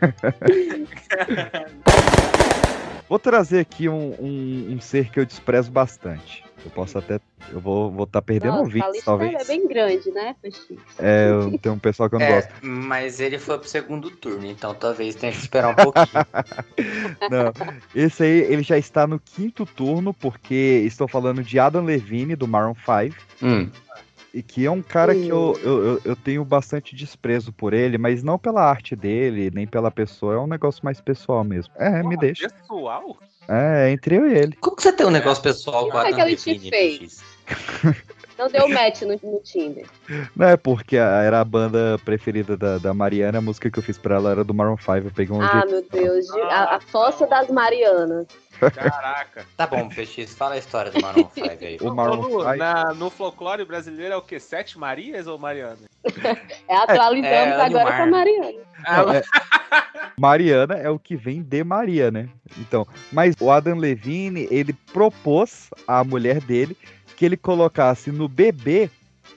Vou 3.09 3.19
trazer 3.19 3.59
aqui 3.59 3.89
um, 3.89 4.15
um, 4.19 4.73
um 4.73 4.81
ser 4.81 5.09
que 5.09 5.19
eu 5.19 5.25
desprezo 5.25 5.71
bastante. 5.71 6.43
Eu 6.63 6.71
posso 6.71 6.97
até. 6.97 7.19
Eu 7.51 7.59
vou 7.59 7.87
estar 7.87 7.95
vou 7.97 8.05
tá 8.07 8.21
perdendo 8.21 8.57
a 8.57 8.59
ouvintes, 8.59 8.91
lista 8.91 9.05
talvez. 9.05 9.33
é 9.33 9.43
bem 9.45 9.67
grande, 9.67 10.11
né, 10.11 10.35
Peixinho? 10.41 10.79
É, 10.99 11.29
eu- 11.29 11.57
tem 11.57 11.71
um 11.71 11.79
pessoal 11.79 12.09
que 12.09 12.15
eu 12.15 12.19
não 12.19 12.25
É, 12.27 12.35
gosto. 12.35 12.53
mas 12.61 13.19
ele 13.19 13.39
foi 13.39 13.57
pro 13.57 13.67
segundo 13.67 14.11
turno, 14.11 14.45
então 14.45 14.73
talvez 14.75 15.15
tenha 15.15 15.31
que 15.31 15.39
esperar 15.39 15.69
um 15.69 15.75
pouquinho. 15.75 16.05
Não, 17.29 17.53
esse 17.95 18.23
aí 18.23 18.29
ele 18.51 18.63
já 18.63 18.77
está 18.77 19.07
no 19.07 19.19
quinto 19.19 19.65
turno, 19.65 20.13
porque 20.13 20.83
estou 20.85 21.07
falando 21.07 21.43
de 21.43 21.57
Adam 21.59 21.83
Levine, 21.83 22.35
do 22.35 22.47
Maroon 22.47 22.75
5. 22.75 23.15
Hum. 23.41 23.69
E 24.33 24.43
que 24.43 24.65
é 24.65 24.69
um 24.71 24.81
cara 24.81 25.15
que 25.15 25.27
eu, 25.27 25.59
eu, 25.63 25.85
eu- 25.85 26.01
eu 26.05 26.15
tenho 26.15 26.45
bastante 26.45 26.95
desprezo 26.95 27.51
por 27.51 27.73
ele, 27.73 27.97
mas 27.97 28.21
não 28.21 28.37
pela 28.37 28.61
arte 28.63 28.95
dele, 28.95 29.49
nem 29.51 29.65
pela 29.65 29.89
pessoa. 29.89 30.35
É 30.35 30.37
um 30.37 30.45
negócio 30.45 30.85
mais 30.85 31.01
pessoal 31.01 31.43
mesmo. 31.43 31.73
É, 31.75 32.03
me 32.03 32.15
deixa. 32.15 32.47
Pessoal? 32.47 33.17
É, 33.51 33.89
entre 33.91 34.15
eu 34.17 34.27
e 34.29 34.37
ele. 34.37 34.55
Como 34.61 34.75
que 34.75 34.83
você 34.83 34.91
tem 34.93 35.05
um 35.07 35.09
negócio 35.11 35.41
pessoal 35.41 35.85
com 35.85 35.91
Como 35.91 36.03
a 36.03 36.09
é 36.09 36.13
que 36.13 36.21
ele 36.21 36.35
te 36.35 36.69
fez? 36.69 37.23
Não 38.37 38.47
deu 38.47 38.69
match 38.69 39.01
no, 39.01 39.19
no 39.21 39.39
Tinder. 39.43 39.85
Não 40.35 40.47
é 40.47 40.55
porque 40.55 40.97
a- 40.97 41.23
era 41.23 41.41
a 41.41 41.43
banda 41.43 41.99
preferida 42.05 42.55
da, 42.55 42.77
da 42.77 42.93
Mariana, 42.93 43.39
a 43.39 43.41
música 43.41 43.69
que 43.69 43.77
eu 43.79 43.83
fiz 43.83 43.97
pra 43.97 44.15
ela 44.15 44.31
era 44.31 44.43
do 44.45 44.53
Maroon 44.53 44.77
5. 44.77 44.91
Eu 45.07 45.11
peguei 45.13 45.35
um 45.35 45.41
Ah, 45.41 45.65
jeito- 45.67 45.69
meu 45.71 45.85
Deus. 46.03 46.25
de- 46.27 46.39
a, 46.41 46.75
a 46.75 46.79
fossa 46.79 47.27
das 47.27 47.49
Marianas. 47.49 48.27
Caraca. 48.59 49.45
Tá 49.55 49.65
bom, 49.67 49.87
PX, 49.89 50.33
fala 50.35 50.55
a 50.55 50.57
história 50.57 50.91
do 50.91 51.01
Maroon 51.01 51.27
5 51.33 51.47
aí. 51.49 51.77
O 51.81 51.93
Maroon 51.93 52.21
Lu, 52.21 52.41
5. 52.43 52.55
na- 52.55 52.93
no 52.93 53.09
folclore 53.09 53.63
brasileiro 53.65 54.13
é 54.13 54.17
o 54.17 54.21
quê? 54.21 54.39
Sete 54.39 54.77
Marias 54.77 55.27
ou 55.27 55.37
Mariana? 55.39 55.77
É, 56.67 56.75
atualizamos 56.75 57.25
É, 57.25 57.61
agora 57.61 57.65
Animar. 57.65 57.95
pra 57.95 58.05
Mariana. 58.05 58.53
Não, 58.87 59.13
é- 59.13 59.21
Mariana 60.17 60.75
é 60.75 60.89
o 60.89 60.99
que 60.99 61.15
vem 61.15 61.41
de 61.41 61.63
Maria, 61.63 62.11
né? 62.11 62.27
Então, 62.57 62.85
mas 63.11 63.35
o 63.39 63.51
Adam 63.51 63.77
Levine, 63.77 64.47
ele 64.51 64.73
propôs 64.93 65.69
à 65.87 66.03
mulher 66.03 66.41
dele 66.41 66.75
que 67.15 67.25
ele 67.25 67.37
colocasse 67.37 68.11
no 68.11 68.27
bebê 68.27 68.89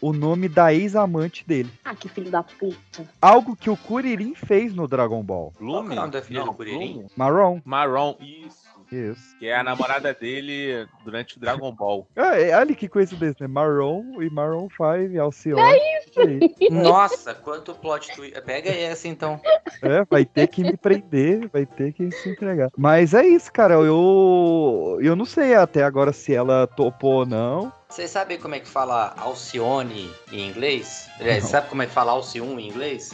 o 0.03 0.13
nome 0.13 0.49
da 0.49 0.75
ex-amante 0.75 1.47
dele. 1.47 1.71
Ah, 1.85 1.95
que 1.95 2.09
filho 2.09 2.31
da 2.31 2.43
puta. 2.43 3.09
Algo 3.21 3.55
que 3.55 3.71
o 3.71 3.77
Kuririn 3.77 4.35
fez 4.35 4.75
no 4.75 4.89
Dragon 4.89 5.23
Ball. 5.23 5.53
Qual 5.57 5.59
que 5.59 5.65
é 5.65 5.65
o 5.65 5.83
Lume? 5.83 5.95
nome 5.95 6.11
da 6.11 6.21
filha 6.21 6.41
Não, 6.41 6.47
do 6.47 6.55
Kuririn? 6.55 6.95
Lume. 6.95 7.07
Marron. 7.17 7.63
Marron, 7.65 8.17
isso. 8.21 8.73
Isso. 8.91 9.39
Que 9.39 9.47
é 9.47 9.57
a 9.57 9.65
namorada 9.65 10.13
dele 10.13 10.87
durante 11.03 11.39
o 11.39 11.41
Dragon 11.41 11.73
Ball. 11.73 12.07
Ah, 12.15 12.37
é, 12.39 12.55
olha 12.55 12.75
que 12.75 12.89
coincidência, 12.89 13.37
né? 13.41 13.49
Marron 13.49 14.21
e 14.21 14.29
Marron 14.29 14.69
5, 14.69 15.19
Alcione. 15.19 15.63
É 15.63 15.99
isso! 15.99 16.13
Nossa, 16.71 17.33
quanto 17.35 17.73
plot 17.75 18.15
twist. 18.15 18.39
Pega 18.43 18.69
essa 18.71 19.09
então. 19.09 19.41
É, 19.81 20.05
vai 20.05 20.27
ter 20.27 20.47
que 20.49 20.63
me 20.63 20.77
prender, 20.77 21.49
vai 21.49 21.65
ter 21.65 21.93
que 21.93 22.11
se 22.11 22.29
entregar. 22.29 22.69
Mas 22.77 23.15
é 23.15 23.25
isso, 23.27 23.51
cara. 23.51 23.75
Eu, 23.75 24.99
eu 25.01 25.17
não 25.17 25.25
sei 25.25 25.55
até 25.55 25.83
agora 25.85 26.13
se 26.13 26.35
ela 26.35 26.67
topou 26.67 27.21
ou 27.21 27.27
não. 27.27 27.73
Vocês 27.93 28.11
sabem 28.11 28.39
como 28.41 28.55
é 28.55 28.61
que 28.61 28.67
fala 28.69 29.15
Alcione 29.19 30.11
em 30.31 30.49
inglês? 30.49 31.09
Aliás, 31.21 31.45
sabe 31.45 31.69
como 31.69 31.83
é 31.83 31.87
que 31.87 31.93
fala 31.93 32.13
Alcione 32.13 32.63
em 32.65 32.69
inglês? 32.71 33.13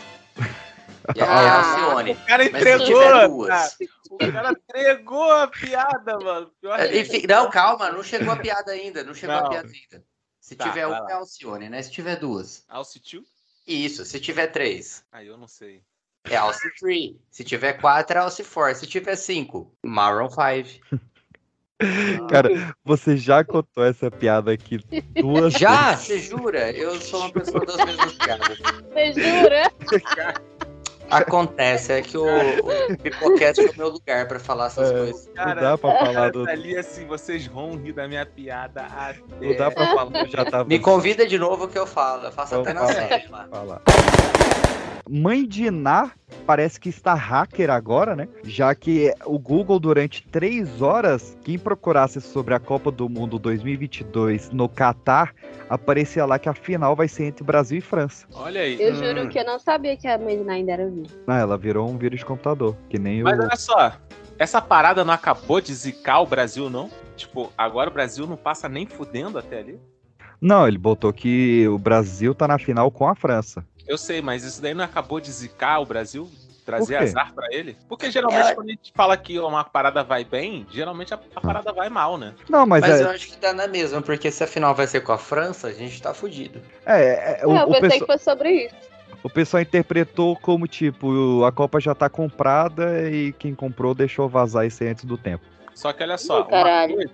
E 1.16 1.20
é 1.20 1.24
Ah. 1.24 1.80
Alcione. 1.80 2.12
O 2.12 2.26
cara 2.26 2.44
Mas 2.44 2.62
se 2.62 2.70
entregou! 2.74 3.00
cara. 3.00 3.26
duas. 3.28 3.76
O 4.10 4.18
cara 4.18 4.50
entregou 4.52 5.32
a 5.32 5.48
piada, 5.48 6.18
mano. 6.20 6.52
É, 6.78 6.98
enfim, 7.00 7.24
não, 7.28 7.50
calma, 7.50 7.90
não 7.90 8.02
chegou 8.04 8.32
a 8.32 8.36
piada 8.36 8.70
ainda. 8.72 9.02
Não 9.02 9.14
chegou 9.14 9.34
Não. 9.34 9.46
a 9.46 9.48
piada 9.50 9.68
ainda. 9.68 10.04
Se 10.40 10.54
Tá, 10.54 10.64
tiver 10.68 10.86
uma 10.86 11.00
lá. 11.00 11.10
é 11.10 11.12
Alcione, 11.14 11.68
né? 11.68 11.82
Se 11.82 11.90
tiver 11.90 12.16
duas. 12.16 12.64
Alcitiu? 12.68 13.24
Isso, 13.66 14.04
se 14.04 14.20
tiver 14.20 14.46
três. 14.46 15.04
Aí 15.10 15.26
eu 15.26 15.36
não 15.36 15.48
sei. 15.48 15.82
É 16.30 16.36
Alci 16.36 16.68
3. 16.78 17.16
Se 17.30 17.42
tiver 17.42 17.74
quatro, 17.74 18.16
é 18.18 18.20
Alci 18.20 18.44
4. 18.44 18.78
Se 18.80 18.86
tiver 18.86 19.16
cinco, 19.16 19.72
Maroon 19.84 20.28
5. 20.28 20.86
Cara, 22.28 22.74
você 22.84 23.16
já 23.16 23.44
contou 23.44 23.84
essa 23.84 24.10
piada 24.10 24.52
aqui 24.52 24.78
duas 25.20 25.52
Já? 25.54 25.90
vezes. 25.90 26.06
Você 26.06 26.18
jura? 26.18 26.70
Eu 26.72 27.00
sou 27.00 27.20
uma 27.20 27.30
pessoa 27.30 27.64
das 27.64 27.76
mesmas 27.76 28.12
piadas. 28.14 28.58
Você 28.58 29.12
jura? 29.12 29.72
Acontece, 31.10 31.92
é 31.92 32.02
que 32.02 32.18
o, 32.18 32.22
o 32.26 32.96
Pipocast 32.98 33.60
é 33.64 33.70
o 33.70 33.76
meu 33.78 33.88
lugar 33.88 34.28
pra 34.28 34.38
falar 34.38 34.66
essas 34.66 34.90
É. 34.90 34.94
coisas. 34.94 35.30
Não 35.34 35.54
dá 35.54 35.78
pra 35.78 35.98
falar 36.04 36.30
do. 36.32 36.44
Tá 36.44 36.50
ali 36.50 36.76
assim, 36.76 37.06
vocês 37.06 37.46
vão 37.46 37.76
rir 37.76 37.92
da 37.92 38.06
minha 38.06 38.26
piada 38.26 38.82
até. 38.82 39.20
Não 39.40 39.56
dá 39.56 39.70
pra 39.70 39.86
falar, 39.94 40.20
eu 40.24 40.28
já 40.28 40.44
tava. 40.44 40.64
Me 40.68 40.78
convida 40.78 41.26
de 41.26 41.38
novo 41.38 41.66
que 41.66 41.78
eu 41.78 41.86
falo. 41.86 42.26
Eu 42.26 42.32
faço 42.32 42.56
Então 42.56 42.62
até 42.62 42.72
na 42.74 42.80
fala. 42.80 42.92
série 42.92 43.28
lá. 43.28 43.48
falar. 43.50 43.82
Mãe 45.08 45.46
de 45.46 45.64
Iná 45.64 46.12
parece 46.46 46.78
que 46.78 46.88
está 46.90 47.14
hacker 47.14 47.70
agora, 47.70 48.14
né? 48.14 48.28
Já 48.44 48.74
que 48.74 49.12
o 49.24 49.38
Google, 49.38 49.80
durante 49.80 50.22
três 50.26 50.82
horas, 50.82 51.36
quem 51.42 51.58
procurasse 51.58 52.20
sobre 52.20 52.54
a 52.54 52.60
Copa 52.60 52.90
do 52.90 53.08
Mundo 53.08 53.38
2022 53.38 54.50
no 54.50 54.68
Catar, 54.68 55.34
aparecia 55.68 56.24
lá 56.26 56.38
que 56.38 56.48
a 56.48 56.54
final 56.54 56.94
vai 56.94 57.08
ser 57.08 57.24
entre 57.24 57.42
Brasil 57.44 57.78
e 57.78 57.80
França. 57.80 58.26
Olha 58.34 58.60
aí. 58.60 58.80
Eu 58.80 58.92
Hum. 58.92 58.96
juro 58.96 59.28
que 59.28 59.38
eu 59.38 59.44
não 59.44 59.58
sabia 59.58 59.96
que 59.96 60.06
a 60.06 60.18
Medina 60.18 60.52
ainda 60.52 60.72
era 60.72 60.88
viva. 60.88 61.08
Ah, 61.26 61.38
ela 61.38 61.56
virou 61.56 61.88
um 61.88 61.96
vírus 61.96 62.20
de 62.20 62.26
computador, 62.26 62.76
que 62.90 62.98
nem 62.98 63.22
Mas 63.22 63.38
o. 63.38 63.42
olha 63.42 63.56
só, 63.56 63.92
essa 64.38 64.60
parada 64.60 65.04
não 65.04 65.14
acabou 65.14 65.60
de 65.60 65.72
zicar 65.74 66.20
o 66.20 66.26
Brasil, 66.26 66.68
não? 66.68 66.90
Tipo, 67.16 67.52
agora 67.56 67.90
o 67.90 67.92
Brasil 67.92 68.26
não 68.26 68.36
passa 68.36 68.68
nem 68.68 68.86
fudendo 68.86 69.38
até 69.38 69.58
ali? 69.60 69.80
Não, 70.40 70.66
ele 70.68 70.78
botou 70.78 71.12
que 71.12 71.66
o 71.68 71.78
Brasil 71.78 72.34
tá 72.34 72.46
na 72.46 72.58
final 72.58 72.90
com 72.90 73.08
a 73.08 73.14
França. 73.14 73.64
Eu 73.86 73.98
sei, 73.98 74.20
mas 74.22 74.44
isso 74.44 74.60
daí 74.62 74.74
não 74.74 74.84
acabou 74.84 75.18
de 75.20 75.30
zicar 75.32 75.80
o 75.80 75.86
Brasil? 75.86 76.28
Trazer 76.64 76.96
azar 76.96 77.32
pra 77.34 77.46
ele? 77.50 77.76
Porque 77.88 78.10
geralmente 78.10 78.48
É. 78.50 78.54
quando 78.54 78.68
a 78.68 78.72
gente 78.72 78.92
fala 78.94 79.16
que 79.16 79.38
uma 79.38 79.64
parada 79.64 80.04
vai 80.04 80.22
bem, 80.22 80.66
geralmente 80.70 81.14
a, 81.14 81.18
a 81.34 81.40
parada 81.40 81.72
vai 81.72 81.88
mal, 81.88 82.18
né? 82.18 82.34
Não, 82.48 82.66
mas, 82.66 82.82
Mas 82.82 83.00
é, 83.00 83.04
eu 83.04 83.08
acho 83.10 83.28
que 83.28 83.40
dá 83.40 83.54
na 83.54 83.66
mesma, 83.66 84.02
porque 84.02 84.30
se 84.30 84.44
a 84.44 84.46
final 84.46 84.74
vai 84.74 84.86
ser 84.86 85.00
com 85.00 85.10
a 85.12 85.16
França, 85.18 85.68
a 85.68 85.72
gente 85.72 86.00
tá 86.02 86.12
fudido. 86.12 86.60
é, 86.84 87.40
é, 87.40 87.46
o, 87.46 87.56
É, 87.56 87.62
eu 87.62 87.68
o 87.68 87.70
pensei 87.72 87.80
pessoal- 87.80 88.00
que 88.00 88.06
fosse 88.12 88.24
sobre 88.24 88.66
isso. 88.66 88.74
o 89.24 89.30
pessoal 89.30 89.62
interpretou 89.62 90.36
como 90.36 90.68
tipo, 90.68 91.42
a 91.42 91.50
Copa 91.50 91.80
já 91.80 91.94
tá 91.94 92.10
comprada 92.10 93.08
e 93.10 93.32
quem 93.32 93.54
comprou 93.54 93.94
deixou 93.94 94.28
vazar 94.28 94.66
isso 94.66 94.82
aí 94.84 94.90
antes 94.90 95.06
do 95.06 95.16
tempo. 95.16 95.42
Só 95.74 95.90
que 95.94 96.02
olha 96.02 96.18
só, 96.18 96.40
Ih, 96.40 96.44
uma 96.52 96.88
coisa, 96.94 97.10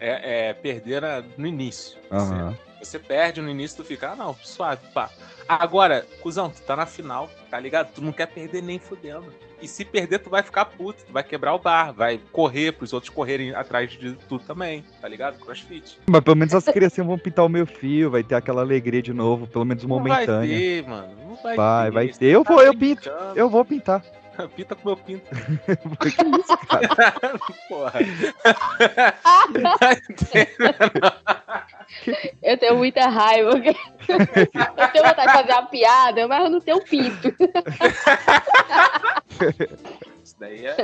é, 0.00 0.48
é 0.48 0.52
perder 0.54 1.02
na- 1.02 1.22
no 1.36 1.46
início. 1.46 1.98
Aham. 2.10 2.56
Você 2.82 2.98
perde 2.98 3.42
no 3.42 3.50
início, 3.50 3.76
tu 3.76 3.84
fica, 3.84 4.12
ah, 4.12 4.16
não, 4.16 4.34
suave, 4.42 4.80
pá. 4.94 5.10
Agora, 5.46 6.06
cuzão, 6.22 6.48
tu 6.48 6.62
tá 6.62 6.74
na 6.74 6.86
final, 6.86 7.28
tá 7.50 7.60
ligado? 7.60 7.92
Tu 7.92 8.00
não 8.00 8.10
quer 8.10 8.26
perder 8.26 8.62
nem 8.62 8.78
fudendo. 8.78 9.26
E 9.60 9.68
se 9.68 9.84
perder, 9.84 10.20
tu 10.20 10.30
vai 10.30 10.42
ficar 10.42 10.64
puto, 10.64 11.04
tu 11.04 11.12
vai 11.12 11.22
quebrar 11.22 11.52
o 11.54 11.58
bar, 11.58 11.92
vai 11.92 12.18
correr 12.32 12.72
pros 12.72 12.94
outros 12.94 13.10
correrem 13.12 13.54
atrás 13.54 13.90
de 13.90 14.14
tu 14.26 14.38
também, 14.38 14.82
tá 15.02 15.06
ligado? 15.06 15.38
Crossfit. 15.38 15.98
Mas 16.08 16.20
pelo 16.22 16.36
menos 16.36 16.54
as 16.54 16.64
crianças 16.64 17.04
vão 17.04 17.18
pintar 17.18 17.44
o 17.44 17.48
meu 17.50 17.66
fio, 17.66 18.10
vai 18.10 18.22
ter 18.24 18.36
aquela 18.36 18.62
alegria 18.62 19.02
de 19.02 19.12
novo, 19.12 19.46
pelo 19.46 19.66
menos 19.66 19.84
Não 19.84 20.02
vai 20.02 20.12
momentânea. 20.12 20.58
ter, 20.58 20.88
mano. 20.88 21.14
Não 21.28 21.36
vai, 21.42 21.56
Vai, 21.56 21.84
ter. 21.84 21.92
vai 21.92 22.06
Você 22.14 22.18
ter. 22.20 22.26
Eu 22.28 22.42
tá 22.44 22.54
vou, 22.54 22.62
eu 22.62 22.74
pinto. 22.74 23.10
Eu 23.36 23.50
vou 23.50 23.62
pintar. 23.62 24.02
Pita 24.56 24.74
com 24.74 24.88
meu 24.88 24.96
pinto. 24.96 25.26
Por 25.98 26.10
que 26.10 26.18
isso, 26.38 26.56
cara? 26.66 26.88
Porra. 27.68 28.00
eu 32.42 32.58
tenho 32.58 32.76
muita 32.76 33.08
raiva. 33.08 33.50
Eu 33.50 33.60
tenho 34.92 35.04
vontade 35.04 35.26
de 35.26 35.32
fazer 35.32 35.52
uma 35.52 35.66
piada, 35.66 36.28
mas 36.28 36.44
eu 36.44 36.50
não 36.50 36.60
tenho 36.60 36.80
pinto. 36.84 37.34
Isso 40.24 40.36
daí 40.38 40.66
é. 40.66 40.76